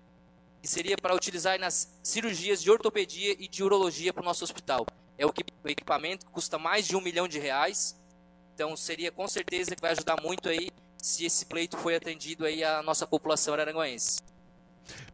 [0.60, 4.86] que seria para utilizar nas cirurgias de ortopedia e de urologia para o nosso hospital.
[5.18, 5.32] É o
[5.64, 7.96] equipamento que custa mais de um milhão de reais,
[8.54, 12.62] então seria com certeza que vai ajudar muito aí se esse pleito foi atendido aí
[12.62, 14.20] à nossa população araranguaense.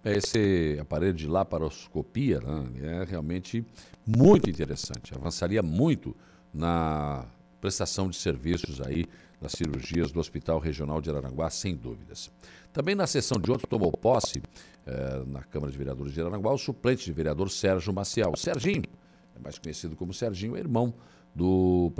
[0.04, 3.64] Esse aparelho de laparoscopia né, é realmente
[4.06, 6.14] muito interessante, avançaria muito
[6.52, 7.24] na
[7.60, 9.06] prestação de serviços aí
[9.40, 12.30] das cirurgias do Hospital Regional de Araranguá, sem dúvidas.
[12.72, 14.42] Também na sessão de ontem tomou posse,
[14.86, 18.34] eh, na Câmara de Vereadores de Araranguá, o suplente de vereador Sérgio Maciel.
[18.36, 19.02] Serginho, é
[19.40, 20.94] mais conhecido como Serginho, é irmão
[21.34, 21.92] do,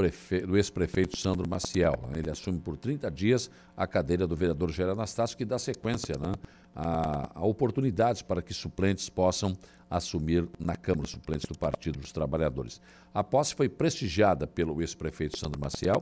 [0.46, 1.94] do ex-prefeito Sandro Maciel.
[2.16, 6.32] Ele assume por 30 dias a cadeira do vereador Jair Anastácio, que dá sequência né,
[6.74, 9.56] a, a, oportunidades para que suplentes possam
[9.90, 12.80] assumir na Câmara, suplentes do Partido dos Trabalhadores.
[13.12, 16.00] A posse foi prestigiada pelo ex-prefeito Sandro Maciel,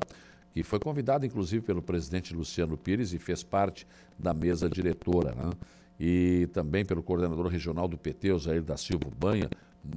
[0.53, 3.87] que foi convidado inclusive pelo presidente Luciano Pires e fez parte
[4.19, 5.51] da mesa diretora, né?
[5.99, 9.51] e também pelo coordenador regional do PT, Osair da Silva Banha,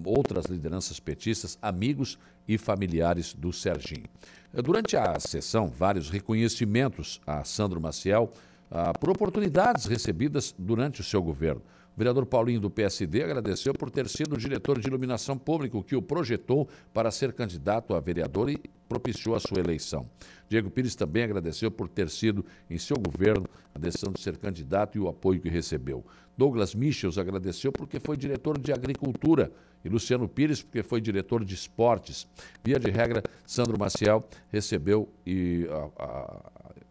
[0.05, 4.05] outras lideranças petistas, amigos e familiares do Serginho.
[4.53, 8.31] Durante a sessão, vários reconhecimentos a Sandro Maciel
[8.69, 11.61] ah, por oportunidades recebidas durante o seu governo.
[11.95, 15.95] O vereador Paulinho do PSD agradeceu por ter sido o diretor de iluminação pública que
[15.95, 18.59] o projetou para ser candidato a vereador e
[18.89, 20.09] propiciou a sua eleição.
[20.49, 24.97] Diego Pires também agradeceu por ter sido, em seu governo, a decisão de ser candidato
[24.97, 26.03] e o apoio que recebeu.
[26.35, 29.51] Douglas Michels agradeceu porque foi diretor de agricultura
[29.85, 32.27] e Luciano Pires porque foi diretor de esportes.
[32.63, 36.41] Via de regra, Sandro Maciel recebeu e, a, a,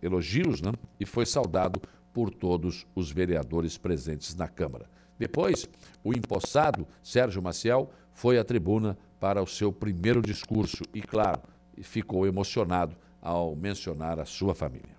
[0.00, 1.80] elogios né, e foi saudado
[2.12, 4.88] por todos os vereadores presentes na Câmara.
[5.18, 5.68] Depois,
[6.02, 11.40] o empossado Sérgio Maciel foi à tribuna para o seu primeiro discurso e, claro,
[11.80, 14.96] ficou emocionado ao mencionar a sua família.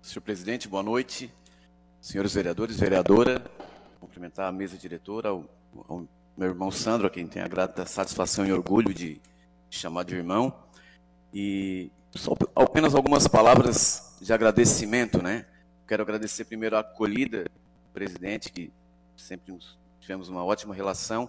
[0.00, 1.32] Senhor presidente, boa noite.
[2.00, 3.42] Senhores vereadores, vereadora,
[3.98, 5.44] cumprimentar a mesa diretora, ao,
[5.88, 9.18] ao meu irmão Sandro, a quem tenho a grata satisfação e orgulho de
[9.70, 10.54] chamar de irmão.
[11.32, 15.46] E só apenas algumas palavras de agradecimento, né?
[15.86, 18.72] Quero agradecer primeiro a acolhida do presidente, que
[19.16, 19.56] sempre
[20.00, 21.28] tivemos uma ótima relação,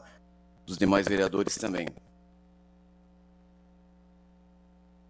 [0.65, 1.87] dos demais vereadores também.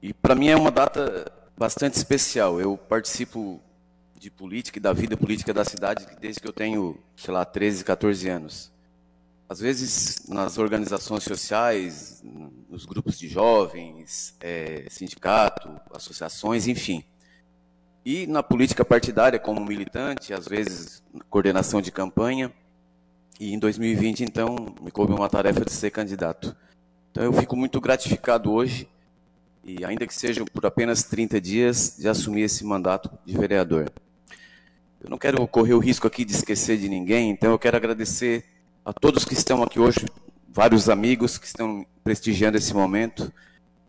[0.01, 2.59] E para mim é uma data bastante especial.
[2.59, 3.61] Eu participo
[4.17, 7.83] de política e da vida política da cidade desde que eu tenho, sei lá, 13,
[7.83, 8.71] 14 anos.
[9.47, 12.23] Às vezes, nas organizações sociais,
[12.69, 17.03] nos grupos de jovens, é, sindicato, associações, enfim.
[18.05, 22.53] E na política partidária, como militante, às vezes coordenação de campanha.
[23.39, 26.55] E em 2020, então, me coube uma tarefa de ser candidato.
[27.11, 28.87] Então, eu fico muito gratificado hoje,
[29.63, 33.91] e ainda que seja por apenas 30 dias, de assumir esse mandato de vereador.
[35.03, 38.45] Eu não quero correr o risco aqui de esquecer de ninguém, então eu quero agradecer
[38.85, 40.05] a todos que estão aqui hoje,
[40.47, 43.33] vários amigos que estão prestigiando esse momento.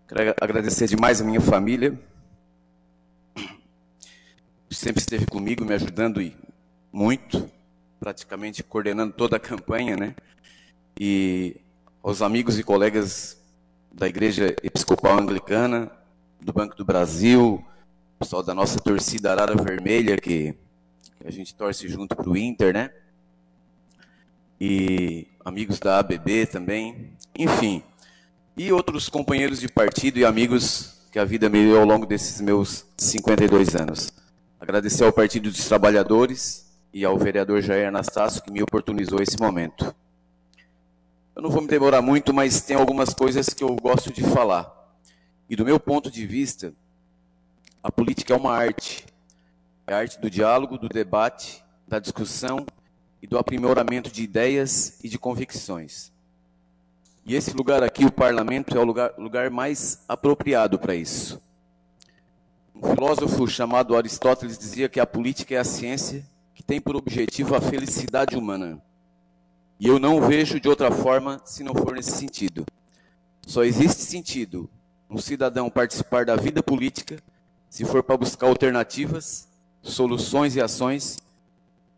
[0.08, 1.98] Quero agradecer demais a minha família,
[4.76, 6.36] sempre esteve comigo, me ajudando e
[6.92, 7.50] muito,
[7.98, 10.14] praticamente coordenando toda a campanha, né?
[10.98, 11.56] E
[12.02, 13.40] aos amigos e colegas
[13.90, 15.90] da Igreja Episcopal Anglicana,
[16.40, 17.64] do Banco do Brasil,
[18.18, 20.54] pessoal da nossa torcida Arara Vermelha, que,
[21.24, 22.90] a gente torce junto para o Inter, né?
[24.60, 27.82] e amigos da ABB também, enfim,
[28.56, 32.40] e outros companheiros de partido e amigos que a vida me deu ao longo desses
[32.40, 34.12] meus 52 anos.
[34.58, 39.94] Agradecer ao Partido dos Trabalhadores e ao vereador Jair Anastácio que me oportunizou esse momento.
[41.34, 44.72] Eu não vou me demorar muito, mas tem algumas coisas que eu gosto de falar.
[45.50, 46.72] E do meu ponto de vista,
[47.82, 49.04] a política é uma arte.
[49.86, 52.64] É a arte do diálogo, do debate, da discussão
[53.20, 56.10] e do aprimoramento de ideias e de convicções.
[57.26, 61.42] E esse lugar aqui, o parlamento, é o lugar, lugar mais apropriado para isso.
[62.82, 66.22] Um filósofo chamado Aristóteles dizia que a política é a ciência
[66.54, 68.82] que tem por objetivo a felicidade humana.
[69.80, 72.66] E eu não vejo de outra forma se não for nesse sentido.
[73.46, 74.68] Só existe sentido
[75.08, 77.18] um cidadão participar da vida política
[77.70, 79.48] se for para buscar alternativas,
[79.82, 81.18] soluções e ações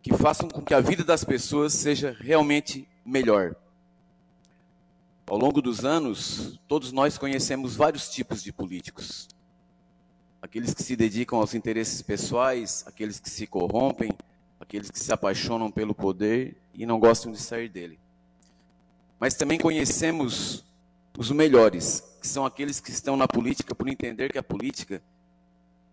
[0.00, 3.56] que façam com que a vida das pessoas seja realmente melhor.
[5.26, 9.28] Ao longo dos anos, todos nós conhecemos vários tipos de políticos.
[10.40, 14.10] Aqueles que se dedicam aos interesses pessoais, aqueles que se corrompem,
[14.60, 17.98] aqueles que se apaixonam pelo poder e não gostam de sair dele.
[19.18, 20.64] Mas também conhecemos
[21.18, 25.02] os melhores, que são aqueles que estão na política por entender que a política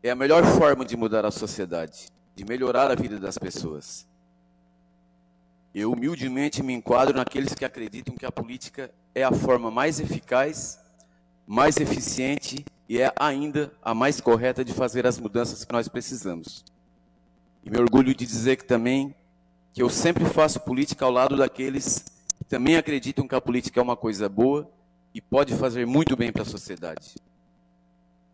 [0.04, 4.08] é a melhor forma de mudar a sociedade, de melhorar a vida das pessoas.
[5.74, 10.80] Eu humildemente me enquadro naqueles que acreditam que a política é a forma mais eficaz,
[11.48, 16.64] mais eficiente e é ainda a mais correta de fazer as mudanças que nós precisamos.
[17.64, 19.14] E me orgulho de dizer que também
[19.74, 22.06] que eu sempre faço política ao lado daqueles
[22.38, 24.70] que também acreditam que a política é uma coisa boa
[25.14, 27.16] e pode fazer muito bem para a sociedade.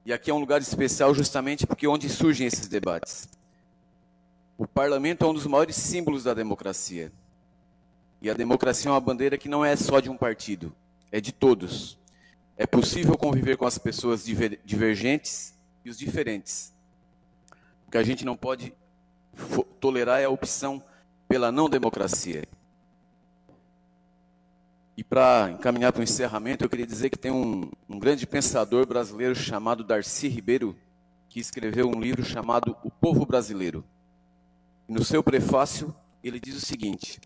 [0.06, 3.30] E aqui é um lugar especial justamente porque é onde surgem esses debates.
[4.58, 7.12] O parlamento é um dos maiores símbolos da democracia.
[8.22, 10.76] E a democracia é uma bandeira que não é só de um partido,
[11.12, 11.98] é de todos.
[12.58, 15.54] É possível conviver com as pessoas divergentes
[15.84, 16.74] e os diferentes.
[17.88, 18.74] O que a gente não pode
[19.80, 20.84] tolerar é a opção
[21.28, 22.44] pela não democracia.
[24.96, 28.86] E para encaminhar para o encerramento, eu queria dizer que tem um, um grande pensador
[28.86, 30.76] brasileiro chamado Darcy Ribeiro,
[31.30, 33.84] que escreveu um livro chamado O Povo Brasileiro.
[34.88, 37.20] No seu prefácio, ele diz o seguinte: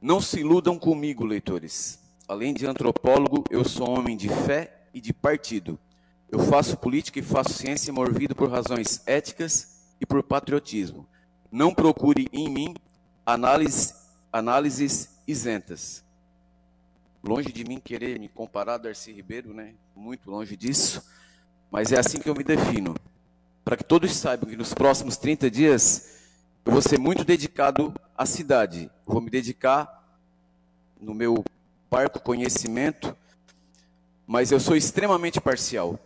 [0.00, 1.98] não se iludam comigo, leitores.
[2.26, 5.78] Além de antropólogo, eu sou homem de fé e de partido.
[6.30, 11.06] Eu faço política e faço ciência movido por razões éticas e por patriotismo.
[11.52, 12.74] Não procure em mim
[13.26, 13.94] análise,
[14.32, 16.02] análises isentas.
[17.22, 19.74] Longe de mim querer me comparar a Darcy Ribeiro, né?
[19.94, 21.04] Muito longe disso.
[21.70, 22.94] Mas é assim que eu me defino.
[23.62, 26.20] Para que todos saibam que nos próximos 30 dias
[26.64, 28.90] eu vou ser muito dedicado à cidade.
[29.04, 30.02] Vou me dedicar
[30.98, 31.44] no meu
[31.94, 33.16] parco conhecimento,
[34.26, 35.96] mas eu sou extremamente parcial.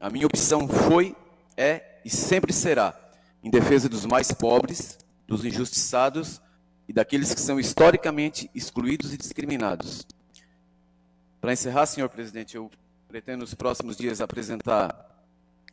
[0.00, 1.14] A minha opção foi,
[1.56, 2.98] é e sempre será
[3.44, 6.42] em defesa dos mais pobres, dos injustiçados
[6.88, 10.04] e daqueles que são historicamente excluídos e discriminados.
[11.40, 12.68] Para encerrar, senhor presidente, eu
[13.06, 15.24] pretendo nos próximos dias apresentar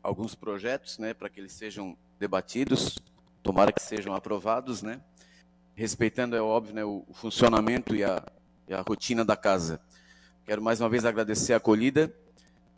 [0.03, 2.99] alguns projetos, né, para que eles sejam debatidos
[3.41, 5.01] tomara que sejam aprovados, né?
[5.73, 8.23] Respeitando, é óbvio, né, o funcionamento e a,
[8.67, 9.79] e a rotina da casa.
[10.45, 12.13] Quero mais uma vez agradecer a acolhida.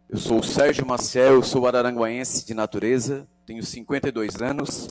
[0.10, 4.88] Eu sou o Sérgio Maciel, sou araranguaense de natureza, tenho 52 anos,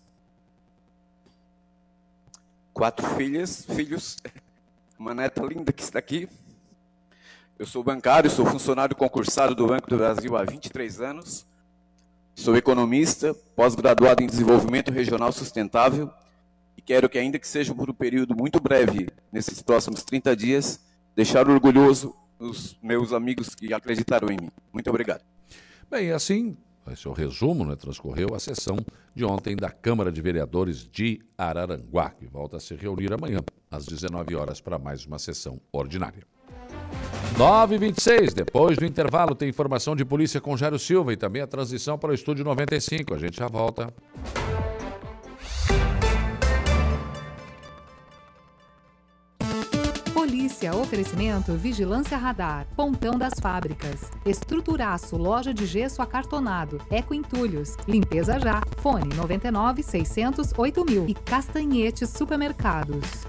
[2.73, 4.19] quatro filhas, filhos,
[4.99, 6.29] uma neta linda que está aqui.
[7.59, 11.47] Eu sou bancário, sou funcionário concursado do Banco do Brasil há 23 anos.
[12.35, 16.13] Sou economista, pós-graduado em desenvolvimento regional sustentável
[16.87, 20.81] quero que, ainda que seja por um período muito breve, nesses próximos 30 dias,
[21.15, 24.51] deixar orgulhoso os meus amigos que acreditaram em mim.
[24.73, 25.23] Muito obrigado.
[25.91, 26.57] Bem, assim,
[26.91, 27.75] esse é o resumo, né?
[27.75, 28.77] transcorreu a sessão
[29.15, 33.41] de ontem da Câmara de Vereadores de Araranguá, que volta a se reunir amanhã,
[33.71, 36.23] às 19 horas, para mais uma sessão ordinária.
[37.37, 41.99] 9h26, depois do intervalo, tem informação de polícia com Jairo Silva e também a transição
[41.99, 43.15] para o estúdio 95.
[43.15, 43.93] A gente já volta.
[50.57, 58.41] Polícia, oferecimento Vigilância Radar, Pontão das Fábricas, Estruturaço, Loja de Gesso Acartonado, Eco Entulhos, Limpeza
[58.41, 63.27] Já, Fone 99 600 8000 e Castanhetes Supermercados.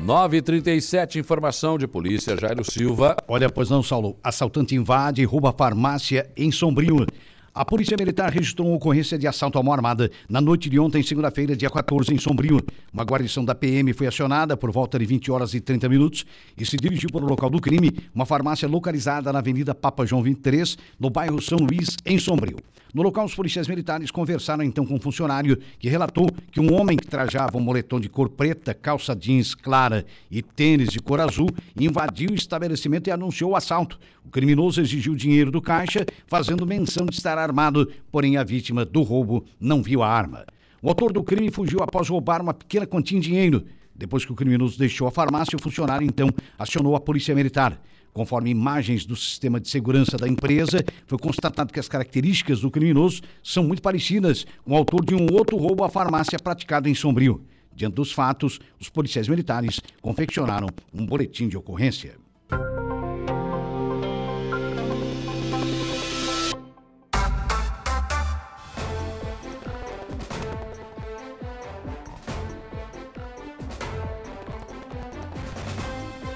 [0.00, 3.16] 937, informação de polícia, Jairo Silva.
[3.28, 4.16] Olha, pois não, Saulo.
[4.24, 7.06] Assaltante invade e rouba farmácia em Sombrio.
[7.54, 11.02] A Polícia Militar registrou uma ocorrência de assalto à mão armada na noite de ontem,
[11.02, 12.64] segunda-feira, dia 14, em Sombrio.
[12.90, 16.24] Uma guarnição da PM foi acionada por volta de 20 horas e 30 minutos
[16.56, 20.22] e se dirigiu para o local do crime, uma farmácia localizada na Avenida Papa João
[20.22, 22.56] 23, no bairro São Luís, em Sombrio.
[22.94, 26.94] No local, os policiais militares conversaram então com um funcionário que relatou que um homem
[26.94, 31.48] que trajava um moletom de cor preta, calça jeans clara e tênis de cor azul
[31.74, 33.98] invadiu o estabelecimento e anunciou o assalto.
[34.26, 39.00] O criminoso exigiu dinheiro do caixa, fazendo menção de estar armado, porém a vítima do
[39.00, 40.44] roubo não viu a arma.
[40.82, 43.64] O autor do crime fugiu após roubar uma pequena quantia em dinheiro.
[43.94, 46.28] Depois que o criminoso deixou a farmácia, o funcionário então
[46.58, 47.80] acionou a polícia militar.
[48.12, 53.22] Conforme imagens do sistema de segurança da empresa, foi constatado que as características do criminoso
[53.42, 57.42] são muito parecidas com o autor de um outro roubo à farmácia praticado em Sombrio.
[57.74, 62.21] Diante dos fatos, os policiais militares confeccionaram um boletim de ocorrência.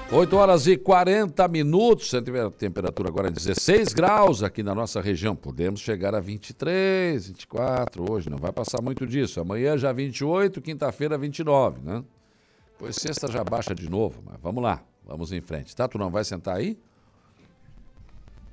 [0.09, 2.21] 8 horas e 40 minutos, a
[2.51, 5.35] temperatura agora é 16 graus aqui na nossa região.
[5.35, 9.41] Podemos chegar a 23, 24 hoje, não vai passar muito disso.
[9.41, 12.03] Amanhã já 28, quinta-feira 29, né?
[12.79, 15.75] Pois sexta já baixa de novo, mas vamos lá, vamos em frente.
[15.75, 16.77] Tá, tu não vai sentar aí?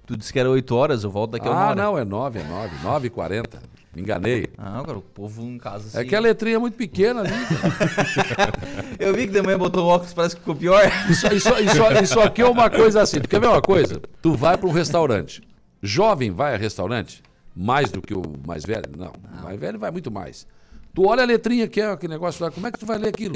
[0.07, 1.75] Tu disse que era 8 horas, eu volto daqui a uma Ah, hora.
[1.77, 3.63] não, é 9, é 9, 9 e 40.
[3.95, 4.49] Me enganei.
[4.59, 7.31] Ah, cara, o povo em casa É assim- que a letrinha é muito pequena ali.
[8.99, 10.83] Eu vi que de manhã botou o óculos, parece que ficou pior.
[11.09, 13.21] Isso, isso, isso, isso aqui é uma coisa assim.
[13.21, 14.01] Tu quer ver uma coisa?
[14.23, 15.43] Tu vai para um restaurante.
[15.83, 17.23] Jovem vai a restaurante?
[17.55, 18.85] Mais do que o mais velho?
[18.97, 19.12] Não.
[19.41, 20.47] O mais velho vai muito mais.
[20.95, 23.09] Tu olha a letrinha que é aquele negócio lá, como é que tu vai ler
[23.09, 23.35] aquilo?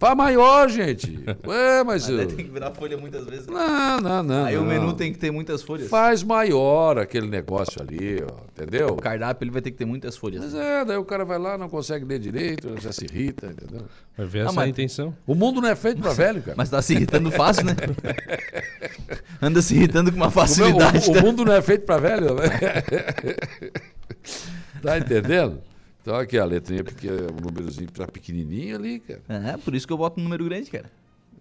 [0.00, 1.24] Faz maior, gente.
[1.46, 2.08] Ué, mas.
[2.08, 3.46] Eu- tem que virar folha muitas vezes.
[3.46, 3.52] né?
[3.54, 4.44] Não, não, não.
[4.46, 4.66] Aí o não.
[4.66, 5.88] menu tem que ter muitas folhas.
[5.88, 8.88] Faz maior aquele negócio ali, ó, entendeu?
[8.88, 10.42] O cardápio ele vai ter que ter muitas folhas.
[10.42, 13.86] Mas é, daí o cara vai lá, não consegue ler direito, já se irrita, entendeu?
[14.16, 15.14] Vai ver Ah, essa mas- a intenção.
[15.24, 16.54] O mundo não é feito pra velho, cara.
[16.56, 17.74] Mas tá se irritando fácil, né?
[19.40, 21.08] Anda se irritando com uma O, meu- facilidade.
[21.08, 21.22] o- o tá?
[21.22, 22.48] mundo não é feito pra velho, né?
[24.82, 25.60] tá entendendo?
[26.00, 29.22] Então aqui a letrinha pequena, o númerozinho tá pequenininho ali, cara.
[29.28, 30.90] É, por isso que eu boto um número grande, cara.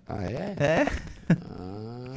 [0.07, 0.55] Ah, é?
[0.59, 0.85] É.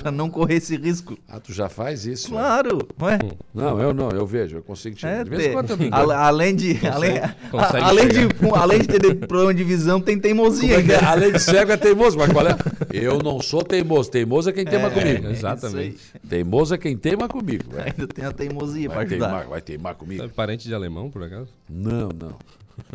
[0.01, 1.19] pra não correr esse risco.
[1.29, 2.29] Ah, tu já faz isso?
[2.31, 2.79] Claro.
[3.01, 3.19] Ué.
[3.55, 5.77] Não, eu não, eu vejo, eu consigo te É, De vez em quando eu
[6.13, 7.21] além de Consegue- além,
[7.51, 8.19] consegue a- além de
[8.55, 11.05] além de ter de- problema de visão tem teimosia é é?
[11.05, 12.57] Além de cego é teimoso, mas qual é?
[12.93, 15.29] Eu não sou teimoso, teimoso é quem teima É, comigo.
[15.29, 15.99] exatamente.
[16.29, 17.71] Teimoso é quem teima comigo.
[17.71, 17.85] velho.
[17.87, 19.27] Ainda tem a teimosia Vai pra ajudar.
[19.29, 20.23] teimar, vai teimar comigo.
[20.25, 21.49] É parente de alemão, por acaso?
[21.69, 22.37] Não, não.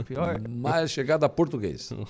[0.03, 0.40] Pior.
[0.49, 1.91] Mais chegada a português.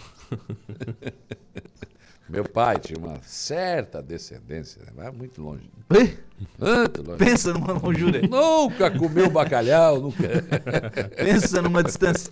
[2.27, 4.91] Meu pai tinha uma certa descendência, né?
[4.95, 5.69] vai muito longe.
[5.89, 7.17] Muito longe.
[7.19, 8.21] Pensa numa lonjura.
[8.21, 10.23] Nunca comeu bacalhau, nunca.
[11.15, 12.31] Pensa numa distância.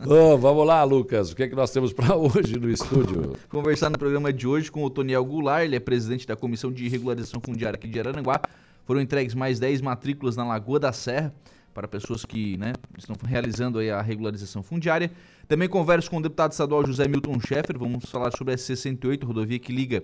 [0.00, 1.30] Ô, vamos lá, Lucas.
[1.30, 3.36] O que, é que nós temos para hoje no estúdio?
[3.50, 6.88] Conversar no programa de hoje com o Toniel Goulart, ele é presidente da Comissão de
[6.88, 8.40] Regularização Fundiária aqui de Araranguá.
[8.86, 11.34] Foram entregues mais 10 matrículas na Lagoa da Serra
[11.74, 15.10] para pessoas que né, estão realizando a regularização fundiária.
[15.46, 19.58] Também converso com o deputado estadual José Milton Schaeffer, vamos falar sobre a S68, rodovia
[19.58, 20.02] que liga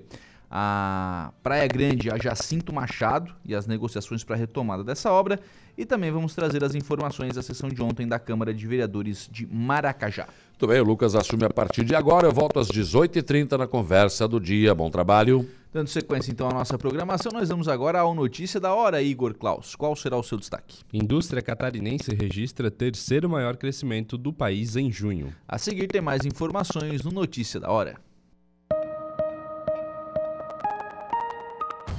[0.51, 5.39] a Praia Grande a Jacinto Machado e as negociações para a retomada dessa obra.
[5.79, 9.47] E também vamos trazer as informações da sessão de ontem da Câmara de Vereadores de
[9.47, 10.27] Maracajá.
[10.61, 12.27] Muito bem, o Lucas assume a partir de agora.
[12.27, 14.75] Eu volto às 18h30 na conversa do dia.
[14.75, 15.49] Bom trabalho.
[15.73, 19.75] Dando sequência então à nossa programação, nós vamos agora ao Notícia da Hora, Igor Klaus.
[19.75, 20.81] Qual será o seu destaque?
[20.93, 25.33] Indústria catarinense registra terceiro maior crescimento do país em junho.
[25.49, 27.95] A seguir tem mais informações no Notícia da Hora.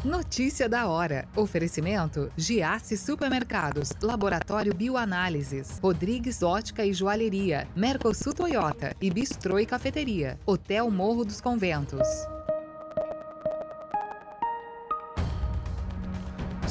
[0.03, 1.27] Notícia da hora.
[1.35, 10.39] Oferecimento: Giasse Supermercados, Laboratório Bioanálises, Rodrigues Ótica e Joalheria, Mercosul Toyota e Bistrô e Cafeteria,
[10.43, 12.07] Hotel Morro dos Conventos.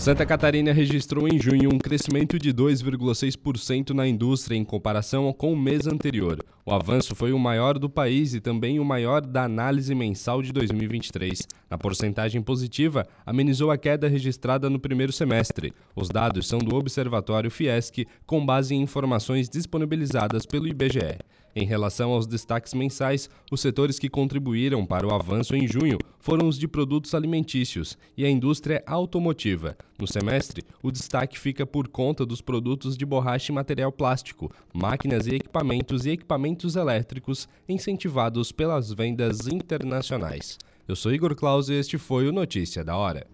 [0.01, 5.57] Santa Catarina registrou em junho um crescimento de 2,6% na indústria em comparação com o
[5.57, 6.43] mês anterior.
[6.65, 10.55] O avanço foi o maior do país e também o maior da análise mensal de
[10.55, 11.47] 2023.
[11.69, 15.71] Na porcentagem positiva, amenizou a queda registrada no primeiro semestre.
[15.95, 21.19] Os dados são do Observatório Fiesc, com base em informações disponibilizadas pelo IBGE.
[21.55, 26.47] Em relação aos destaques mensais, os setores que contribuíram para o avanço em junho foram
[26.47, 29.77] os de produtos alimentícios e a indústria automotiva.
[29.99, 35.27] No semestre, o destaque fica por conta dos produtos de borracha e material plástico, máquinas
[35.27, 40.57] e equipamentos e equipamentos elétricos incentivados pelas vendas internacionais.
[40.87, 43.27] Eu sou Igor Claus e este foi o Notícia da Hora.